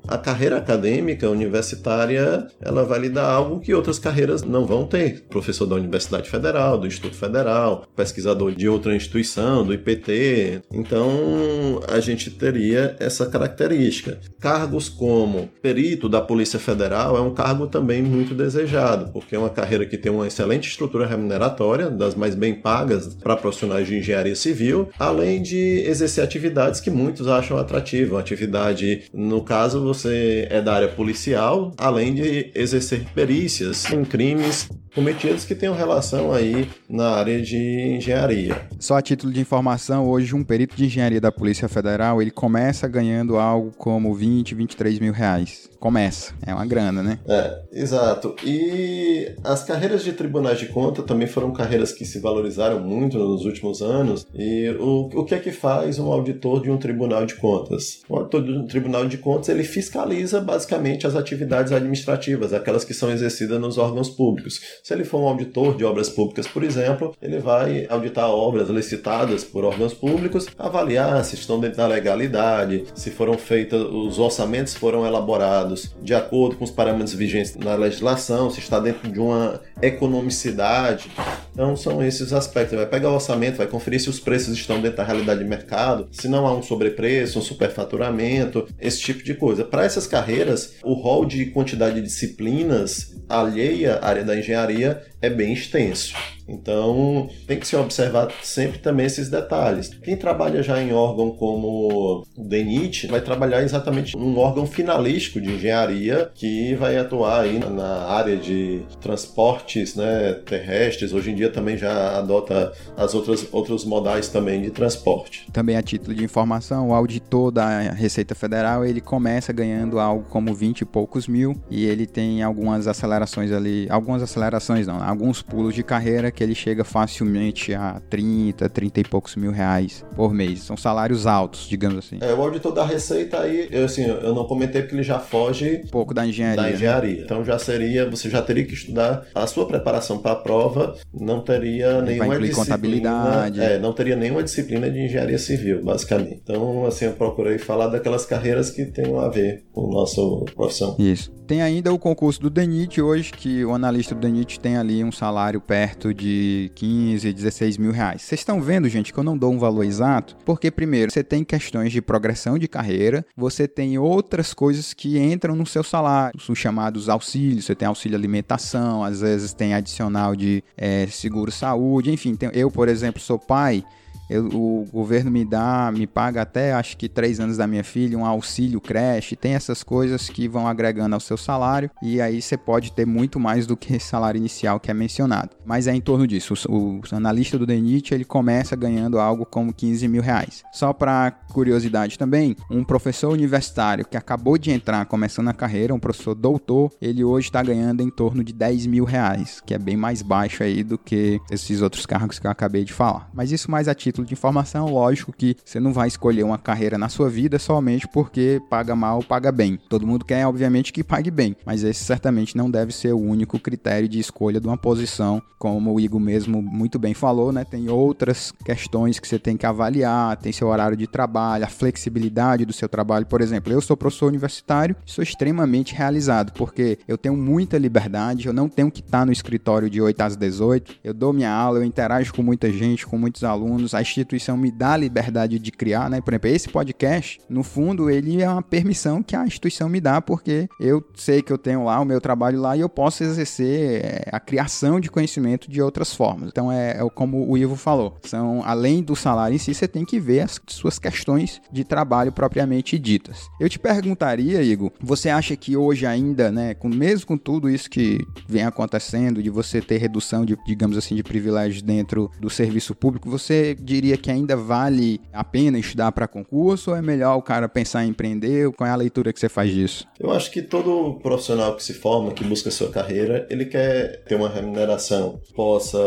a 0.07 0.17
carreira 0.17 0.57
acadêmica 0.57 1.29
universitária 1.29 2.47
ela 2.61 2.83
vai 2.83 2.99
lhe 2.99 3.09
dar 3.09 3.29
algo 3.29 3.59
que 3.59 3.73
outras 3.73 3.99
carreiras 3.99 4.43
não 4.43 4.65
vão 4.65 4.85
ter. 4.85 5.25
Professor 5.29 5.65
da 5.65 5.75
Universidade 5.75 6.29
Federal, 6.29 6.77
do 6.77 6.87
Instituto 6.87 7.15
Federal, 7.15 7.85
pesquisador 7.95 8.53
de 8.53 8.67
outra 8.67 8.95
instituição, 8.95 9.65
do 9.65 9.73
IPT. 9.73 10.61
Então 10.71 11.81
a 11.87 11.99
gente 11.99 12.29
teria 12.45 12.95
essa 12.99 13.25
característica. 13.25 14.19
Cargos 14.39 14.87
como 14.87 15.49
perito 15.63 16.07
da 16.07 16.21
Polícia 16.21 16.59
Federal 16.59 17.17
é 17.17 17.21
um 17.21 17.33
cargo 17.33 17.65
também 17.65 18.03
muito 18.03 18.35
desejado, 18.35 19.11
porque 19.11 19.35
é 19.35 19.39
uma 19.39 19.49
carreira 19.49 19.83
que 19.83 19.97
tem 19.97 20.11
uma 20.11 20.27
excelente 20.27 20.69
estrutura 20.69 21.07
remuneratória, 21.07 21.89
das 21.89 22.13
mais 22.13 22.35
bem 22.35 22.53
pagas 22.53 23.15
para 23.15 23.35
profissionais 23.35 23.87
de 23.87 23.97
engenharia 23.97 24.35
civil, 24.35 24.89
além 24.99 25.41
de 25.41 25.83
exercer 25.87 26.23
atividades 26.23 26.79
que 26.79 26.91
muitos 26.91 27.27
acham 27.27 27.57
atrativas, 27.57 28.11
uma 28.11 28.19
atividade 28.19 29.05
no 29.11 29.43
caso, 29.43 29.81
você 29.81 30.47
é 30.51 30.61
da 30.61 30.75
área 30.75 30.89
policial, 30.89 31.71
além 31.77 32.13
de 32.13 32.51
exercer 32.53 33.05
perícias 33.15 33.91
em 33.91 34.05
crimes 34.05 34.69
cometidos 34.95 35.43
que 35.43 35.53
tenham 35.53 35.75
relação 35.75 36.31
aí 36.31 36.69
na 36.89 37.09
área 37.09 37.41
de 37.41 37.97
engenharia. 37.97 38.55
Só 38.79 38.95
a 38.95 39.01
título 39.01 39.33
de 39.33 39.41
informação, 39.41 40.07
hoje 40.07 40.33
um 40.33 40.43
perito 40.43 40.73
de 40.75 40.85
engenharia 40.85 41.19
da 41.19 41.33
Polícia 41.33 41.67
Federal, 41.67 42.21
ele 42.21 42.31
começa 42.35 42.87
ganhando 42.87 43.37
algo 43.37 43.71
como 43.71 44.13
20, 44.13 44.53
23 44.53 44.99
mil 44.99 45.13
reais. 45.13 45.69
Começa, 45.79 46.33
é 46.45 46.53
uma 46.53 46.65
grana, 46.65 47.03
né? 47.03 47.19
É, 47.27 47.61
exato. 47.71 48.35
E 48.43 49.33
as 49.43 49.63
carreiras 49.63 50.03
de 50.03 50.13
tribunais 50.13 50.59
de 50.59 50.67
conta 50.67 51.03
também 51.03 51.27
foram 51.27 51.51
carreiras 51.51 51.91
que 51.91 52.05
se 52.05 52.19
valorizaram 52.19 52.79
muito 52.79 53.17
nos 53.17 53.45
últimos 53.45 53.81
anos. 53.81 54.25
E 54.33 54.69
o, 54.79 55.09
o 55.13 55.25
que 55.25 55.35
é 55.35 55.39
que 55.39 55.51
faz 55.51 55.99
um 55.99 56.11
auditor 56.11 56.61
de 56.61 56.71
um 56.71 56.77
tribunal 56.77 57.25
de 57.25 57.35
contas? 57.35 58.01
O 58.09 58.17
auditor 58.17 58.43
de 58.43 58.51
um 58.51 58.65
tribunal 58.65 59.05
de 59.07 59.17
contas, 59.17 59.49
ele 59.49 59.63
fiscaliza 59.63 60.41
basicamente 60.41 61.05
as 61.05 61.15
atividades 61.15 61.71
administrativas, 61.71 62.53
aquelas 62.53 62.83
que 62.83 62.93
são 62.93 63.11
exercidas 63.11 63.59
nos 63.59 63.77
órgãos 63.77 64.09
públicos. 64.09 64.59
Se 64.83 64.93
ele 64.93 65.03
for 65.03 65.19
um 65.19 65.27
auditor 65.27 65.75
de 65.75 65.83
obras 65.83 66.09
públicas, 66.09 66.47
por 66.47 66.63
exemplo, 66.63 67.15
ele 67.21 67.39
vai 67.39 67.85
auditar 67.89 68.29
obras 68.29 68.69
licitadas 68.69 69.43
por 69.43 69.63
órgãos 69.63 69.93
públicos, 69.93 70.47
avaliar 70.57 71.23
se 71.23 71.35
estão 71.35 71.59
dentro 71.59 71.77
da 71.77 71.87
legalidade, 71.87 72.85
se 72.93 73.11
foram 73.11 73.37
feitas, 73.37 73.81
os 73.81 74.19
orçamentos 74.19 74.73
foram 74.73 75.05
elaborados 75.05 75.64
de 76.01 76.13
acordo 76.13 76.55
com 76.55 76.63
os 76.63 76.71
parâmetros 76.71 77.13
vigentes 77.13 77.55
na 77.55 77.75
legislação, 77.75 78.49
se 78.49 78.59
está 78.59 78.79
dentro 78.79 79.09
de 79.09 79.19
uma 79.19 79.61
economicidade. 79.81 81.09
Então 81.51 81.75
são 81.75 82.03
esses 82.03 82.33
aspectos. 82.33 82.77
Vai 82.77 82.85
pegar 82.85 83.09
o 83.09 83.13
orçamento, 83.13 83.57
vai 83.57 83.67
conferir 83.67 83.99
se 83.99 84.09
os 84.09 84.19
preços 84.19 84.53
estão 84.53 84.81
dentro 84.81 84.97
da 84.97 85.03
realidade 85.03 85.39
de 85.41 85.49
mercado, 85.49 86.07
se 86.11 86.27
não 86.27 86.45
há 86.45 86.53
um 86.53 86.61
sobrepreço, 86.61 87.39
um 87.39 87.41
superfaturamento, 87.41 88.67
esse 88.79 88.99
tipo 88.99 89.23
de 89.23 89.33
coisa. 89.33 89.63
Para 89.63 89.85
essas 89.85 90.07
carreiras, 90.07 90.75
o 90.83 90.93
rol 90.93 91.25
de 91.25 91.45
quantidade 91.47 91.95
de 91.95 92.01
disciplinas 92.01 93.15
alheia 93.27 93.95
à 93.95 94.07
área 94.07 94.23
da 94.23 94.37
engenharia 94.37 95.01
é 95.21 95.29
bem 95.29 95.53
extenso. 95.53 96.13
Então, 96.47 97.29
tem 97.47 97.59
que 97.59 97.67
se 97.67 97.75
observar 97.75 98.31
sempre 98.43 98.79
também 98.79 99.05
esses 99.05 99.29
detalhes. 99.29 99.89
Quem 100.03 100.15
trabalha 100.15 100.61
já 100.61 100.81
em 100.81 100.93
órgão 100.93 101.31
como 101.31 102.23
o 102.37 102.43
DENIT 102.47 103.07
vai 103.07 103.21
trabalhar 103.21 103.63
exatamente 103.63 104.15
num 104.15 104.37
órgão 104.37 104.65
finalístico 104.65 105.41
de 105.41 105.53
engenharia 105.53 106.29
que 106.33 106.75
vai 106.75 106.97
atuar 106.97 107.41
aí 107.41 107.59
na 107.59 108.05
área 108.05 108.37
de 108.37 108.81
transportes 109.01 109.95
né, 109.95 110.33
terrestres. 110.45 111.13
Hoje 111.13 111.31
em 111.31 111.35
dia 111.35 111.49
também 111.49 111.77
já 111.77 112.17
adota 112.17 112.71
as 112.95 113.13
outras 113.13 113.47
outros 113.51 113.85
modais 113.85 114.27
também 114.27 114.61
de 114.61 114.69
transporte. 114.69 115.47
Também 115.51 115.75
a 115.75 115.81
título 115.81 116.13
de 116.13 116.23
informação, 116.23 116.89
o 116.89 116.93
auditor 116.93 117.51
da 117.51 117.79
Receita 117.79 118.35
Federal 118.35 118.85
ele 118.85 119.01
começa 119.01 119.51
ganhando 119.51 119.99
algo 119.99 120.25
como 120.29 120.53
20 120.53 120.81
e 120.81 120.85
poucos 120.85 121.27
mil 121.27 121.55
e 121.69 121.85
ele 121.85 122.05
tem 122.05 122.43
algumas 122.43 122.87
acelerações 122.87 123.51
ali, 123.51 123.87
algumas 123.89 124.21
acelerações 124.21 124.87
não, 124.87 125.01
alguns 125.01 125.41
pulos 125.41 125.73
de 125.73 125.83
carreira 125.83 126.31
que 126.35 126.43
ele 126.43 126.53
chega 126.53 126.83
facilmente 126.83 127.73
a 127.73 128.01
30, 128.09 128.67
30 128.69 128.99
e 128.99 129.03
poucos 129.03 129.35
mil 129.35 129.51
reais 129.51 130.05
por 130.15 130.33
mês. 130.33 130.61
São 130.63 130.75
salários 130.75 131.25
altos, 131.25 131.67
digamos 131.67 131.99
assim. 131.99 132.17
É, 132.21 132.33
o 132.33 132.41
auditor 132.41 132.73
da 132.73 132.85
Receita 132.85 133.39
aí, 133.39 133.67
eu, 133.71 133.85
assim, 133.85 134.03
eu 134.03 134.35
não 134.35 134.45
comentei 134.45 134.81
porque 134.81 134.95
ele 134.95 135.03
já 135.03 135.19
foge 135.19 135.81
um 135.85 135.87
pouco 135.87 136.13
da 136.13 136.27
engenharia. 136.27 136.61
Da 136.61 136.71
engenharia. 136.71 137.21
Então 137.23 137.43
já 137.43 137.57
seria, 137.57 138.09
você 138.09 138.29
já 138.29 138.41
teria 138.41 138.65
que 138.65 138.73
estudar 138.73 139.25
a 139.33 139.47
sua 139.47 139.65
preparação 139.65 140.17
para 140.17 140.33
a 140.33 140.35
prova, 140.35 140.95
não 141.13 141.41
teria 141.41 141.93
Vai 141.95 142.03
nenhuma 142.03 142.39
disciplina, 142.39 142.55
contabilidade. 142.55 143.61
É, 143.61 143.79
não 143.79 143.93
teria 143.93 144.15
nenhuma 144.15 144.43
disciplina 144.43 144.89
de 144.89 144.99
engenharia 144.99 145.39
civil, 145.39 145.83
basicamente. 145.83 146.41
Então, 146.43 146.85
assim, 146.85 147.05
eu 147.05 147.13
procurei 147.13 147.57
falar 147.57 147.87
daquelas 147.87 148.25
carreiras 148.25 148.69
que 148.69 148.85
tenham 148.85 149.19
a 149.19 149.29
ver 149.29 149.63
com 149.71 149.87
a 149.87 149.93
nossa 149.93 150.21
profissão. 150.53 150.95
Isso. 150.99 151.33
Tem 151.47 151.61
ainda 151.61 151.93
o 151.93 151.99
concurso 151.99 152.41
do 152.41 152.49
DENIT 152.49 152.99
hoje, 152.99 153.31
que 153.31 153.63
o 153.63 153.73
analista 153.73 154.15
do 154.15 154.21
DENIT 154.21 154.59
tem 154.59 154.77
ali 154.77 155.03
um 155.03 155.11
salário 155.11 155.61
perto 155.61 156.11
de 156.11 156.71
15, 156.73 157.31
16 157.31 157.77
mil 157.77 157.91
reais. 157.91 158.23
Vocês 158.23 158.41
estão 158.41 158.59
vendo, 158.59 158.89
gente, 158.89 159.13
que 159.13 159.19
eu 159.19 159.23
não 159.23 159.37
dou 159.37 159.53
um 159.53 159.59
valor 159.59 159.83
exato, 159.83 160.35
porque 160.43 160.71
primeiro, 160.71 161.11
você 161.11 161.23
tem 161.23 161.43
questões 161.43 161.91
de 161.91 162.01
progressão 162.01 162.57
de 162.57 162.67
carreira, 162.67 163.23
você 163.37 163.67
tem 163.67 163.95
outras 163.99 164.55
coisas 164.55 164.91
que 164.91 165.19
entram 165.19 165.55
no 165.55 165.67
seu 165.67 165.83
salário, 165.83 166.39
os 166.49 166.57
chamados 166.57 167.09
auxílios, 167.09 167.65
você 167.65 167.75
tem 167.75 167.87
auxílio 167.87 168.17
alimentação, 168.17 169.03
às 169.03 169.21
vezes 169.21 169.53
tem 169.53 169.75
adicional 169.75 170.35
de 170.35 170.63
é, 170.75 171.05
seguro-saúde, 171.05 172.11
enfim, 172.11 172.35
tem, 172.35 172.49
eu, 172.53 172.71
por 172.71 172.89
exemplo, 172.89 173.21
sou 173.21 173.37
pai, 173.37 173.83
eu, 174.29 174.47
o 174.47 174.87
governo 174.91 175.31
me 175.31 175.45
dá, 175.45 175.91
me 175.93 176.07
paga 176.07 176.41
até 176.41 176.73
acho 176.73 176.97
que 176.97 177.07
três 177.07 177.39
anos 177.39 177.57
da 177.57 177.67
minha 177.67 177.83
filha, 177.83 178.17
um 178.17 178.25
auxílio 178.25 178.81
creche, 178.81 179.35
tem 179.35 179.53
essas 179.53 179.83
coisas 179.83 180.29
que 180.29 180.47
vão 180.47 180.67
agregando 180.67 181.15
ao 181.15 181.19
seu 181.19 181.37
salário 181.37 181.89
e 182.01 182.21
aí 182.21 182.41
você 182.41 182.57
pode 182.57 182.91
ter 182.91 183.05
muito 183.05 183.39
mais 183.39 183.65
do 183.67 183.77
que 183.77 183.99
salário 183.99 184.37
inicial 184.37 184.79
que 184.79 184.89
é 184.89 184.93
mencionado. 184.93 185.51
Mas 185.65 185.87
é 185.87 185.95
em 185.95 186.01
torno 186.01 186.27
disso. 186.27 186.53
O, 186.69 186.99
o 186.99 187.15
analista 187.15 187.57
do 187.57 187.65
DENIT 187.65 188.13
ele 188.13 188.25
começa 188.25 188.75
ganhando 188.75 189.19
algo 189.19 189.45
como 189.45 189.73
15 189.73 190.07
mil 190.07 190.21
reais. 190.21 190.63
Só 190.71 190.93
para 190.93 191.31
curiosidade 191.31 192.17
também, 192.17 192.55
um 192.69 192.83
professor 192.83 193.31
universitário 193.31 194.05
que 194.05 194.17
acabou 194.17 194.57
de 194.57 194.71
entrar, 194.71 195.05
começando 195.05 195.47
a 195.49 195.53
carreira, 195.53 195.93
um 195.93 195.99
professor 195.99 196.35
doutor, 196.35 196.91
ele 197.01 197.23
hoje 197.23 197.47
está 197.47 197.61
ganhando 197.63 198.01
em 198.01 198.09
torno 198.09 198.43
de 198.43 198.53
10 198.53 198.85
mil 198.87 199.05
reais, 199.05 199.61
que 199.65 199.73
é 199.73 199.77
bem 199.77 199.97
mais 199.97 200.21
baixo 200.21 200.63
aí 200.63 200.83
do 200.83 200.97
que 200.97 201.39
esses 201.49 201.81
outros 201.81 202.05
cargos 202.05 202.39
que 202.39 202.47
eu 202.47 202.51
acabei 202.51 202.83
de 202.83 202.93
falar. 202.93 203.29
Mas 203.33 203.51
isso 203.51 203.69
mais 203.69 203.87
a 203.87 203.95
título 203.95 204.14
título 204.15 204.25
de 204.25 204.33
informação, 204.33 204.87
lógico 204.87 205.33
que 205.33 205.57
você 205.63 205.79
não 205.79 205.91
vai 205.91 206.07
escolher 206.07 206.43
uma 206.43 206.57
carreira 206.57 206.97
na 206.97 207.09
sua 207.09 207.29
vida 207.29 207.59
somente 207.59 208.07
porque 208.07 208.61
paga 208.69 208.95
mal 208.95 209.17
ou 209.17 209.23
paga 209.23 209.51
bem. 209.51 209.77
Todo 209.89 210.07
mundo 210.07 210.23
quer, 210.23 210.47
obviamente, 210.47 210.93
que 210.93 211.03
pague 211.03 211.29
bem, 211.29 211.55
mas 211.65 211.83
esse 211.83 212.03
certamente 212.03 212.55
não 212.55 212.71
deve 212.71 212.93
ser 212.93 213.13
o 213.13 213.19
único 213.19 213.59
critério 213.59 214.07
de 214.07 214.19
escolha 214.19 214.59
de 214.59 214.67
uma 214.67 214.77
posição, 214.77 215.41
como 215.59 215.93
o 215.93 215.99
Igor 215.99 216.19
mesmo 216.19 216.61
muito 216.61 216.97
bem 216.97 217.13
falou, 217.13 217.51
né? 217.51 217.65
Tem 217.65 217.89
outras 217.89 218.53
questões 218.63 219.19
que 219.19 219.27
você 219.27 219.37
tem 219.37 219.57
que 219.57 219.65
avaliar, 219.65 220.37
tem 220.37 220.51
seu 220.51 220.67
horário 220.67 220.95
de 220.95 221.07
trabalho, 221.07 221.65
a 221.65 221.67
flexibilidade 221.67 222.65
do 222.65 222.73
seu 222.73 222.87
trabalho. 222.87 223.25
Por 223.25 223.41
exemplo, 223.41 223.73
eu 223.73 223.81
sou 223.81 223.97
professor 223.97 224.27
universitário, 224.27 224.95
sou 225.05 225.23
extremamente 225.23 225.93
realizado, 225.93 226.53
porque 226.53 226.99
eu 227.07 227.17
tenho 227.17 227.35
muita 227.35 227.77
liberdade, 227.77 228.47
eu 228.47 228.53
não 228.53 228.69
tenho 228.69 228.91
que 228.91 229.01
estar 229.01 229.25
no 229.25 229.31
escritório 229.31 229.89
de 229.89 230.01
8 230.01 230.21
às 230.21 230.37
18, 230.37 230.95
eu 231.03 231.13
dou 231.13 231.33
minha 231.33 231.51
aula, 231.51 231.79
eu 231.79 231.83
interajo 231.83 232.33
com 232.33 232.43
muita 232.43 232.71
gente, 232.71 233.05
com 233.05 233.17
muitos 233.17 233.43
alunos, 233.43 233.93
a 233.93 234.04
instituição 234.05 234.57
me 234.57 234.71
dá 234.71 234.93
a 234.93 234.97
liberdade 234.97 235.59
de 235.59 235.71
criar, 235.71 236.09
né? 236.09 236.21
Por 236.21 236.33
exemplo, 236.33 236.49
esse 236.49 236.69
podcast, 236.69 237.39
no 237.49 237.63
fundo, 237.63 238.09
ele 238.09 238.41
é 238.41 238.49
uma 238.49 238.61
permissão 238.61 239.21
que 239.21 239.35
a 239.35 239.45
instituição 239.45 239.89
me 239.89 239.99
dá, 239.99 240.21
porque 240.21 240.67
eu 240.79 241.03
sei 241.15 241.41
que 241.41 241.51
eu 241.51 241.57
tenho 241.57 241.83
lá 241.83 241.99
o 241.99 242.05
meu 242.05 242.21
trabalho 242.21 242.59
lá 242.59 242.75
e 242.75 242.81
eu 242.81 242.89
posso 242.89 243.23
exercer 243.23 244.05
é, 244.05 244.29
a 244.31 244.39
criação 244.39 244.99
de 244.99 245.09
conhecimento 245.09 245.69
de 245.69 245.81
outras 245.81 246.13
formas. 246.13 246.49
Então, 246.49 246.71
é, 246.71 246.91
é 246.91 247.09
como 247.09 247.49
o 247.49 247.57
Ivo 247.57 247.75
falou, 247.75 248.17
são 248.23 248.61
além 248.63 249.03
do 249.03 249.15
salário 249.15 249.55
em 249.55 249.59
si, 249.59 249.73
você 249.73 249.87
tem 249.87 250.05
que 250.05 250.19
ver 250.19 250.41
as 250.41 250.59
suas 250.67 250.99
questões 250.99 251.61
de 251.71 251.83
trabalho 251.83 252.31
propriamente 252.31 252.97
ditas. 252.97 253.47
Eu 253.59 253.69
te 253.69 253.79
perguntaria, 253.79 254.61
Igor, 254.61 254.91
você 254.99 255.29
acha 255.29 255.55
que 255.55 255.75
hoje 255.77 256.05
ainda, 256.05 256.51
né, 256.51 256.73
com, 256.73 256.89
mesmo 256.89 257.27
com 257.27 257.37
tudo 257.37 257.69
isso 257.69 257.89
que 257.89 258.19
vem 258.47 258.63
acontecendo, 258.63 259.41
de 259.41 259.49
você 259.49 259.81
ter 259.81 259.97
redução 259.97 260.45
de, 260.45 260.57
digamos 260.65 260.97
assim, 260.97 261.15
de 261.15 261.23
privilégios 261.23 261.81
dentro 261.81 262.31
do 262.39 262.49
serviço 262.49 262.95
público, 262.95 263.29
você 263.29 263.75
diria 263.95 264.17
que 264.17 264.29
ainda 264.29 264.55
vale 264.55 265.21
a 265.31 265.43
pena 265.43 265.79
estudar 265.79 266.11
para 266.11 266.27
concurso 266.27 266.91
ou 266.91 266.97
é 266.97 267.01
melhor 267.01 267.37
o 267.37 267.41
cara 267.41 267.67
pensar 267.69 268.05
em 268.05 268.09
empreender? 268.09 268.71
Qual 268.73 268.87
é 268.87 268.91
a 268.91 268.95
leitura 268.95 269.31
que 269.31 269.39
você 269.39 269.49
faz 269.49 269.71
disso? 269.71 270.05
Eu 270.19 270.31
acho 270.31 270.51
que 270.51 270.61
todo 270.61 271.19
profissional 271.21 271.75
que 271.75 271.83
se 271.83 271.93
forma, 271.93 272.31
que 272.31 272.43
busca 272.43 272.69
sua 272.71 272.89
carreira, 272.89 273.47
ele 273.49 273.65
quer 273.65 274.23
ter 274.27 274.35
uma 274.35 274.49
remuneração, 274.49 275.39
possa 275.55 275.97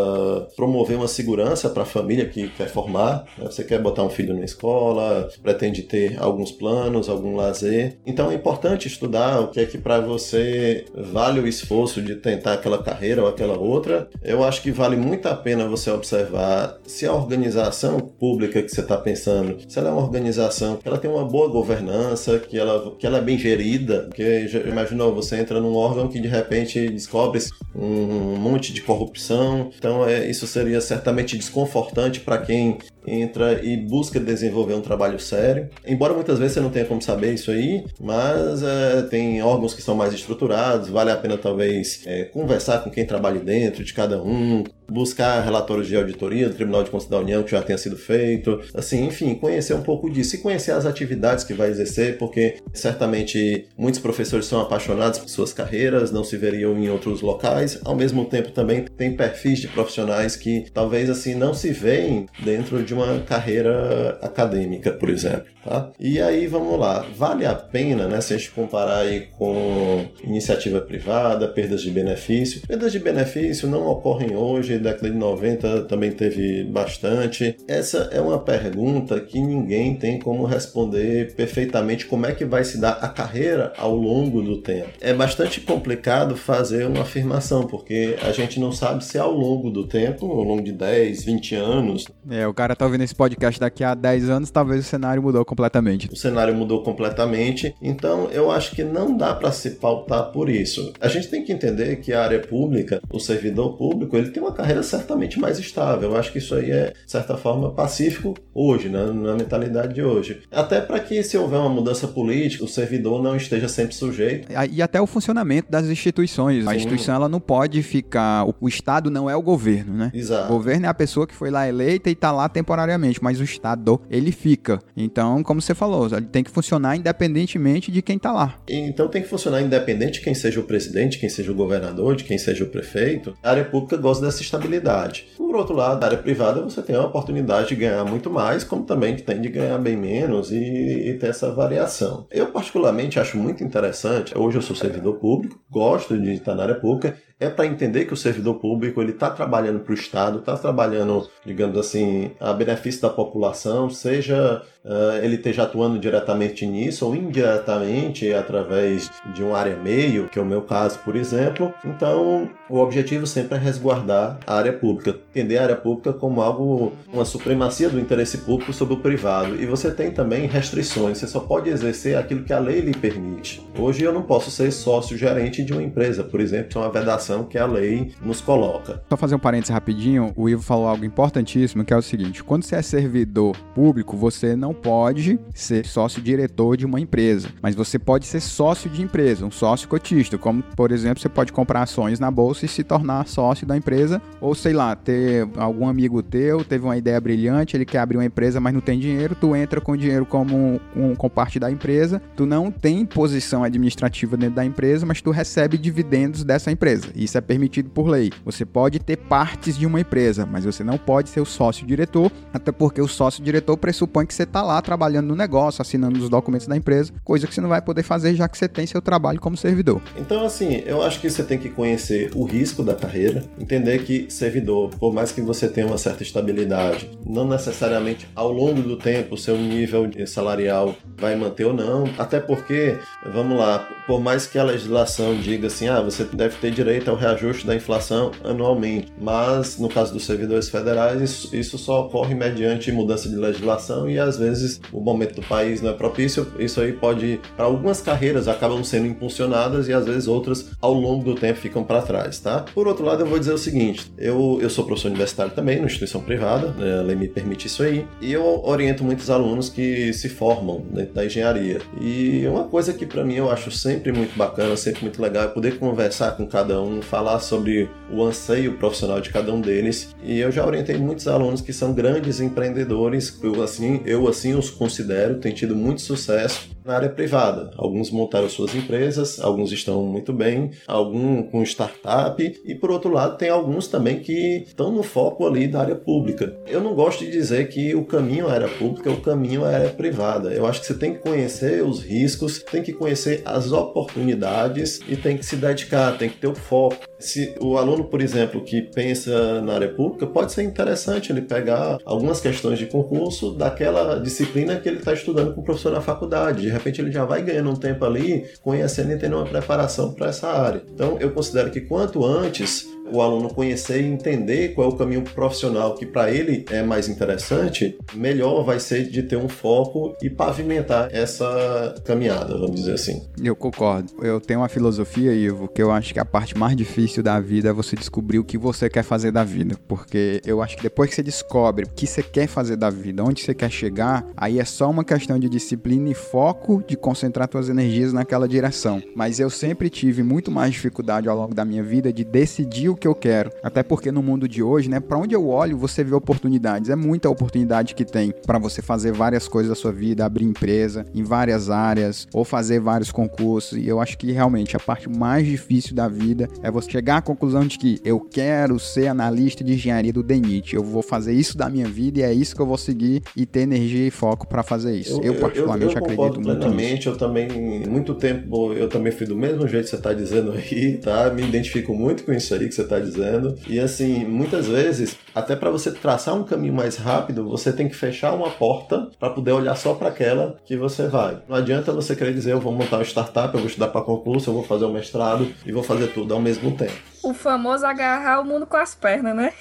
promover 0.56 0.96
uma 0.96 1.08
segurança 1.08 1.68
para 1.70 1.82
a 1.82 1.86
família 1.86 2.28
que 2.28 2.48
quer 2.48 2.68
formar. 2.68 3.24
Né? 3.38 3.46
Você 3.46 3.64
quer 3.64 3.80
botar 3.80 4.02
um 4.02 4.10
filho 4.10 4.34
na 4.34 4.44
escola, 4.44 5.28
pretende 5.42 5.82
ter 5.82 6.20
alguns 6.20 6.52
planos, 6.52 7.08
algum 7.08 7.36
lazer. 7.36 7.98
Então 8.06 8.30
é 8.30 8.34
importante 8.34 8.86
estudar 8.86 9.40
o 9.40 9.48
que 9.48 9.60
é 9.60 9.66
que 9.66 9.78
para 9.78 10.00
você 10.00 10.84
vale 10.94 11.40
o 11.40 11.46
esforço 11.46 12.02
de 12.02 12.16
tentar 12.16 12.54
aquela 12.54 12.82
carreira 12.82 13.22
ou 13.22 13.28
aquela 13.28 13.58
outra. 13.58 14.08
Eu 14.22 14.44
acho 14.44 14.62
que 14.62 14.70
vale 14.70 14.96
muito 14.96 15.26
a 15.26 15.34
pena 15.34 15.66
você 15.66 15.90
observar 15.90 16.78
se 16.86 17.06
a 17.06 17.12
organização 17.12 17.77
pública 18.00 18.62
que 18.62 18.68
você 18.68 18.80
está 18.80 18.96
pensando, 18.96 19.58
se 19.68 19.78
ela 19.78 19.90
é 19.90 19.92
uma 19.92 20.02
organização 20.02 20.76
que 20.76 20.86
ela 20.86 20.98
tem 20.98 21.10
uma 21.10 21.24
boa 21.24 21.48
governança, 21.48 22.38
que 22.38 22.58
ela, 22.58 22.94
que 22.96 23.06
ela 23.06 23.18
é 23.18 23.22
bem 23.22 23.38
gerida, 23.38 24.04
porque 24.08 24.46
imaginou, 24.66 25.14
você 25.14 25.36
entra 25.36 25.60
num 25.60 25.74
órgão 25.74 26.08
que 26.08 26.20
de 26.20 26.28
repente 26.28 26.88
descobre 26.88 27.40
um 27.74 28.36
monte 28.36 28.72
de 28.72 28.82
corrupção, 28.82 29.70
então 29.76 30.06
é, 30.06 30.28
isso 30.28 30.46
seria 30.46 30.80
certamente 30.80 31.36
desconfortante 31.36 32.20
para 32.20 32.38
quem 32.38 32.78
entra 33.08 33.64
e 33.64 33.76
busca 33.76 34.20
desenvolver 34.20 34.74
um 34.74 34.80
trabalho 34.80 35.18
sério. 35.18 35.68
Embora 35.86 36.14
muitas 36.14 36.38
vezes 36.38 36.54
você 36.54 36.60
não 36.60 36.70
tenha 36.70 36.84
como 36.84 37.02
saber 37.02 37.34
isso 37.34 37.50
aí, 37.50 37.84
mas 38.00 38.62
é, 38.62 39.02
tem 39.02 39.42
órgãos 39.42 39.74
que 39.74 39.82
são 39.82 39.94
mais 39.94 40.12
estruturados, 40.12 40.88
vale 40.88 41.10
a 41.10 41.16
pena 41.16 41.36
talvez 41.36 42.02
é, 42.06 42.24
conversar 42.24 42.82
com 42.82 42.90
quem 42.90 43.04
trabalha 43.04 43.40
dentro 43.40 43.84
de 43.84 43.92
cada 43.92 44.22
um, 44.22 44.64
buscar 44.90 45.40
relatórios 45.40 45.86
de 45.86 45.96
auditoria 45.96 46.48
do 46.48 46.54
Tribunal 46.54 46.82
de 46.82 46.90
Contas 46.90 47.08
da 47.08 47.18
União 47.18 47.42
que 47.42 47.50
já 47.50 47.62
tenha 47.62 47.78
sido 47.78 47.96
feito, 47.96 48.60
assim, 48.74 49.06
enfim, 49.06 49.34
conhecer 49.34 49.74
um 49.74 49.82
pouco 49.82 50.10
disso 50.10 50.36
e 50.36 50.38
conhecer 50.38 50.72
as 50.72 50.86
atividades 50.86 51.44
que 51.44 51.52
vai 51.52 51.68
exercer, 51.68 52.16
porque 52.18 52.56
certamente 52.72 53.66
muitos 53.76 54.00
professores 54.00 54.46
são 54.46 54.60
apaixonados 54.60 55.18
por 55.18 55.28
suas 55.28 55.52
carreiras, 55.52 56.10
não 56.10 56.24
se 56.24 56.36
veriam 56.36 56.76
em 56.78 56.88
outros 56.88 57.20
locais, 57.20 57.78
ao 57.84 57.94
mesmo 57.94 58.24
tempo 58.24 58.50
também 58.50 58.84
tem 58.84 59.14
perfis 59.14 59.58
de 59.58 59.68
profissionais 59.68 60.36
que 60.36 60.66
talvez 60.72 61.10
assim 61.10 61.34
não 61.34 61.52
se 61.52 61.70
veem 61.70 62.26
dentro 62.42 62.82
de 62.82 62.94
uma 62.98 63.20
carreira 63.20 64.18
acadêmica, 64.22 64.92
por 64.92 65.08
exemplo. 65.08 65.46
Tá? 65.64 65.90
E 66.00 66.20
aí 66.20 66.46
vamos 66.46 66.78
lá, 66.78 67.04
vale 67.14 67.44
a 67.44 67.54
pena, 67.54 68.08
né, 68.08 68.20
se 68.20 68.32
a 68.32 68.38
gente 68.38 68.50
comparar 68.52 69.00
aí 69.00 69.28
com 69.36 70.06
iniciativa 70.24 70.80
privada, 70.80 71.46
perdas 71.48 71.82
de 71.82 71.90
benefício. 71.90 72.62
Perdas 72.66 72.92
de 72.92 72.98
benefício 72.98 73.68
não 73.68 73.86
ocorrem 73.86 74.34
hoje, 74.34 74.78
década 74.78 75.10
de 75.10 75.16
90 75.16 75.82
também 75.82 76.10
teve 76.10 76.64
bastante. 76.64 77.56
Essa 77.68 78.08
é 78.12 78.20
uma 78.20 78.38
pergunta 78.38 79.20
que 79.20 79.40
ninguém 79.40 79.94
tem 79.94 80.18
como 80.18 80.44
responder 80.44 81.34
perfeitamente 81.34 82.06
como 82.06 82.26
é 82.26 82.32
que 82.32 82.44
vai 82.44 82.64
se 82.64 82.80
dar 82.80 82.92
a 82.92 83.08
carreira 83.08 83.72
ao 83.76 83.94
longo 83.94 84.40
do 84.40 84.58
tempo. 84.62 84.88
É 85.00 85.12
bastante 85.12 85.60
complicado 85.60 86.36
fazer 86.36 86.86
uma 86.86 87.02
afirmação, 87.02 87.66
porque 87.66 88.16
a 88.22 88.32
gente 88.32 88.58
não 88.58 88.72
sabe 88.72 89.04
se 89.04 89.18
ao 89.18 89.32
longo 89.32 89.70
do 89.70 89.86
tempo, 89.86 90.26
ao 90.26 90.42
longo 90.42 90.62
de 90.62 90.72
10, 90.72 91.24
20 91.24 91.54
anos. 91.54 92.06
É, 92.30 92.46
o 92.46 92.54
cara 92.54 92.74
tá 92.74 92.87
ouvindo 92.88 93.04
esse 93.04 93.14
podcast 93.14 93.60
daqui 93.60 93.84
a 93.84 93.94
10 93.94 94.30
anos, 94.30 94.50
talvez 94.50 94.80
o 94.80 94.88
cenário 94.88 95.22
mudou 95.22 95.44
completamente. 95.44 96.08
O 96.10 96.16
cenário 96.16 96.54
mudou 96.54 96.82
completamente, 96.82 97.74
então 97.80 98.28
eu 98.30 98.50
acho 98.50 98.74
que 98.74 98.82
não 98.82 99.16
dá 99.16 99.34
para 99.34 99.52
se 99.52 99.72
pautar 99.72 100.32
por 100.32 100.48
isso. 100.48 100.92
A 101.00 101.08
gente 101.08 101.28
tem 101.28 101.44
que 101.44 101.52
entender 101.52 101.96
que 101.96 102.12
a 102.12 102.22
área 102.22 102.40
pública, 102.40 103.00
o 103.10 103.20
servidor 103.20 103.76
público, 103.76 104.16
ele 104.16 104.30
tem 104.30 104.42
uma 104.42 104.52
carreira 104.52 104.82
certamente 104.82 105.38
mais 105.38 105.58
estável. 105.58 106.10
Eu 106.10 106.16
acho 106.16 106.32
que 106.32 106.38
isso 106.38 106.54
aí 106.54 106.70
é, 106.70 106.92
de 107.04 107.10
certa 107.10 107.36
forma, 107.36 107.70
pacífico 107.70 108.34
hoje, 108.54 108.88
né, 108.88 109.04
na 109.06 109.34
mentalidade 109.34 109.94
de 109.94 110.02
hoje. 110.02 110.42
Até 110.50 110.80
para 110.80 110.98
que, 111.00 111.22
se 111.22 111.36
houver 111.36 111.58
uma 111.58 111.68
mudança 111.68 112.08
política, 112.08 112.64
o 112.64 112.68
servidor 112.68 113.22
não 113.22 113.36
esteja 113.36 113.68
sempre 113.68 113.94
sujeito. 113.94 114.48
E 114.72 114.82
até 114.82 115.00
o 115.00 115.06
funcionamento 115.06 115.70
das 115.70 115.86
instituições. 115.86 116.64
Sim. 116.64 116.70
A 116.70 116.74
instituição 116.74 117.14
ela 117.14 117.28
não 117.28 117.40
pode 117.40 117.82
ficar. 117.82 118.46
O 118.60 118.68
Estado 118.68 119.10
não 119.10 119.28
é 119.28 119.36
o 119.36 119.42
governo, 119.42 119.94
né? 119.94 120.10
Exato. 120.14 120.52
O 120.52 120.56
governo 120.56 120.86
é 120.86 120.88
a 120.88 120.94
pessoa 120.94 121.26
que 121.26 121.34
foi 121.34 121.50
lá 121.50 121.68
eleita 121.68 122.10
e 122.10 122.14
tá 122.14 122.32
lá 122.32 122.48
temporariamente, 122.68 123.22
mas 123.22 123.40
o 123.40 123.44
Estado, 123.44 123.98
ele 124.10 124.30
fica. 124.30 124.78
Então, 124.94 125.42
como 125.42 125.62
você 125.62 125.74
falou, 125.74 126.06
ele 126.06 126.26
tem 126.26 126.44
que 126.44 126.50
funcionar 126.50 126.96
independentemente 126.96 127.90
de 127.90 128.02
quem 128.02 128.18
tá 128.18 128.30
lá. 128.30 128.56
Então 128.68 129.08
tem 129.08 129.22
que 129.22 129.28
funcionar 129.28 129.62
independente 129.62 130.18
de 130.18 130.20
quem 130.20 130.34
seja 130.34 130.60
o 130.60 130.64
presidente, 130.64 131.18
quem 131.18 131.30
seja 131.30 131.50
o 131.50 131.54
governador, 131.54 132.14
de 132.14 132.24
quem 132.24 132.36
seja 132.36 132.64
o 132.64 132.68
prefeito. 132.68 133.34
A 133.42 133.50
área 133.50 133.64
pública 133.64 133.96
gosta 133.96 134.26
dessa 134.26 134.42
estabilidade. 134.42 135.28
Por 135.38 135.56
outro 135.56 135.74
lado, 135.74 136.02
a 136.02 136.06
área 136.06 136.18
privada 136.18 136.60
você 136.60 136.82
tem 136.82 136.94
a 136.94 137.04
oportunidade 137.04 137.68
de 137.68 137.76
ganhar 137.76 138.04
muito 138.04 138.28
mais, 138.28 138.64
como 138.64 138.84
também 138.84 139.16
tem 139.16 139.40
de 139.40 139.48
ganhar 139.48 139.78
bem 139.78 139.96
menos 139.96 140.52
e, 140.52 140.56
e 140.56 141.14
ter 141.14 141.28
essa 141.28 141.50
variação. 141.50 142.26
Eu 142.30 142.48
particularmente 142.48 143.18
acho 143.18 143.38
muito 143.38 143.64
interessante, 143.64 144.36
hoje 144.36 144.58
eu 144.58 144.62
sou 144.62 144.76
servidor 144.76 145.14
público, 145.14 145.58
gosto 145.70 146.18
de 146.20 146.34
estar 146.34 146.54
na 146.54 146.64
área 146.64 146.74
pública 146.74 147.16
é 147.40 147.48
para 147.48 147.66
entender 147.66 148.04
que 148.04 148.12
o 148.12 148.16
servidor 148.16 148.56
público 148.56 149.00
ele 149.00 149.12
está 149.12 149.30
trabalhando 149.30 149.80
para 149.80 149.92
o 149.92 149.94
Estado, 149.94 150.40
está 150.40 150.56
trabalhando, 150.56 151.28
digamos 151.44 151.78
assim, 151.78 152.32
a 152.40 152.52
benefício 152.52 153.02
da 153.02 153.10
população, 153.10 153.88
seja 153.88 154.62
uh, 154.88 155.22
ele 155.22 155.36
esteja 155.36 155.64
atuando 155.64 155.98
diretamente 155.98 156.66
nisso 156.66 157.06
ou 157.06 157.14
indiretamente 157.14 158.32
através 158.32 159.10
de 159.34 159.42
uma 159.42 159.58
área 159.58 159.76
meio, 159.76 160.28
que 160.28 160.38
é 160.38 160.42
o 160.42 160.46
meu 160.46 160.62
caso, 160.62 160.98
por 161.00 161.14
exemplo. 161.14 161.72
Então, 161.84 162.48
o 162.68 162.78
objetivo 162.78 163.26
sempre 163.26 163.56
é 163.56 163.60
resguardar 163.60 164.38
a 164.46 164.54
área 164.54 164.72
pública, 164.72 165.16
entender 165.30 165.58
a 165.58 165.64
área 165.64 165.76
pública 165.76 166.12
como 166.12 166.40
algo, 166.40 166.92
uma 167.12 167.24
supremacia 167.24 167.88
do 167.88 168.00
interesse 168.00 168.38
público 168.38 168.72
sobre 168.72 168.94
o 168.94 169.00
privado. 169.00 169.60
E 169.60 169.66
você 169.66 169.90
tem 169.90 170.10
também 170.10 170.46
restrições, 170.46 171.18
você 171.18 171.26
só 171.26 171.40
pode 171.40 171.68
exercer 171.68 172.16
aquilo 172.16 172.44
que 172.44 172.52
a 172.52 172.58
lei 172.58 172.80
lhe 172.80 172.94
permite. 172.94 173.64
Hoje 173.78 174.02
eu 174.02 174.12
não 174.12 174.22
posso 174.22 174.50
ser 174.50 174.70
sócio 174.72 175.16
gerente 175.16 175.62
de 175.62 175.72
uma 175.72 175.82
empresa, 175.82 176.24
por 176.24 176.40
exemplo, 176.40 176.80
é 176.80 176.84
uma 176.84 176.90
vedação 176.90 177.44
que 177.44 177.58
a 177.58 177.66
lei 177.66 178.12
nos 178.22 178.40
coloca. 178.40 179.02
Só 179.08 179.16
fazer 179.16 179.34
um 179.34 179.38
parênteses 179.38 179.72
rapidinho, 179.72 180.32
o 180.36 180.48
Ivo 180.48 180.62
falou 180.62 180.86
algo 180.86 181.04
importantíssimo, 181.04 181.84
que 181.84 181.92
é 181.92 181.96
o 181.96 182.02
seguinte: 182.02 182.42
quando 182.42 182.64
você 182.64 182.76
é 182.76 182.82
servidor 182.82 183.56
público, 183.74 184.16
você 184.16 184.54
não 184.54 184.72
pode 184.82 185.38
ser 185.54 185.86
sócio-diretor 185.86 186.76
de 186.76 186.86
uma 186.86 187.00
empresa, 187.00 187.48
mas 187.62 187.74
você 187.74 187.98
pode 187.98 188.26
ser 188.26 188.40
sócio 188.40 188.88
de 188.90 189.02
empresa, 189.02 189.44
um 189.44 189.50
sócio 189.50 189.88
cotista, 189.88 190.38
como, 190.38 190.62
por 190.62 190.92
exemplo, 190.92 191.20
você 191.20 191.28
pode 191.28 191.52
comprar 191.52 191.82
ações 191.82 192.18
na 192.20 192.30
bolsa 192.30 192.64
e 192.64 192.68
se 192.68 192.84
tornar 192.84 193.26
sócio 193.26 193.66
da 193.66 193.76
empresa, 193.76 194.20
ou 194.40 194.54
sei 194.54 194.72
lá, 194.72 194.94
ter 194.94 195.48
algum 195.56 195.88
amigo 195.88 196.22
teu, 196.22 196.64
teve 196.64 196.84
uma 196.84 196.96
ideia 196.96 197.20
brilhante, 197.20 197.76
ele 197.76 197.84
quer 197.84 197.98
abrir 197.98 198.16
uma 198.16 198.24
empresa, 198.24 198.60
mas 198.60 198.72
não 198.72 198.80
tem 198.80 198.98
dinheiro, 198.98 199.34
tu 199.34 199.54
entra 199.54 199.80
com 199.80 199.96
dinheiro 199.96 200.24
como 200.24 200.80
com, 200.92 201.14
com 201.14 201.28
parte 201.28 201.58
da 201.58 201.70
empresa, 201.70 202.20
tu 202.36 202.46
não 202.46 202.70
tem 202.70 203.04
posição 203.04 203.62
administrativa 203.64 204.36
dentro 204.36 204.56
da 204.56 204.64
empresa, 204.64 205.06
mas 205.06 205.20
tu 205.20 205.30
recebe 205.30 205.78
dividendos 205.78 206.44
dessa 206.44 206.70
empresa. 206.70 207.08
Isso 207.14 207.36
é 207.36 207.40
permitido 207.40 207.90
por 207.90 208.08
lei. 208.08 208.30
Você 208.44 208.64
pode 208.64 208.98
ter 208.98 209.16
partes 209.16 209.76
de 209.76 209.86
uma 209.86 210.00
empresa, 210.00 210.46
mas 210.46 210.64
você 210.64 210.82
não 210.84 210.98
pode 210.98 211.28
ser 211.28 211.40
o 211.40 211.46
sócio-diretor, 211.46 212.30
até 212.52 212.72
porque 212.72 213.00
o 213.00 213.08
sócio-diretor 213.08 213.76
pressupõe 213.76 214.26
que 214.26 214.34
você 214.34 214.42
está 214.42 214.57
lá 214.62 214.80
trabalhando 214.80 215.28
no 215.28 215.36
negócio, 215.36 215.82
assinando 215.82 216.18
os 216.18 216.28
documentos 216.28 216.66
da 216.66 216.76
empresa, 216.76 217.12
coisa 217.24 217.46
que 217.46 217.54
você 217.54 217.60
não 217.60 217.68
vai 217.68 217.82
poder 217.82 218.02
fazer 218.02 218.34
já 218.34 218.48
que 218.48 218.56
você 218.56 218.68
tem 218.68 218.86
seu 218.86 219.00
trabalho 219.00 219.40
como 219.40 219.56
servidor. 219.56 220.00
Então, 220.16 220.44
assim, 220.44 220.82
eu 220.86 221.02
acho 221.02 221.20
que 221.20 221.30
você 221.30 221.42
tem 221.42 221.58
que 221.58 221.68
conhecer 221.68 222.30
o 222.34 222.44
risco 222.44 222.82
da 222.82 222.94
carreira, 222.94 223.44
entender 223.58 224.02
que 224.04 224.26
servidor, 224.30 224.90
por 224.98 225.12
mais 225.12 225.32
que 225.32 225.40
você 225.40 225.68
tenha 225.68 225.86
uma 225.86 225.98
certa 225.98 226.22
estabilidade, 226.22 227.10
não 227.26 227.46
necessariamente 227.46 228.28
ao 228.34 228.52
longo 228.52 228.82
do 228.82 228.96
tempo 228.96 229.34
o 229.34 229.38
seu 229.38 229.56
nível 229.56 230.08
salarial 230.26 230.94
vai 231.16 231.36
manter 231.36 231.64
ou 231.64 231.72
não, 231.72 232.04
até 232.18 232.40
porque, 232.40 232.96
vamos 233.32 233.58
lá, 233.58 233.88
por 234.06 234.20
mais 234.20 234.46
que 234.46 234.58
a 234.58 234.64
legislação 234.64 235.34
diga 235.36 235.66
assim, 235.66 235.88
ah, 235.88 236.00
você 236.00 236.24
deve 236.24 236.56
ter 236.56 236.70
direito 236.70 237.10
ao 237.10 237.16
reajuste 237.16 237.66
da 237.66 237.74
inflação 237.74 238.30
anualmente, 238.44 239.12
mas 239.20 239.78
no 239.78 239.88
caso 239.88 240.12
dos 240.12 240.24
servidores 240.24 240.68
federais, 240.68 241.20
isso, 241.20 241.54
isso 241.54 241.78
só 241.78 242.06
ocorre 242.06 242.34
mediante 242.34 242.90
mudança 242.92 243.28
de 243.28 243.36
legislação 243.36 244.08
e 244.08 244.18
às 244.18 244.38
vezes 244.38 244.47
o 244.92 245.00
momento 245.00 245.34
do 245.34 245.42
país 245.42 245.80
não 245.82 245.90
é 245.90 245.92
propício, 245.92 246.46
isso 246.58 246.80
aí 246.80 246.92
pode, 246.92 247.40
para 247.56 247.66
algumas 247.66 248.00
carreiras 248.00 248.48
acabam 248.48 248.82
sendo 248.82 249.06
impulsionadas 249.06 249.88
e 249.88 249.92
às 249.92 250.06
vezes 250.06 250.28
outras 250.28 250.70
ao 250.80 250.92
longo 250.92 251.24
do 251.24 251.34
tempo 251.34 251.58
ficam 251.58 251.84
para 251.84 252.02
trás, 252.02 252.38
tá? 252.38 252.64
Por 252.74 252.86
outro 252.86 253.04
lado, 253.04 253.22
eu 253.22 253.26
vou 253.26 253.38
dizer 253.38 253.52
o 253.52 253.58
seguinte, 253.58 254.10
eu, 254.16 254.58
eu 254.60 254.70
sou 254.70 254.84
professor 254.84 255.08
universitário 255.08 255.52
também, 255.52 255.76
numa 255.76 255.86
instituição 255.86 256.20
privada, 256.20 256.68
né, 256.72 256.98
a 256.98 257.02
lei 257.02 257.16
me 257.16 257.28
permite 257.28 257.66
isso 257.66 257.82
aí, 257.82 258.06
e 258.20 258.32
eu 258.32 258.62
oriento 258.64 259.04
muitos 259.04 259.30
alunos 259.30 259.68
que 259.68 260.12
se 260.12 260.28
formam 260.28 260.84
dentro 260.92 261.14
da 261.14 261.24
engenharia. 261.24 261.80
E 262.00 262.46
uma 262.46 262.64
coisa 262.64 262.92
que 262.92 263.06
para 263.06 263.24
mim 263.24 263.34
eu 263.34 263.50
acho 263.50 263.70
sempre 263.70 264.12
muito 264.12 264.36
bacana, 264.36 264.76
sempre 264.76 265.02
muito 265.02 265.20
legal 265.20 265.44
é 265.44 265.48
poder 265.48 265.78
conversar 265.78 266.32
com 266.36 266.46
cada 266.46 266.80
um, 266.80 267.02
falar 267.02 267.40
sobre 267.40 267.88
o 268.10 268.22
anseio 268.22 268.74
profissional 268.74 269.20
de 269.20 269.30
cada 269.30 269.52
um 269.52 269.60
deles. 269.60 270.14
E 270.22 270.38
eu 270.38 270.50
já 270.50 270.64
orientei 270.64 270.96
muitos 270.96 271.26
alunos 271.28 271.60
que 271.60 271.72
são 271.72 271.92
grandes 271.92 272.40
empreendedores, 272.40 273.38
eu 273.42 273.62
assim, 273.62 274.00
eu 274.04 274.26
assim 274.28 274.37
os 274.54 274.70
considero, 274.70 275.38
têm 275.38 275.52
tido 275.52 275.74
muito 275.74 276.00
sucesso 276.00 276.70
na 276.88 276.94
área 276.96 277.10
privada. 277.10 277.70
Alguns 277.76 278.10
montaram 278.10 278.48
suas 278.48 278.74
empresas, 278.74 279.38
alguns 279.38 279.70
estão 279.70 280.02
muito 280.04 280.32
bem, 280.32 280.70
alguns 280.86 281.50
com 281.50 281.62
startup 281.62 282.60
e 282.64 282.74
por 282.74 282.90
outro 282.90 283.12
lado 283.12 283.36
tem 283.36 283.50
alguns 283.50 283.88
também 283.88 284.20
que 284.20 284.64
estão 284.66 284.90
no 284.90 285.02
foco 285.02 285.46
ali 285.46 285.68
da 285.68 285.80
área 285.80 285.94
pública. 285.94 286.56
Eu 286.66 286.80
não 286.80 286.94
gosto 286.94 287.24
de 287.24 287.30
dizer 287.30 287.68
que 287.68 287.94
o 287.94 288.06
caminho 288.06 288.48
é 288.48 288.52
área 288.52 288.68
pública, 288.68 289.10
o 289.10 289.20
caminho 289.20 289.66
é 289.66 289.74
área 289.74 289.90
privada. 289.90 290.50
Eu 290.50 290.66
acho 290.66 290.80
que 290.80 290.86
você 290.86 290.94
tem 290.94 291.12
que 291.12 291.20
conhecer 291.20 291.84
os 291.84 292.02
riscos, 292.02 292.62
tem 292.62 292.82
que 292.82 292.94
conhecer 292.94 293.42
as 293.44 293.70
oportunidades 293.70 295.00
e 295.06 295.14
tem 295.14 295.36
que 295.36 295.44
se 295.44 295.56
dedicar, 295.56 296.16
tem 296.16 296.30
que 296.30 296.38
ter 296.38 296.46
o 296.46 296.54
foco. 296.54 296.96
Se 297.18 297.54
o 297.60 297.76
aluno, 297.76 298.04
por 298.04 298.22
exemplo, 298.22 298.62
que 298.62 298.80
pensa 298.80 299.60
na 299.60 299.74
área 299.74 299.88
pública, 299.88 300.26
pode 300.26 300.52
ser 300.52 300.62
interessante 300.62 301.32
ele 301.32 301.42
pegar 301.42 301.98
algumas 302.04 302.40
questões 302.40 302.78
de 302.78 302.86
concurso 302.86 303.52
daquela 303.52 304.18
disciplina 304.20 304.76
que 304.76 304.88
ele 304.88 304.98
está 304.98 305.12
estudando 305.12 305.52
com 305.52 305.60
o 305.60 305.64
professor 305.64 305.92
na 305.92 306.00
faculdade. 306.00 306.62
De 306.62 306.77
repente 306.78 307.00
ele 307.00 307.12
já 307.12 307.24
vai 307.24 307.42
ganhando 307.42 307.70
um 307.70 307.76
tempo 307.76 308.04
ali, 308.04 308.46
conhecendo 308.62 309.12
e 309.12 309.18
tendo 309.18 309.36
uma 309.36 309.46
preparação 309.46 310.12
para 310.12 310.28
essa 310.28 310.48
área. 310.48 310.82
Então 310.92 311.16
eu 311.20 311.30
considero 311.30 311.70
que 311.70 311.80
quanto 311.80 312.24
antes 312.24 312.88
o 313.12 313.20
aluno 313.20 313.52
conhecer 313.52 314.02
e 314.02 314.06
entender 314.06 314.74
qual 314.74 314.90
é 314.90 314.92
o 314.92 314.96
caminho 314.96 315.22
profissional 315.22 315.94
que 315.94 316.06
para 316.06 316.30
ele 316.30 316.64
é 316.70 316.82
mais 316.82 317.08
interessante, 317.08 317.98
melhor 318.14 318.64
vai 318.64 318.78
ser 318.80 319.08
de 319.08 319.22
ter 319.22 319.36
um 319.36 319.48
foco 319.48 320.16
e 320.22 320.30
pavimentar 320.30 321.08
essa 321.12 321.94
caminhada, 322.04 322.56
vamos 322.58 322.76
dizer 322.76 322.94
assim. 322.94 323.22
Eu 323.42 323.56
concordo. 323.56 324.12
Eu 324.22 324.40
tenho 324.40 324.60
uma 324.60 324.68
filosofia, 324.68 325.32
Ivo, 325.32 325.68
que 325.68 325.82
eu 325.82 325.90
acho 325.90 326.12
que 326.12 326.20
a 326.20 326.24
parte 326.24 326.56
mais 326.56 326.76
difícil 326.76 327.22
da 327.22 327.40
vida 327.40 327.68
é 327.68 327.72
você 327.72 327.96
descobrir 327.96 328.38
o 328.38 328.44
que 328.44 328.58
você 328.58 328.88
quer 328.88 329.02
fazer 329.02 329.30
da 329.30 329.44
vida, 329.44 329.76
porque 329.86 330.40
eu 330.44 330.62
acho 330.62 330.76
que 330.76 330.82
depois 330.82 331.10
que 331.10 331.16
você 331.16 331.22
descobre 331.22 331.84
o 331.84 331.88
que 331.88 332.06
você 332.06 332.22
quer 332.22 332.46
fazer 332.46 332.76
da 332.76 332.90
vida, 332.90 333.22
onde 333.22 333.42
você 333.42 333.54
quer 333.54 333.70
chegar, 333.70 334.26
aí 334.36 334.58
é 334.58 334.64
só 334.64 334.90
uma 334.90 335.04
questão 335.04 335.38
de 335.38 335.48
disciplina 335.48 336.10
e 336.10 336.14
foco 336.14 336.82
de 336.86 336.96
concentrar 336.96 337.48
suas 337.50 337.68
energias 337.68 338.12
naquela 338.12 338.48
direção. 338.48 339.02
Mas 339.14 339.40
eu 339.40 339.50
sempre 339.50 339.90
tive 339.90 340.22
muito 340.22 340.50
mais 340.50 340.72
dificuldade 340.72 341.28
ao 341.28 341.36
longo 341.36 341.54
da 341.54 341.64
minha 341.64 341.82
vida 341.82 342.12
de 342.12 342.24
decidir 342.24 342.88
o 342.88 342.96
que 342.98 343.06
eu 343.06 343.14
quero. 343.14 343.50
Até 343.62 343.82
porque 343.82 344.12
no 344.12 344.22
mundo 344.22 344.48
de 344.48 344.62
hoje, 344.62 344.88
né, 344.88 345.00
para 345.00 345.18
onde 345.18 345.34
eu 345.34 345.48
olho, 345.48 345.76
você 345.76 346.04
vê 346.04 346.14
oportunidades. 346.14 346.90
É 346.90 346.96
muita 346.96 347.28
oportunidade 347.28 347.94
que 347.94 348.04
tem 348.04 348.32
para 348.46 348.58
você 348.58 348.82
fazer 348.82 349.12
várias 349.12 349.48
coisas 349.48 349.70
da 349.70 349.74
sua 349.74 349.92
vida, 349.92 350.24
abrir 350.24 350.44
empresa 350.44 351.06
em 351.14 351.22
várias 351.22 351.70
áreas 351.70 352.26
ou 352.32 352.44
fazer 352.44 352.80
vários 352.80 353.10
concursos. 353.10 353.78
E 353.78 353.86
eu 353.86 354.00
acho 354.00 354.18
que 354.18 354.32
realmente 354.32 354.76
a 354.76 354.80
parte 354.80 355.08
mais 355.08 355.46
difícil 355.46 355.94
da 355.94 356.08
vida 356.08 356.48
é 356.62 356.70
você 356.70 356.90
chegar 356.90 357.18
à 357.18 357.22
conclusão 357.22 357.66
de 357.66 357.78
que 357.78 358.00
eu 358.04 358.20
quero 358.20 358.78
ser 358.78 359.08
analista 359.08 359.62
de 359.62 359.74
engenharia 359.74 360.12
do 360.12 360.22
DENIT. 360.22 360.74
Eu 360.74 360.82
vou 360.82 361.02
fazer 361.02 361.32
isso 361.32 361.56
da 361.56 361.68
minha 361.68 361.86
vida 361.86 362.20
e 362.20 362.22
é 362.22 362.32
isso 362.32 362.54
que 362.54 362.62
eu 362.62 362.66
vou 362.66 362.78
seguir 362.78 363.22
e 363.36 363.46
ter 363.46 363.60
energia 363.60 364.06
e 364.06 364.10
foco 364.10 364.46
para 364.46 364.62
fazer 364.62 364.94
isso. 364.96 365.20
Eu, 365.22 365.34
eu 365.34 365.40
particularmente 365.40 365.94
eu, 365.94 366.00
eu 366.00 366.04
acredito 366.04 366.40
muito 366.40 366.68
nisso. 366.70 367.08
Eu 367.08 367.16
também, 367.16 367.48
muito 367.88 368.14
tempo, 368.14 368.72
eu 368.72 368.88
também 368.88 369.12
fui 369.12 369.26
do 369.26 369.36
mesmo 369.36 369.66
jeito 369.66 369.84
que 369.84 369.90
você 369.90 369.96
está 369.96 370.12
dizendo 370.12 370.52
aí, 370.52 370.98
tá? 370.98 371.30
Me 371.30 371.42
identifico 371.42 371.94
muito 371.94 372.24
com 372.24 372.32
isso 372.32 372.54
aí 372.54 372.68
que 372.68 372.74
você 372.74 372.82
está 372.88 372.98
dizendo. 372.98 373.56
E 373.66 373.78
assim, 373.78 374.24
muitas 374.24 374.66
vezes, 374.66 375.16
até 375.34 375.54
para 375.54 375.70
você 375.70 375.90
traçar 375.90 376.34
um 376.34 376.44
caminho 376.44 376.74
mais 376.74 376.96
rápido, 376.96 377.48
você 377.48 377.72
tem 377.72 377.88
que 377.88 377.94
fechar 377.94 378.32
uma 378.32 378.50
porta 378.50 379.08
para 379.18 379.30
poder 379.30 379.52
olhar 379.52 379.76
só 379.76 379.94
para 379.94 380.08
aquela 380.08 380.58
que 380.64 380.76
você 380.76 381.06
vai. 381.06 381.38
Não 381.48 381.56
adianta 381.56 381.92
você 381.92 382.16
querer 382.16 382.34
dizer, 382.34 382.52
eu 382.52 382.60
vou 382.60 382.72
montar 382.72 382.96
uma 382.96 383.04
startup, 383.04 383.54
eu 383.54 383.60
vou 383.60 383.68
estudar 383.68 383.88
para 383.88 384.00
concurso, 384.00 384.50
eu 384.50 384.54
vou 384.54 384.64
fazer 384.64 384.84
um 384.84 384.92
mestrado 384.92 385.48
e 385.64 385.72
vou 385.72 385.82
fazer 385.82 386.08
tudo 386.08 386.34
ao 386.34 386.40
mesmo 386.40 386.72
tempo. 386.72 387.17
O 387.22 387.34
famoso 387.34 387.84
agarrar 387.84 388.40
o 388.40 388.44
mundo 388.44 388.66
com 388.66 388.76
as 388.76 388.94
pernas, 388.94 389.34
né? 389.34 389.52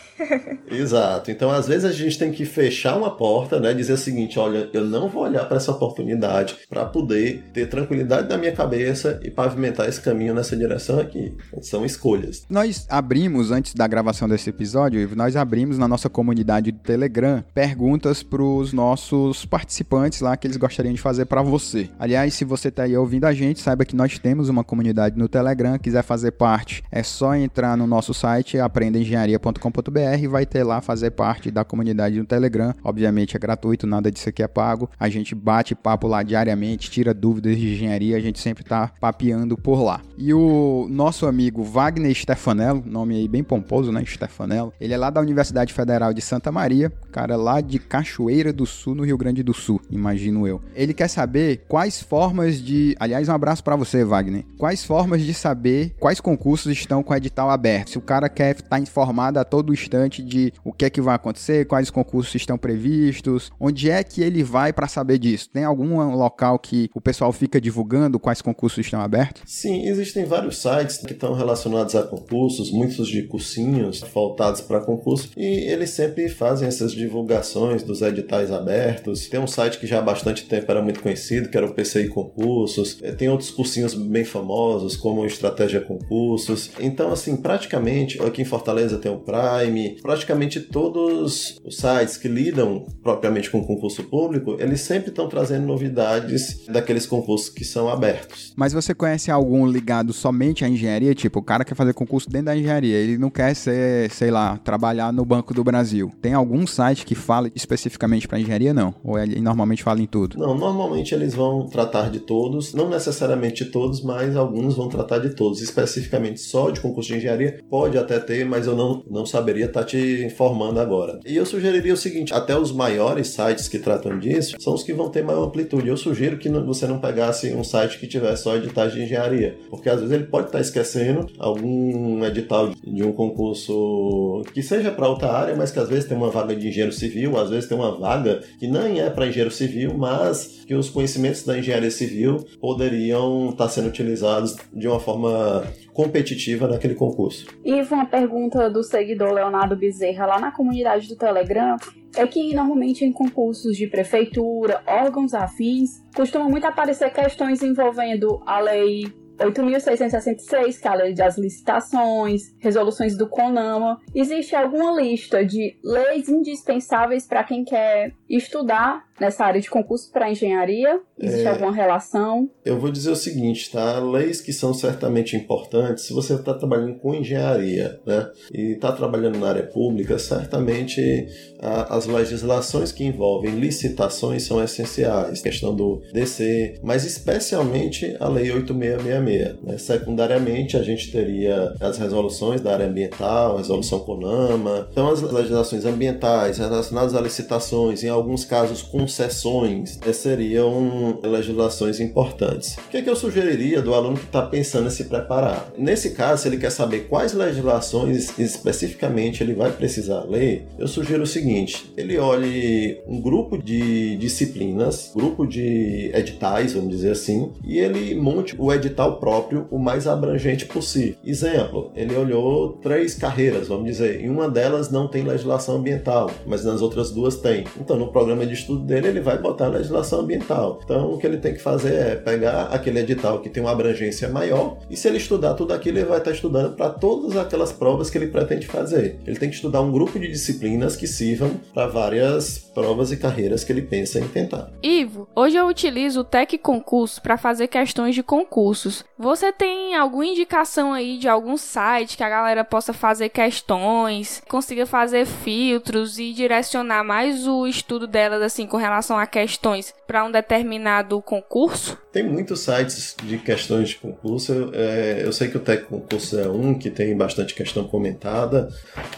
Exato. 0.70 1.32
Então, 1.32 1.50
às 1.50 1.68
vezes 1.68 1.86
a 1.86 1.92
gente 1.92 2.18
tem 2.18 2.32
que 2.32 2.46
fechar 2.46 2.98
uma 2.98 3.16
porta, 3.16 3.60
né? 3.60 3.74
Dizer 3.74 3.94
o 3.94 3.98
seguinte: 3.98 4.40
olha, 4.40 4.70
eu 4.74 4.86
não 4.86 5.10
vou 5.10 5.24
olhar 5.24 5.46
para 5.46 5.58
essa 5.58 5.72
oportunidade 5.72 6.58
para 6.70 6.86
poder 6.86 7.44
ter 7.54 7.68
tranquilidade 7.68 8.30
na 8.30 8.38
minha 8.38 8.52
cabeça 8.52 9.20
e 9.24 9.30
pavimentar 9.30 9.88
esse 9.88 10.02
caminho 10.02 10.34
nessa 10.34 10.56
direção 10.56 11.00
aqui. 11.00 11.36
São 11.62 11.86
escolhas. 11.86 12.46
Nós 12.50 12.86
abrimos, 12.90 13.52
antes 13.52 13.74
da 13.74 13.88
gravação 13.88 14.28
desse 14.28 14.50
episódio, 14.50 15.10
nós 15.16 15.36
abrimos 15.36 15.78
na 15.78 15.88
nossa 15.88 16.10
comunidade 16.10 16.72
do 16.72 16.80
Telegram 16.80 17.44
perguntas 17.54 18.24
para 18.24 18.42
os 18.42 18.74
nossos 18.74 19.46
participantes 19.46 20.22
lá 20.22 20.38
que 20.38 20.48
eles 20.48 20.58
gostariam 20.58 20.94
de 20.94 21.02
fazer 21.02 21.26
para 21.26 21.42
você. 21.42 21.90
Aliás, 22.00 22.34
se 22.34 22.46
você 22.46 22.70
está 22.70 22.84
aí 22.84 22.96
ouvindo 22.96 23.26
a 23.26 23.34
gente, 23.34 23.62
saiba 23.62 23.86
que 23.86 23.96
nós 23.96 24.18
temos 24.20 24.50
uma 24.50 24.64
comunidade 24.64 25.18
no 25.18 25.28
Telegram. 25.28 25.78
Quiser 25.78 26.04
fazer 26.04 26.32
parte, 26.32 26.84
é 26.92 27.04
só 27.04 27.36
entrar 27.36 27.47
no 27.78 27.88
nosso 27.88 28.14
site 28.14 28.60
aprendeengenharia.com.br 28.60 30.20
e 30.20 30.28
vai 30.28 30.46
ter 30.46 30.64
lá 30.64 30.82
fazer 30.82 31.12
parte 31.12 31.50
da 31.50 31.64
comunidade 31.64 32.20
no 32.20 32.26
Telegram. 32.26 32.74
Obviamente 32.84 33.36
é 33.36 33.40
gratuito, 33.40 33.88
nada 33.88 34.12
disso 34.12 34.30
aqui 34.30 34.44
é 34.44 34.48
pago. 34.48 34.90
A 35.00 35.10
gente 35.10 35.34
bate 35.34 35.76
papo 35.76 36.08
lá 36.08 36.24
diariamente, 36.24 36.92
tira 36.92 37.14
dúvidas 37.14 37.58
de 37.58 37.74
engenharia, 37.74 38.18
a 38.18 38.20
gente 38.20 38.40
sempre 38.40 38.64
tá 38.64 38.92
papeando 39.00 39.58
por 39.58 39.82
lá. 39.82 40.02
E 40.18 40.34
o 40.34 40.88
nosso 40.90 41.26
amigo 41.26 41.64
Wagner 41.64 42.14
Stefanello, 42.14 42.84
nome 42.86 43.16
aí 43.16 43.28
bem 43.28 43.44
pomposo, 43.44 43.92
né? 43.92 44.04
Stefanello. 44.06 44.74
Ele 44.80 44.94
é 44.94 44.98
lá 44.98 45.10
da 45.10 45.22
Universidade 45.22 45.74
Federal 45.74 46.14
de 46.14 46.22
Santa 46.22 46.52
Maria, 46.52 46.92
cara 47.12 47.36
lá 47.36 47.62
de 47.62 47.80
Cachoeira 47.80 48.52
do 48.52 48.66
Sul, 48.66 48.96
no 48.96 49.06
Rio 49.06 49.18
Grande 49.18 49.44
do 49.44 49.54
Sul, 49.54 49.82
imagino 49.90 50.48
eu. 50.48 50.62
Ele 50.76 50.94
quer 50.94 51.08
saber 51.08 51.66
quais 51.68 52.02
formas 52.02 52.62
de, 52.62 52.96
aliás, 53.00 53.30
um 53.30 53.34
abraço 53.34 53.64
para 53.64 53.76
você, 53.76 54.04
Wagner. 54.04 54.46
Quais 54.58 54.84
formas 54.84 55.22
de 55.22 55.34
saber 55.34 55.96
quais 56.00 56.20
concursos 56.20 56.72
estão 56.72 57.04
com 57.04 57.16
edital 57.16 57.37
aberto. 57.46 57.92
Se 57.92 57.98
o 57.98 58.02
cara 58.02 58.30
quer 58.30 58.56
estar 58.56 58.80
informado 58.80 59.40
a 59.40 59.44
todo 59.44 59.74
instante 59.74 60.24
de 60.24 60.54
o 60.64 60.72
que 60.72 60.86
é 60.86 60.90
que 60.90 61.02
vai 61.02 61.16
acontecer, 61.16 61.66
quais 61.66 61.90
concursos 61.90 62.34
estão 62.36 62.58
previstos, 62.58 63.52
onde 63.60 63.90
é 63.90 64.04
que 64.04 64.22
ele 64.22 64.44
vai 64.44 64.74
para 64.74 64.88
saber 64.88 65.18
disso? 65.18 65.50
Tem 65.50 65.64
algum 65.64 66.16
local 66.16 66.60
que 66.60 66.90
o 66.94 67.02
pessoal 67.02 67.32
fica 67.32 67.60
divulgando 67.60 68.20
quais 68.20 68.42
concursos 68.42 68.86
estão 68.86 69.02
abertos? 69.02 69.44
Sim, 69.46 69.88
existem 69.88 70.26
vários 70.26 70.58
sites 70.58 70.98
que 70.98 71.14
estão 71.14 71.34
relacionados 71.34 71.96
a 71.96 72.04
concursos, 72.04 72.72
muitos 72.72 73.08
de 73.08 73.24
cursinhos 73.24 74.04
voltados 74.14 74.62
para 74.62 74.82
concurso, 74.82 75.30
e 75.38 75.72
eles 75.72 75.92
sempre 75.92 76.30
fazem 76.30 76.68
essas 76.68 76.92
divulgações 76.92 77.84
dos 77.84 78.02
editais 78.02 78.52
abertos. 78.52 79.28
Tem 79.28 79.40
um 79.40 79.48
site 79.48 79.80
que 79.80 79.88
já 79.88 80.00
há 80.00 80.02
bastante 80.02 80.46
tempo 80.46 80.72
era 80.72 80.82
muito 80.82 81.02
conhecido, 81.02 81.50
que 81.50 81.58
era 81.58 81.66
o 81.66 81.74
PCI 81.74 82.08
Concursos. 82.10 82.98
É, 83.02 83.12
tem 83.12 83.30
outros 83.30 83.52
cursinhos 83.52 83.94
bem 83.94 84.24
famosos, 84.24 84.96
como 84.96 85.26
Estratégia 85.26 85.82
Concursos. 85.82 86.72
Então, 86.80 87.12
assim, 87.12 87.27
praticamente, 87.36 88.22
aqui 88.22 88.42
em 88.42 88.46
Fortaleza 88.46 88.98
tem 88.98 89.12
o 89.12 89.18
Prime, 89.18 89.98
praticamente 90.02 90.60
todos 90.60 91.58
os 91.64 91.78
sites 91.78 92.18
que 92.18 92.28
lidam 92.28 92.86
propriamente 93.02 93.50
com 93.50 93.64
concurso 93.64 94.04
público, 94.04 94.58
eles 94.60 94.82
sempre 94.82 95.10
estão 95.10 95.28
trazendo 95.28 95.66
novidades 95.66 96.66
daqueles 96.68 97.06
concursos 97.06 97.50
que 97.50 97.66
são 97.66 97.90
abertos. 97.90 98.54
Mas 98.56 98.74
você 98.74 98.94
conhece 98.94 99.32
algum 99.32 99.68
ligado 99.68 100.14
somente 100.14 100.64
à 100.64 100.70
engenharia? 100.70 101.14
Tipo, 101.14 101.40
o 101.40 101.44
cara 101.44 101.66
quer 101.66 101.76
fazer 101.76 101.94
concurso 101.94 102.30
dentro 102.30 102.46
da 102.46 102.58
engenharia, 102.58 102.96
ele 102.96 103.18
não 103.18 103.30
quer 103.30 103.56
ser, 103.56 104.10
sei 104.12 104.32
lá, 104.32 104.58
trabalhar 104.58 105.12
no 105.12 105.26
Banco 105.26 105.54
do 105.54 105.64
Brasil. 105.64 106.12
Tem 106.22 106.34
algum 106.34 106.66
site 106.68 107.06
que 107.06 107.16
fala 107.16 107.52
especificamente 107.56 108.28
para 108.28 108.40
engenharia? 108.40 108.74
Não. 108.74 108.94
Ou 109.04 109.18
ele 109.18 109.40
normalmente 109.42 109.84
fala 109.84 110.02
em 110.02 110.06
tudo? 110.06 110.38
Não, 110.38 110.56
normalmente 110.56 111.14
eles 111.14 111.34
vão 111.34 111.68
tratar 111.68 112.10
de 112.10 112.20
todos, 112.20 112.74
não 112.74 112.90
necessariamente 112.90 113.66
todos, 113.66 114.02
mas 114.02 114.36
alguns 114.36 114.76
vão 114.76 114.88
tratar 114.88 115.20
de 115.20 115.36
todos. 115.36 115.62
Especificamente 115.62 116.40
só 116.40 116.70
de 116.70 116.80
concurso 116.80 117.14
de 117.14 117.17
engenharia, 117.18 117.60
pode 117.70 117.98
até 117.98 118.20
ter, 118.20 118.46
mas 118.46 118.68
eu 118.68 118.76
não, 118.76 119.04
não 119.10 119.26
saberia 119.26 119.66
estar 119.66 119.82
tá 119.82 119.86
te 119.86 120.24
informando 120.26 120.80
agora. 120.80 121.20
E 121.26 121.36
eu 121.36 121.46
sugeriria 121.46 121.94
o 121.94 121.98
seguinte: 121.98 122.34
até 122.34 122.58
os 122.58 122.72
maiores 122.72 123.28
sites 123.28 123.68
que 123.68 123.80
tratam 123.80 124.18
disso 124.18 124.56
são 124.60 124.74
os 124.74 124.84
que 124.84 124.94
vão 124.94 125.10
ter 125.10 125.24
maior 125.24 125.46
amplitude. 125.46 125.88
Eu 125.88 125.98
sugiro 125.98 126.38
que 126.38 126.50
você 126.50 126.88
não 126.88 127.00
pegasse 127.00 127.54
um 127.54 127.64
site 127.64 128.00
que 128.00 128.08
tivesse 128.08 128.44
só 128.44 128.56
editais 128.56 128.94
de 128.94 129.02
engenharia, 129.02 129.58
porque 129.70 129.90
às 129.90 130.00
vezes 130.00 130.14
ele 130.14 130.26
pode 130.26 130.48
estar 130.48 130.60
esquecendo 130.60 131.28
algum 131.38 132.24
edital 132.26 132.72
de 132.94 133.04
um 133.04 133.12
concurso 133.12 134.44
que 134.54 134.62
seja 134.62 134.92
para 134.92 135.08
outra 135.08 135.32
área, 135.32 135.56
mas 135.56 135.72
que 135.72 135.80
às 135.80 135.90
vezes 135.90 136.06
tem 136.06 136.18
uma 136.18 136.30
vaga 136.30 136.56
de 136.56 136.68
engenheiro 136.68 136.92
civil, 136.92 137.38
às 137.38 137.50
vezes 137.50 137.68
tem 137.68 137.78
uma 137.78 137.98
vaga 137.98 138.42
que 138.60 138.68
nem 138.68 139.00
é 139.02 139.10
para 139.10 139.28
engenheiro 139.28 139.52
civil, 139.52 139.94
mas 139.98 140.64
que 140.66 140.76
os 140.76 140.90
conhecimentos 140.90 141.44
da 141.44 141.58
engenharia 141.58 141.92
civil 141.92 142.46
poderiam 142.60 143.50
estar 143.50 143.70
sendo 143.70 143.88
utilizados 143.88 144.56
de 144.74 144.88
uma 144.88 145.00
forma 145.00 145.64
competitiva 145.94 146.68
naquele 146.68 146.94
concurso. 146.94 147.48
Ivo, 147.66 147.96
uma 147.96 148.06
pergunta 148.06 148.70
do 148.70 148.84
seguidor 148.84 149.32
Leonardo 149.32 149.76
Bezerra 149.76 150.26
lá 150.26 150.40
na 150.40 150.52
comunidade 150.52 151.08
do 151.08 151.16
Telegram 151.16 151.76
é 152.16 152.26
que 152.26 152.54
normalmente 152.54 153.04
em 153.06 153.12
concursos 153.12 153.76
de 153.76 153.88
prefeitura, 153.88 154.82
órgãos 154.86 155.34
afins, 155.34 156.04
costumam 156.16 156.50
muito 156.50 156.66
aparecer 156.66 157.12
questões 157.12 157.62
envolvendo 157.62 158.42
a 158.46 158.60
lei 158.60 159.06
8.666, 159.40 160.80
que 160.82 160.88
é 160.88 160.92
a 160.92 160.96
lei 160.96 161.14
das 161.14 161.38
licitações, 161.38 162.56
resoluções 162.60 163.18
do 163.18 163.28
CONAMA. 163.30 164.00
Existe 164.14 164.56
alguma 164.56 165.00
lista 165.00 165.46
de 165.46 165.78
leis 165.84 166.28
indispensáveis 166.28 167.28
para 167.28 167.44
quem 167.44 167.64
quer 167.64 168.14
estudar 168.30 169.07
nessa 169.20 169.46
área 169.46 169.62
de 169.62 169.70
concurso 169.70 170.12
para 170.12 170.32
engenharia? 170.32 171.00
Existe 171.20 171.46
é, 171.46 171.50
alguma 171.50 171.72
relação? 171.72 172.50
Eu 172.64 172.80
vou 172.80 172.92
dizer 172.92 173.12
o 173.12 173.16
seguinte, 173.16 173.72
tá? 173.72 174.00
Leis 174.00 174.40
que 174.42 174.54
são 174.54 174.74
certamente 174.74 175.36
importantes, 175.36 176.06
se 176.06 176.14
você 176.14 176.36
está 176.36 176.54
trabalhando 176.54 176.96
com 177.00 177.14
engenharia, 177.14 178.00
né? 178.06 178.30
E 178.54 178.74
está 178.74 178.92
trabalhando 178.92 179.40
na 179.40 179.50
área 179.50 179.64
pública, 179.64 180.20
certamente 180.20 181.28
a, 181.60 181.96
as 181.96 182.06
legislações 182.06 182.92
que 182.92 183.04
envolvem 183.04 183.60
licitações 183.60 184.44
são 184.44 184.64
essenciais. 184.64 185.42
Questão 185.42 185.76
do 185.76 186.02
DC, 186.14 186.80
mas 186.84 187.06
especialmente 187.06 188.16
a 188.20 188.28
Lei 188.28 188.52
8666. 188.52 189.64
Né? 189.64 189.78
Secundariamente, 189.78 190.78
a 190.78 190.84
gente 190.84 191.12
teria 191.12 191.74
as 191.80 191.98
resoluções 191.98 192.62
da 192.62 192.74
área 192.74 192.88
ambiental, 192.88 193.58
resolução 193.58 194.00
CONAMA. 194.00 194.88
Então, 194.92 195.10
as 195.10 195.22
legislações 195.22 195.86
ambientais 195.86 196.58
relacionadas 196.58 197.16
a 197.16 197.22
licitações, 197.22 198.04
em 198.04 198.10
alguns 198.10 198.46
casos 198.46 198.82
concessões, 199.08 199.98
eh, 200.06 200.12
seriam 200.12 201.20
legislações 201.24 202.02
importantes. 202.02 202.76
O 202.78 202.90
que, 202.90 202.98
é 202.98 203.02
que 203.02 203.10
eu 203.10 203.16
sugeriria 203.16 203.82
do 203.82 203.94
aluno 203.94 204.18
que 204.18 204.26
está 204.26 204.42
pensando 204.42 204.88
em 204.88 204.90
se 204.90 205.06
preparar? 205.06 205.72
Nesse 205.78 206.12
caso, 206.12 206.42
se 206.42 206.50
ele 206.50 206.58
quer 206.58 206.72
saber 206.72 207.08
quais 207.08 207.34
legislações 207.34 208.38
especificamente 208.38 209.42
ele 209.42 209.54
vai 209.54 209.72
precisar 209.72 210.26
ler, 210.26 210.68
eu 210.78 210.88
sugiro 210.88 211.24
o 211.24 211.28
seguinte: 211.28 211.94
ele 211.96 212.18
olhe 212.18 213.02
um 213.08 213.22
grupo 213.22 213.58
de 213.58 214.18
disciplinas, 214.18 215.12
grupo 215.16 215.48
de 215.48 216.12
editais, 216.14 216.74
vamos 216.74 216.90
dizer 216.90 217.12
assim, 217.12 217.54
e 217.64 217.80
ele 217.80 218.14
monte 218.14 218.56
o 218.60 218.74
edital 218.74 219.20
próprio 219.20 219.68
o 219.72 219.80
mais 219.80 220.06
abrangente 220.06 220.66
possível. 220.66 221.16
Exemplo, 221.24 221.92
ele 221.96 222.14
olhou 222.16 222.74
três 222.74 223.14
carreiras, 223.16 223.70
vamos 223.70 223.86
dizer, 223.86 224.22
e 224.22 224.30
uma 224.30 224.50
delas 224.50 224.92
não 224.92 225.08
tem 225.08 225.24
legislação 225.24 225.78
ambiental, 225.78 226.30
mas 226.46 226.66
nas 226.66 226.82
outras 226.82 227.12
duas 227.12 227.38
tem. 227.38 227.64
Então, 227.80 227.98
no 227.98 228.12
programa 228.12 228.46
de 228.46 228.54
estudo 228.54 228.84
dele, 228.84 228.97
ele 229.06 229.20
vai 229.20 229.38
botar 229.38 229.66
a 229.66 229.70
legislação 229.70 230.22
ambiental. 230.22 230.80
Então, 230.84 231.14
o 231.14 231.18
que 231.18 231.28
ele 231.28 231.38
tem 231.38 231.54
que 231.54 231.62
fazer 231.62 231.94
é 231.94 232.16
pegar 232.16 232.68
aquele 232.68 233.00
edital 233.00 233.40
que 233.40 233.50
tem 233.50 233.62
uma 233.62 233.72
abrangência 233.72 234.30
maior 234.30 234.78
e 234.90 234.96
se 234.96 235.08
ele 235.08 235.18
estudar 235.18 235.54
tudo 235.54 235.74
aquilo, 235.74 235.98
ele 235.98 236.06
vai 236.06 236.18
estar 236.18 236.32
estudando 236.32 236.76
para 236.76 236.90
todas 236.90 237.36
aquelas 237.38 237.72
provas 237.72 238.10
que 238.10 238.18
ele 238.18 238.28
pretende 238.28 238.68
fazer. 238.68 239.20
Ele 239.26 239.38
tem 239.38 239.50
que 239.50 239.56
estudar 239.56 239.82
um 239.82 239.92
grupo 239.92 240.20
de 240.20 240.28
disciplinas 240.28 240.96
que 240.96 241.08
sirvam 241.08 241.52
para 241.74 241.88
várias 241.88 242.58
provas 242.58 243.12
e 243.12 243.18
carreiras 243.18 243.64
que 243.64 243.72
ele 243.72 243.82
pensa 243.82 244.20
em 244.20 244.28
tentar. 244.28 244.70
Ivo, 244.82 245.28
hoje 245.36 245.58
eu 245.58 245.68
utilizo 245.68 246.22
o 246.22 246.24
Tec 246.24 246.58
Concurso 246.60 247.22
para 247.22 247.38
fazer 247.38 247.68
questões 247.68 248.16
de 248.16 248.24
concursos. 248.24 249.04
Você 249.18 249.52
tem 249.52 249.96
alguma 249.96 250.26
indicação 250.26 250.94
aí 250.94 251.18
de 251.18 251.28
algum 251.28 251.58
site 251.58 252.16
que 252.16 252.24
a 252.24 252.30
galera 252.30 252.64
possa 252.64 252.94
fazer 252.94 253.30
questões, 253.30 254.42
consiga 254.48 254.86
fazer 254.86 255.26
filtros 255.26 256.20
e 256.20 256.34
direcionar 256.34 257.04
mais 257.04 257.48
o 257.48 257.66
estudo 257.68 258.08
delas 258.08 258.42
assim 258.42 258.68
com 258.68 258.78
relação 258.88 259.18
a 259.18 259.26
questões 259.26 259.94
para 260.06 260.24
um 260.24 260.32
determinado 260.32 261.22
concurso? 261.22 261.98
Tem 262.12 262.24
muitos 262.24 262.62
sites 262.62 263.16
de 263.24 263.38
questões 263.38 263.90
de 263.90 263.98
concurso. 263.98 264.54
Eu, 264.54 264.72
é, 264.74 265.22
eu 265.24 265.32
sei 265.32 265.50
que 265.50 265.58
o 265.58 265.60
Tec 265.60 265.86
Concurso 265.86 266.40
é 266.40 266.50
um 266.50 266.74
que 266.74 266.90
tem 266.90 267.16
bastante 267.16 267.54
questão 267.54 267.84
comentada, 267.84 268.70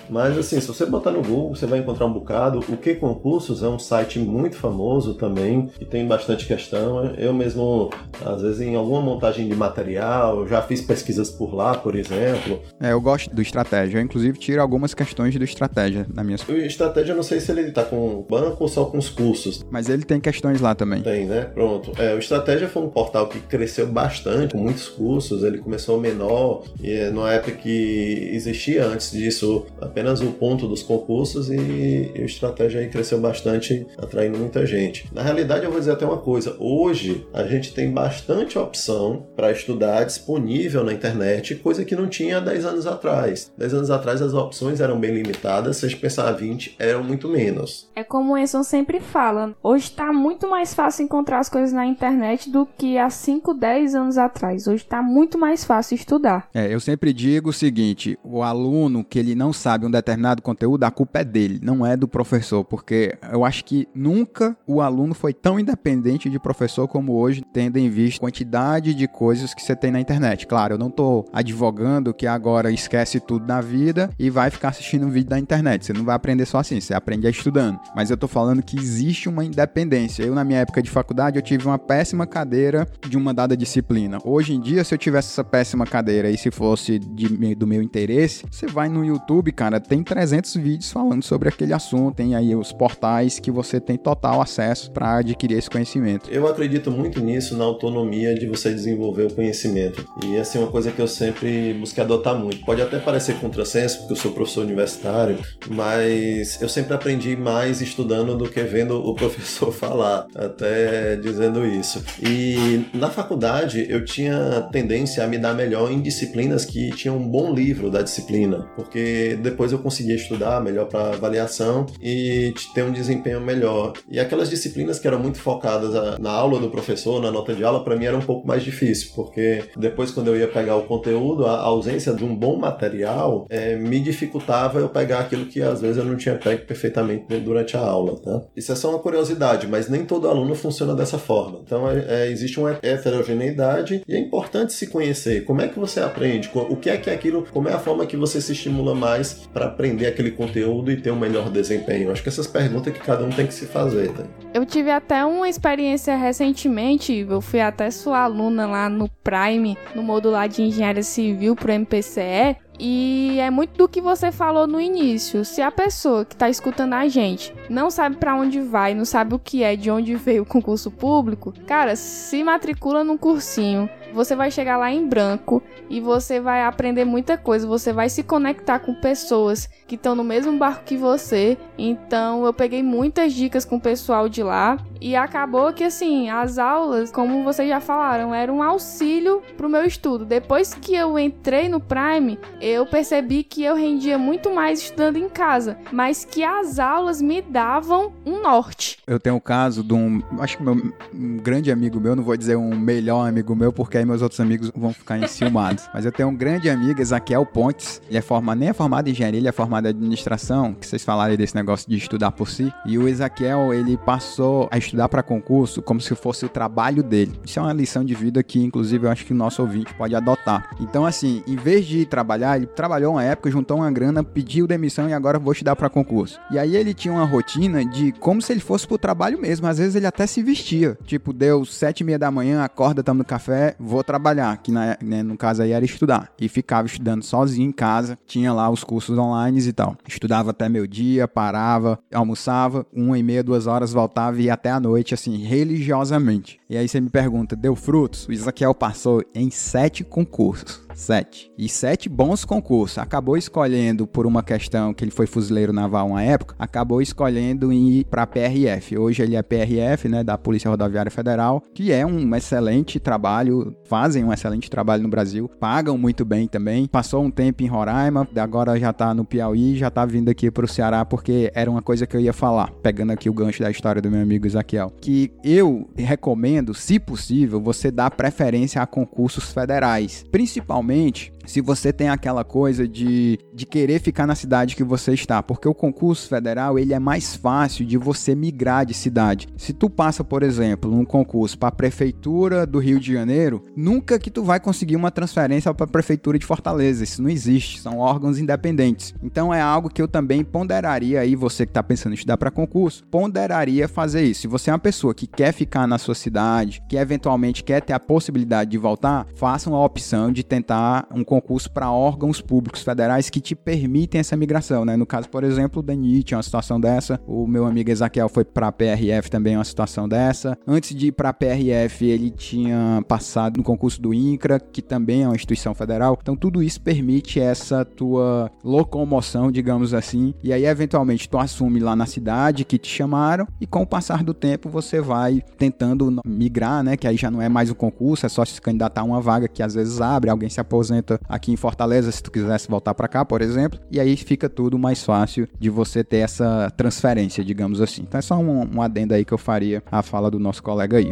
mas 0.10 0.38
assim, 0.38 0.60
se 0.60 0.68
você 0.68 0.86
botar 0.86 1.12
no 1.12 1.22
Google, 1.22 1.56
você 1.56 1.66
vai 1.66 1.80
encontrar 1.80 2.06
um 2.06 2.14
bocado. 2.14 2.60
O 2.68 2.76
Que 2.76 2.96
Concursos 2.96 3.64
é 3.64 3.68
um 3.68 3.80
site 3.80 4.20
muito 4.20 4.58
famoso 4.58 5.14
também, 5.14 5.68
que 5.68 5.86
tem 5.86 6.06
bastante 6.08 6.46
questão. 6.46 7.14
Eu 7.16 7.34
mesmo, 7.34 7.90
às 8.26 8.42
vezes, 8.42 8.62
em 8.62 8.76
alguma 8.76 9.02
montagem 9.02 9.48
de 9.48 9.56
material, 9.56 10.48
já 10.48 10.62
fiz 10.62 10.82
pesquisas 10.82 11.30
por 11.30 11.54
lá, 11.54 11.78
por 11.78 11.96
exemplo. 11.96 12.62
É, 12.80 12.92
eu 12.92 13.00
gosto 13.00 13.34
do 13.34 13.42
Estratégia. 13.42 13.98
Eu, 13.98 14.02
inclusive, 14.02 14.38
tiro 14.38 14.62
algumas 14.62 14.94
questões 14.94 15.36
do 15.36 15.44
Estratégia 15.44 16.06
na 16.14 16.24
minha... 16.24 16.38
O 16.48 16.52
Estratégia, 16.52 17.14
eu 17.14 17.16
não 17.16 17.24
sei 17.24 17.40
se 17.40 17.52
ele 17.52 17.72
tá 17.72 17.84
com 17.84 18.26
banco 18.30 18.64
ou 18.64 18.68
só 18.68 18.86
com 18.86 18.98
os 18.98 19.10
cursos. 19.10 19.59
Mas 19.70 19.90
ele 19.90 20.04
tem 20.04 20.20
questões 20.20 20.62
lá 20.62 20.76
também. 20.76 21.02
Tem, 21.02 21.26
né? 21.26 21.46
Pronto. 21.54 21.92
É, 21.98 22.14
o 22.14 22.20
Estratégia 22.20 22.68
foi 22.68 22.84
um 22.84 22.90
portal 22.90 23.28
que 23.28 23.40
cresceu 23.40 23.88
bastante, 23.88 24.54
com 24.54 24.60
muitos 24.60 24.88
cursos. 24.88 25.44
Ele 25.44 25.58
começou 25.58 26.00
menor, 26.00 26.64
e 26.82 26.92
é 26.92 27.10
numa 27.10 27.32
época 27.32 27.52
que 27.54 28.30
existia 28.34 28.86
antes 28.86 29.12
disso 29.12 29.66
apenas 29.82 30.22
o 30.22 30.32
ponto 30.32 30.68
dos 30.68 30.84
concursos, 30.84 31.50
e, 31.50 32.12
e 32.16 32.22
o 32.22 32.26
Estratégia 32.26 32.82
aí 32.82 32.90
cresceu 32.90 33.20
bastante, 33.20 33.86
atraindo 33.98 34.38
muita 34.38 34.66
gente. 34.66 35.10
Na 35.14 35.22
realidade, 35.22 35.66
eu 35.66 35.72
vou 35.72 35.80
dizer 35.80 35.92
até 35.92 36.06
uma 36.06 36.18
coisa: 36.18 36.56
hoje 36.60 37.28
a 37.34 37.44
gente 37.44 37.74
tem 37.74 37.92
bastante 37.92 38.58
opção 38.58 39.28
para 39.36 39.52
estudar 39.52 40.04
disponível 40.04 40.84
na 40.84 40.94
internet, 40.94 41.56
coisa 41.56 41.86
que 41.86 41.96
não 41.96 42.08
tinha 42.08 42.38
há 42.38 42.40
10 42.40 42.66
anos 42.66 42.88
atrás. 42.88 43.52
10 43.58 43.74
anos 43.74 43.92
atrás 43.92 44.22
as 44.22 44.34
opções 44.34 44.82
eram 44.82 45.00
bem 45.00 45.12
limitadas, 45.12 45.78
se 45.78 45.86
a 45.86 45.90
gente 45.90 46.00
pensar 46.00 46.32
20, 46.32 46.76
eram 46.80 47.04
muito 47.04 47.28
menos. 47.28 47.90
É 47.96 48.04
como 48.04 48.34
o 48.34 48.38
Enson 48.38 48.64
sempre 48.64 49.00
fala: 49.00 49.39
hoje 49.64 49.86
está 49.86 50.12
muito 50.12 50.50
mais 50.50 50.74
fácil 50.74 51.04
encontrar 51.04 51.40
as 51.40 51.50
coisas 51.50 51.72
na 51.72 51.86
internet 51.86 52.50
do 52.50 52.66
que 52.66 52.98
há 52.98 53.10
5, 53.10 53.54
10 53.54 53.96
anos 53.96 54.18
atrás. 54.18 54.68
Hoje 54.68 54.84
está 54.84 55.02
muito 55.02 55.38
mais 55.38 55.64
fácil 55.64 55.96
estudar. 55.96 56.50
É, 56.54 56.74
eu 56.74 56.80
sempre 56.80 57.14
digo 57.14 57.50
o 57.50 57.54
seguinte: 57.54 58.18
o 58.24 58.44
aluno 58.44 59.04
que 59.04 59.18
ele 59.18 59.36
não 59.36 59.54
sabe 59.54 59.86
um 59.86 59.92
determinado 59.92 60.42
conteúdo, 60.42 60.84
a 60.84 60.92
culpa 60.92 61.20
é 61.20 61.24
dele, 61.24 61.60
não 61.62 61.86
é 61.86 61.96
do 61.96 62.08
professor, 62.08 62.64
porque 62.64 63.18
eu 63.32 63.46
acho 63.46 63.64
que 63.64 63.88
nunca 63.94 64.58
o 64.68 64.82
aluno 64.82 65.14
foi 65.14 65.34
tão 65.34 65.60
independente 65.60 66.30
de 66.30 66.40
professor 66.40 66.88
como 66.88 67.14
hoje, 67.14 67.44
tendo 67.54 67.78
em 67.78 67.90
vista 67.90 68.20
a 68.20 68.28
quantidade 68.28 68.94
de 68.94 69.08
coisas 69.08 69.54
que 69.54 69.62
você 69.62 69.76
tem 69.76 69.92
na 69.92 70.00
internet. 70.00 70.46
Claro, 70.46 70.74
eu 70.74 70.78
não 70.78 70.88
estou 70.88 71.26
advogando 71.32 72.14
que 72.14 72.28
agora 72.28 72.72
esquece 72.72 73.20
tudo 73.20 73.48
na 73.48 73.62
vida 73.62 74.10
e 74.20 74.30
vai 74.30 74.50
ficar 74.50 74.70
assistindo 74.70 75.06
um 75.06 75.10
vídeo 75.10 75.30
da 75.30 75.40
internet. 75.40 75.86
Você 75.86 75.94
não 75.94 76.04
vai 76.04 76.16
aprender 76.16 76.46
só 76.46 76.60
assim, 76.60 76.80
você 76.80 76.94
aprende 76.94 77.30
estudando. 77.30 77.80
Mas 77.96 78.10
eu 78.10 78.16
estou 78.16 78.30
falando 78.30 78.64
que 78.64 78.78
existe 78.78 79.29
uma 79.30 79.46
independência. 79.46 80.24
Eu, 80.24 80.36
na 80.36 80.44
minha 80.44 80.60
época 80.60 80.82
de 80.82 80.90
faculdade, 80.90 81.38
eu 81.38 81.42
tive 81.42 81.66
uma 81.66 81.80
péssima 81.80 82.26
cadeira 82.26 82.88
de 83.08 83.18
uma 83.18 83.34
dada 83.34 83.56
disciplina. 83.56 84.18
Hoje 84.24 84.54
em 84.54 84.60
dia, 84.60 84.84
se 84.84 84.94
eu 84.94 84.98
tivesse 84.98 85.30
essa 85.30 85.44
péssima 85.44 85.86
cadeira 85.86 86.30
e 86.30 86.38
se 86.38 86.52
fosse 86.52 87.00
de, 87.00 87.56
do 87.56 87.68
meu 87.68 87.82
interesse, 87.82 88.46
você 88.50 88.68
vai 88.68 88.90
no 88.90 89.06
YouTube, 89.06 89.52
cara, 89.52 89.80
tem 89.80 90.04
300 90.04 90.56
vídeos 90.56 90.92
falando 90.92 91.24
sobre 91.24 91.50
aquele 91.50 91.74
assunto, 91.74 92.16
tem 92.16 92.36
aí 92.36 92.56
os 92.56 92.72
portais 92.72 93.40
que 93.40 93.52
você 93.52 93.80
tem 93.80 93.98
total 93.98 94.42
acesso 94.42 94.92
para 94.92 95.18
adquirir 95.18 95.58
esse 95.58 95.70
conhecimento. 95.70 96.30
Eu 96.30 96.48
acredito 96.48 96.92
muito 96.92 97.20
nisso, 97.22 97.56
na 97.58 97.64
autonomia 97.64 98.34
de 98.36 98.48
você 98.48 98.74
desenvolver 98.74 99.24
o 99.24 99.34
conhecimento. 99.34 100.06
E 100.26 100.38
assim, 100.38 100.58
uma 100.58 100.72
coisa 100.72 100.92
que 100.92 101.02
eu 101.02 101.08
sempre 101.08 101.74
busquei 101.74 102.04
adotar 102.04 102.36
muito. 102.36 102.66
Pode 102.66 102.82
até 102.82 103.00
parecer 103.00 103.36
contrassenso, 103.40 104.00
porque 104.00 104.14
eu 104.14 104.18
sou 104.18 104.32
professor 104.32 104.64
universitário, 104.64 105.38
mas 105.70 106.62
eu 106.62 106.70
sempre 106.70 106.94
aprendi 106.94 107.36
mais 107.36 107.82
estudando 107.82 108.36
do 108.36 108.50
que 108.50 108.62
vendo 108.64 108.96
o 108.96 109.14
professor 109.20 109.72
falar, 109.72 110.26
até 110.34 111.16
dizendo 111.18 111.66
isso. 111.66 112.04
E 112.22 112.86
na 112.94 113.10
faculdade 113.10 113.86
eu 113.90 114.04
tinha 114.04 114.68
tendência 114.72 115.24
a 115.24 115.28
me 115.28 115.38
dar 115.38 115.54
melhor 115.54 115.92
em 115.92 116.02
disciplinas 116.02 116.66
que 116.66 116.90
tinham 116.92 117.18
um 117.18 117.28
bom 117.28 117.54
livro 117.54 117.92
da 117.92 118.02
disciplina, 118.02 118.70
porque 118.76 119.38
depois 119.42 119.72
eu 119.72 119.80
conseguia 119.80 120.16
estudar 120.16 120.62
melhor 120.62 120.88
para 120.88 121.10
avaliação 121.10 121.86
e 122.02 122.54
ter 122.74 122.84
um 122.84 122.92
desempenho 122.92 123.42
melhor. 123.42 123.94
E 124.10 124.20
aquelas 124.20 124.50
disciplinas 124.50 124.98
que 124.98 125.08
eram 125.08 125.20
muito 125.20 125.40
focadas 125.40 126.20
na 126.20 126.32
aula 126.32 126.60
do 126.60 126.70
professor, 126.70 127.22
na 127.22 127.32
nota 127.32 127.54
de 127.54 127.64
aula, 127.64 127.84
para 127.84 127.96
mim 127.96 128.06
era 128.06 128.18
um 128.18 128.22
pouco 128.22 128.48
mais 128.48 128.64
difícil, 128.64 129.12
porque 129.16 129.64
depois 129.78 130.12
quando 130.12 130.28
eu 130.28 130.38
ia 130.38 130.48
pegar 130.48 130.78
o 130.78 130.84
conteúdo, 130.84 131.46
a 131.46 131.60
ausência 131.60 132.14
de 132.14 132.24
um 132.24 132.36
bom 132.36 132.58
material 132.58 133.46
é, 133.50 133.76
me 133.76 134.00
dificultava 134.00 134.80
eu 134.80 134.88
pegar 134.88 135.20
aquilo 135.20 135.46
que 135.46 135.62
às 135.62 135.82
vezes 135.82 135.98
eu 135.98 136.06
não 136.06 136.16
tinha 136.16 136.36
pego 136.36 136.66
perfeitamente 136.66 137.26
durante 137.40 137.76
a 137.76 137.82
aula, 137.82 138.20
tá? 138.20 138.42
Isso 138.56 138.72
é 138.72 138.76
só 138.76 138.90
uma 138.90 139.00
curiosidade, 139.10 139.68
mas 139.68 139.90
nem 139.90 140.06
todo 140.06 140.30
aluno 140.30 140.54
funciona 140.54 140.94
dessa 140.94 141.18
forma. 141.18 141.60
Então 141.66 141.90
é, 141.90 142.06
é, 142.08 142.32
existe 142.32 142.60
uma 142.60 142.78
heterogeneidade 142.82 144.04
e 144.08 144.16
é 144.16 144.20
importante 144.20 144.74
se 144.74 144.88
conhecer. 144.88 145.44
Como 145.46 145.62
é 145.62 145.68
que 145.68 145.80
você 145.80 146.00
aprende? 146.00 146.50
O 146.54 146.76
que 146.76 146.90
é 146.90 146.98
que 146.98 147.10
é 147.10 147.14
aquilo? 147.14 147.46
Como 147.52 147.68
é 147.68 147.74
a 147.74 147.80
forma 147.80 148.06
que 148.06 148.16
você 148.16 148.40
se 148.40 148.52
estimula 148.52 148.94
mais 148.94 149.48
para 149.52 149.66
aprender 149.66 150.06
aquele 150.06 150.32
conteúdo 150.32 150.92
e 150.92 150.98
ter 150.98 151.12
um 151.12 151.20
melhor 151.20 151.50
desempenho? 151.50 152.12
Acho 152.12 152.22
que 152.22 152.30
essas 152.30 152.46
perguntas 152.46 152.94
que 152.94 153.00
cada 153.00 153.24
um 153.24 153.30
tem 153.30 153.48
que 153.48 153.54
se 153.54 153.66
fazer. 153.66 154.12
Tá? 154.12 154.24
Eu 154.54 154.66
tive 154.66 154.92
até 154.92 155.26
uma 155.26 155.50
experiência 155.50 156.16
recentemente. 156.16 157.26
Eu 157.28 157.42
fui 157.42 157.60
até 157.60 157.90
sua 157.90 158.20
aluna 158.20 158.68
lá 158.68 158.90
no 158.90 159.10
Prime, 159.24 159.78
no 159.96 160.04
modular 160.04 160.48
de 160.48 160.62
engenharia 160.62 161.04
civil 161.04 161.56
pro 161.56 161.72
MPCE. 161.72 162.58
E 162.80 163.38
é 163.40 163.50
muito 163.50 163.78
do 163.78 163.90
que 163.90 164.00
você 164.00 164.32
falou 164.32 164.66
no 164.66 164.80
início. 164.80 165.44
Se 165.44 165.62
a 165.62 165.70
pessoa 165.70 166.24
que 166.24 166.34
está 166.34 166.50
escutando 166.50 166.94
a 166.94 167.08
gente 167.08 167.54
não 167.70 167.92
sabe 167.92 168.16
para 168.16 168.36
onde 168.36 168.62
vai, 168.62 168.94
não 168.94 169.06
sabe 169.06 169.36
o 169.36 169.40
que 169.40 169.64
é, 169.64 169.76
de 169.76 169.92
onde 169.92 170.16
veio 170.16 170.44
o 170.44 170.46
concurso 170.46 170.90
público, 170.90 171.54
cara, 171.68 171.96
se 171.96 172.44
matricula 172.44 173.04
num 173.04 173.18
cursinho 173.18 173.90
você 174.14 174.36
vai 174.36 174.50
chegar 174.52 174.78
lá 174.78 174.92
em 174.92 175.08
branco 175.08 175.62
e 175.90 176.00
você 176.00 176.40
vai 176.40 176.64
aprender 176.64 177.06
muita 177.06 177.38
coisa. 177.38 177.68
Você 177.68 177.94
vai 177.94 178.10
se 178.10 178.24
conectar 178.24 178.80
com 178.80 178.94
pessoas 178.94 179.68
que 179.88 179.96
estão 179.96 180.16
no 180.16 180.24
mesmo 180.24 180.58
barco 180.58 180.84
que 180.84 180.98
você. 180.98 181.58
Então 181.78 182.46
eu 182.46 182.54
peguei 182.54 182.84
muitas 182.84 183.34
dicas 183.34 183.66
com 183.66 183.78
o 183.78 183.82
pessoal 183.82 184.28
de 184.28 184.44
lá 184.44 184.78
e 185.02 185.16
acabou 185.16 185.72
que 185.74 185.84
assim, 185.84 186.30
as 186.30 186.58
aulas, 186.58 187.12
como 187.12 187.44
vocês 187.44 187.70
já 187.70 187.80
falaram, 187.80 188.34
eram 188.34 188.58
um 188.58 188.64
auxílio 188.64 189.42
pro 189.56 189.70
meu 189.70 189.86
estudo. 189.86 190.26
Depois 190.26 190.74
que 190.74 190.96
eu 190.96 191.18
entrei 191.18 191.70
no 191.70 191.80
Prime, 191.80 192.40
eu 192.70 192.86
percebi 192.86 193.44
que 193.44 193.64
eu 193.64 193.76
rendia 193.76 194.18
muito 194.18 194.54
mais 194.54 194.80
estudando 194.80 195.18
em 195.18 195.28
casa, 195.28 195.78
mas 195.92 196.24
que 196.24 196.44
as 196.44 196.80
aulas 196.80 197.22
me 197.22 197.42
davam 197.42 198.14
um 198.26 198.42
norte. 198.42 198.98
Eu 199.08 199.20
tenho 199.20 199.36
o 199.36 199.42
caso 199.42 199.84
de 199.84 199.94
um, 199.94 200.22
acho 200.40 200.58
que 200.58 200.64
meu, 200.64 200.76
um 201.14 201.38
grande 201.38 201.72
amigo 201.72 202.00
meu, 202.00 202.16
não 202.16 202.24
vou 202.24 202.38
dizer 202.38 202.56
um 202.56 202.78
melhor 202.78 203.28
amigo 203.28 203.56
meu, 203.56 203.74
porque 203.74 203.98
aí 203.98 204.06
meus 204.06 204.22
outros 204.22 204.40
amigos 204.40 204.72
vão 204.76 204.94
ficar 204.94 205.18
enciumados. 205.18 205.90
Mas 205.94 206.06
eu 206.06 206.12
tenho 206.12 206.30
um 206.30 206.36
grande 206.36 206.70
amigo, 206.70 207.02
Ezaquiel 207.02 207.46
Pontes. 207.46 208.02
Ele 208.08 208.18
é 208.18 208.22
formado, 208.22 208.60
nem 208.60 208.70
é 208.70 208.74
formado 208.74 209.08
em 209.08 209.12
engenharia, 209.12 209.40
ele 209.40 209.48
é 209.48 209.52
formado 209.52 209.86
em 209.86 209.90
administração, 209.90 210.74
que 210.74 210.86
vocês 210.86 211.04
falaram 211.04 211.36
desse 211.36 211.56
negócio 211.56 211.90
de 211.90 211.98
estudar 211.98 212.32
por 212.32 212.50
si. 212.50 212.72
E 212.86 212.98
o 212.98 213.08
Ezaquiel, 213.08 213.74
ele 213.74 213.98
passou 213.98 214.68
a 214.72 214.78
estudar 214.78 215.10
para 215.10 215.24
concurso 215.24 215.82
como 215.82 216.00
se 216.00 216.16
fosse 216.16 216.46
o 216.46 216.50
trabalho 216.50 217.02
dele. 217.02 217.40
Isso 217.44 217.60
é 217.60 217.62
uma 217.62 217.74
lição 217.74 218.04
de 218.06 218.14
vida 218.14 218.44
que, 218.44 218.64
inclusive, 218.64 219.06
eu 219.06 219.12
acho 219.12 219.26
que 219.26 219.34
o 219.34 219.36
nosso 219.36 219.62
ouvinte 219.62 219.94
pode 219.94 220.16
adotar. 220.16 220.70
Então, 220.80 221.06
assim, 221.06 221.44
em 221.48 221.56
vez 221.56 221.86
de 221.86 222.06
trabalhar, 222.06 222.59
ele 222.60 222.68
trabalhou 222.68 223.14
uma 223.14 223.24
época, 223.24 223.50
juntou 223.50 223.78
uma 223.78 223.92
grana, 223.92 224.24
pediu 224.24 224.68
demissão 224.68 225.10
e 225.10 225.14
agora 225.14 225.40
vou 225.40 225.54
estudar 225.54 225.76
para 225.76 225.90
concurso. 225.90 226.40
E 226.52 226.60
aí 226.60 226.76
ele 226.76 226.94
tinha 226.94 227.14
uma 227.14 227.26
rotina 227.26 227.84
de 227.84 228.12
como 228.14 228.42
se 228.42 228.52
ele 228.52 228.60
fosse 228.60 228.88
pro 228.88 228.98
trabalho 228.98 229.40
mesmo. 229.40 229.68
Às 229.68 229.78
vezes 229.78 229.96
ele 229.96 230.06
até 230.06 230.28
se 230.28 230.44
vestia. 230.44 230.98
Tipo, 231.06 231.34
deu 231.34 231.66
sete 231.66 232.02
e 232.02 232.04
meia 232.04 232.20
da 232.20 232.30
manhã, 232.30 232.64
acorda, 232.64 233.04
tamo 233.04 233.20
no 233.20 233.26
café, 233.26 233.76
vou 233.80 234.04
trabalhar, 234.04 234.58
que 234.58 234.72
na, 234.72 234.98
né, 235.02 235.24
no 235.24 235.38
caso 235.38 235.62
aí 235.62 235.72
era 235.72 235.86
estudar. 235.86 236.32
E 236.40 236.48
ficava 236.48 236.88
estudando 236.88 237.24
sozinho 237.24 237.68
em 237.68 237.72
casa, 237.72 238.18
tinha 238.26 238.54
lá 238.54 238.70
os 238.70 238.84
cursos 238.84 239.18
online 239.18 239.60
e 239.60 239.74
tal. 239.74 239.96
Estudava 240.08 240.52
até 240.52 240.70
meu 240.70 240.86
dia, 240.86 241.28
parava, 241.28 242.00
almoçava, 242.14 242.86
uma 242.94 243.18
e 243.18 243.24
meia, 243.24 243.44
duas 243.44 243.68
horas, 243.68 243.92
voltava 243.92 244.40
e 244.40 244.46
ia 244.46 244.54
até 244.54 244.70
a 244.70 244.80
noite, 244.80 245.14
assim, 245.14 245.38
religiosamente. 245.38 246.60
E 246.70 246.78
aí 246.78 246.88
você 246.88 247.00
me 247.02 247.10
pergunta, 247.10 247.56
deu 247.56 247.76
frutos? 247.76 248.28
O 248.28 248.32
Isaquiel 248.32 248.74
passou 248.74 249.24
em 249.34 249.50
sete 249.50 250.04
concursos. 250.04 250.89
Sete. 251.00 251.50
E 251.58 251.70
sete 251.70 252.10
bons 252.10 252.44
concursos. 252.44 252.98
Acabou 252.98 253.38
escolhendo, 253.38 254.06
por 254.06 254.28
uma 254.28 254.44
questão 254.44 254.94
que 254.94 255.02
ele 255.02 255.12
foi 255.12 255.26
fuzileiro 255.26 255.72
naval 255.72 256.10
uma 256.10 256.22
época, 256.22 256.56
acabou 256.60 257.02
escolhendo 257.02 257.72
ir 257.72 258.04
para 258.04 258.28
PRF. 258.28 258.98
Hoje 258.98 259.24
ele 259.24 259.38
é 259.38 259.42
PRF, 259.42 260.10
né, 260.10 260.26
da 260.26 260.38
Polícia 260.38 260.70
Rodoviária 260.70 261.10
Federal, 261.10 261.64
que 261.74 261.94
é 261.94 262.06
um 262.06 262.36
excelente 262.36 263.00
trabalho, 263.00 263.74
fazem 263.86 264.26
um 264.26 264.34
excelente 264.34 264.70
trabalho 264.70 265.04
no 265.04 265.10
Brasil, 265.10 265.50
pagam 265.58 265.98
muito 265.98 266.26
bem 266.26 266.50
também. 266.50 266.86
Passou 266.86 267.24
um 267.24 267.32
tempo 267.32 267.64
em 267.64 267.68
Roraima, 267.68 268.28
agora 268.36 268.78
já 268.78 268.92
tá 268.92 269.14
no 269.14 269.24
Piauí, 269.24 269.78
já 269.78 269.90
tá 269.90 270.06
vindo 270.06 270.28
aqui 270.28 270.52
pro 270.52 270.68
Ceará, 270.68 271.06
porque 271.06 271.50
era 271.56 271.72
uma 271.72 271.82
coisa 271.82 272.06
que 272.06 272.18
eu 272.18 272.22
ia 272.22 272.34
falar, 272.34 272.72
pegando 272.84 273.14
aqui 273.14 273.30
o 273.30 273.34
gancho 273.34 273.64
da 273.64 273.72
história 273.72 274.02
do 274.02 274.12
meu 274.12 274.22
amigo 274.22 274.46
Isaquiel, 274.46 274.92
que 275.00 275.32
eu 275.46 275.90
recomendo, 275.96 276.74
se 276.74 277.00
possível, 277.00 277.62
você 277.62 277.90
dar 277.90 278.12
preferência 278.12 278.82
a 278.82 278.86
concursos 278.86 279.54
federais, 279.54 280.26
principalmente 280.30 280.89
realmente 280.90 281.32
se 281.50 281.62
você 281.62 281.92
tem 281.92 282.10
aquela 282.10 282.44
coisa 282.44 282.88
de, 282.88 283.40
de 283.52 283.66
querer 283.66 284.00
ficar 284.00 284.28
na 284.28 284.36
cidade 284.36 284.76
que 284.76 284.84
você 284.84 285.16
está, 285.16 285.42
porque 285.42 285.68
o 285.68 285.74
concurso 285.74 286.30
federal 286.30 286.78
ele 286.78 286.94
é 286.94 287.00
mais 287.00 287.36
fácil 287.36 287.84
de 287.88 287.98
você 287.98 288.36
migrar 288.36 288.86
de 288.86 288.94
cidade. 288.94 289.48
Se 289.58 289.74
tu 289.74 289.90
passa, 289.90 290.24
por 290.24 290.44
exemplo, 290.44 290.94
um 290.94 291.04
concurso 291.04 291.58
para 291.58 291.70
a 291.70 291.72
prefeitura 291.72 292.68
do 292.68 292.78
Rio 292.78 293.00
de 293.00 293.12
Janeiro, 293.12 293.66
nunca 293.76 294.20
que 294.20 294.30
tu 294.30 294.44
vai 294.44 294.60
conseguir 294.60 294.96
uma 294.96 295.10
transferência 295.10 295.74
para 295.74 295.86
a 295.86 295.90
prefeitura 295.90 296.38
de 296.38 296.46
Fortaleza. 296.46 297.04
Isso 297.04 297.20
não 297.20 297.30
existe, 297.32 297.80
são 297.80 297.98
órgãos 297.98 298.38
independentes. 298.38 299.16
Então 299.24 299.52
é 299.52 299.60
algo 299.60 299.90
que 299.90 300.04
eu 300.04 300.08
também 300.08 300.44
ponderaria 300.44 301.20
aí 301.22 301.36
você 301.36 301.66
que 301.66 301.72
está 301.72 301.82
pensando 301.82 302.12
em 302.12 302.16
estudar 302.16 302.38
para 302.38 302.52
concurso, 302.52 303.04
ponderaria 303.08 303.88
fazer 303.88 304.22
isso. 304.22 304.42
Se 304.42 304.48
você 304.48 304.70
é 304.70 304.74
uma 304.74 304.78
pessoa 304.78 305.16
que 305.16 305.26
quer 305.26 305.52
ficar 305.52 305.88
na 305.88 305.98
sua 305.98 306.14
cidade, 306.14 306.80
que 306.88 306.96
eventualmente 306.96 307.64
quer 307.64 307.82
ter 307.82 307.94
a 307.94 308.00
possibilidade 308.00 308.70
de 308.70 308.78
voltar, 308.78 309.26
faça 309.34 309.68
uma 309.68 309.84
opção 309.84 310.32
de 310.32 310.44
tentar 310.44 311.08
um 311.12 311.24
concurso 311.24 311.39
concurso 311.40 311.72
para 311.72 311.92
órgãos 311.92 312.42
públicos 312.42 312.82
federais 312.82 313.30
que 313.30 313.40
te 313.40 313.56
permitem 313.56 314.20
essa 314.20 314.36
migração, 314.36 314.86
né? 314.86 314.96
No 314.96 315.06
caso, 315.06 315.30
por 315.30 315.44
exemplo, 315.44 315.80
o 315.80 315.84
DENIT 315.84 316.34
é 316.34 316.38
uma 316.38 316.44
situação 316.44 316.80
dessa, 316.80 317.20
o 317.28 317.48
meu 317.48 317.66
amigo 317.66 317.90
Ezaquiel 317.90 318.30
foi 318.30 318.44
para 318.44 318.68
a 318.68 318.72
PRF 318.72 319.30
também 319.30 319.54
é 319.54 319.58
uma 319.58 319.64
situação 319.64 320.08
dessa. 320.08 320.58
Antes 320.68 320.96
de 320.96 321.08
ir 321.08 321.12
para 321.12 321.30
a 321.30 321.34
PRF, 321.34 322.06
ele 322.06 322.30
tinha 322.30 323.04
passado 323.08 323.58
no 323.58 323.64
concurso 323.64 324.02
do 324.02 324.14
INCRA, 324.14 324.60
que 324.60 324.82
também 324.82 325.24
é 325.24 325.28
uma 325.28 325.36
instituição 325.36 325.74
federal. 325.74 326.18
Então, 326.22 326.36
tudo 326.36 326.62
isso 326.62 326.82
permite 326.82 327.40
essa 327.40 327.86
tua 327.86 328.52
locomoção, 328.64 329.52
digamos 329.52 329.94
assim, 329.94 330.34
e 330.44 330.52
aí 330.54 330.66
eventualmente 330.66 331.30
tu 331.30 331.38
assume 331.38 331.80
lá 331.80 331.96
na 331.96 332.06
cidade 332.06 332.66
que 332.66 332.78
te 332.78 332.90
chamaram 332.90 333.48
e 333.60 333.68
com 333.68 333.82
o 333.82 333.88
passar 333.88 334.24
do 334.24 334.34
tempo 334.34 334.70
você 334.70 335.02
vai 335.02 335.42
tentando 335.58 336.22
migrar, 336.26 336.84
né? 336.84 336.98
Que 336.98 337.08
aí 337.08 337.18
já 337.18 337.32
não 337.32 337.42
é 337.42 337.50
mais 337.50 337.70
um 337.70 337.74
concurso, 337.74 338.26
é 338.26 338.30
só 338.30 338.44
se 338.46 338.62
candidatar 338.62 339.02
a 339.02 339.04
uma 339.04 339.22
vaga 339.22 339.48
que 339.48 339.64
às 339.64 339.74
vezes 339.74 340.02
abre, 340.02 340.30
alguém 340.30 340.50
se 340.50 340.60
aposenta 340.60 341.20
aqui 341.30 341.52
em 341.52 341.56
Fortaleza, 341.56 342.12
se 342.12 342.22
tu 342.22 342.32
quisesse 342.32 342.68
voltar 342.68 342.96
para 342.96 343.08
cá, 343.08 343.24
por 343.24 343.42
exemplo, 343.42 343.80
e 343.92 344.00
aí 344.00 344.18
fica 344.18 344.50
tudo 344.50 344.80
mais 344.80 345.04
fácil 345.04 345.48
de 345.60 345.70
você 345.70 346.04
ter 346.04 346.18
essa 346.18 346.74
transferência, 346.76 347.46
digamos 347.46 347.80
assim. 347.80 348.02
Então 348.02 348.18
é 348.18 348.22
só 348.22 348.36
um, 348.38 348.78
um 348.78 348.82
adendo 348.82 349.14
aí 349.14 349.24
que 349.24 349.34
eu 349.34 349.38
faria 349.38 349.84
à 349.92 350.02
fala 350.02 350.32
do 350.32 350.40
nosso 350.40 350.64
colega 350.64 350.98
aí. 350.98 351.12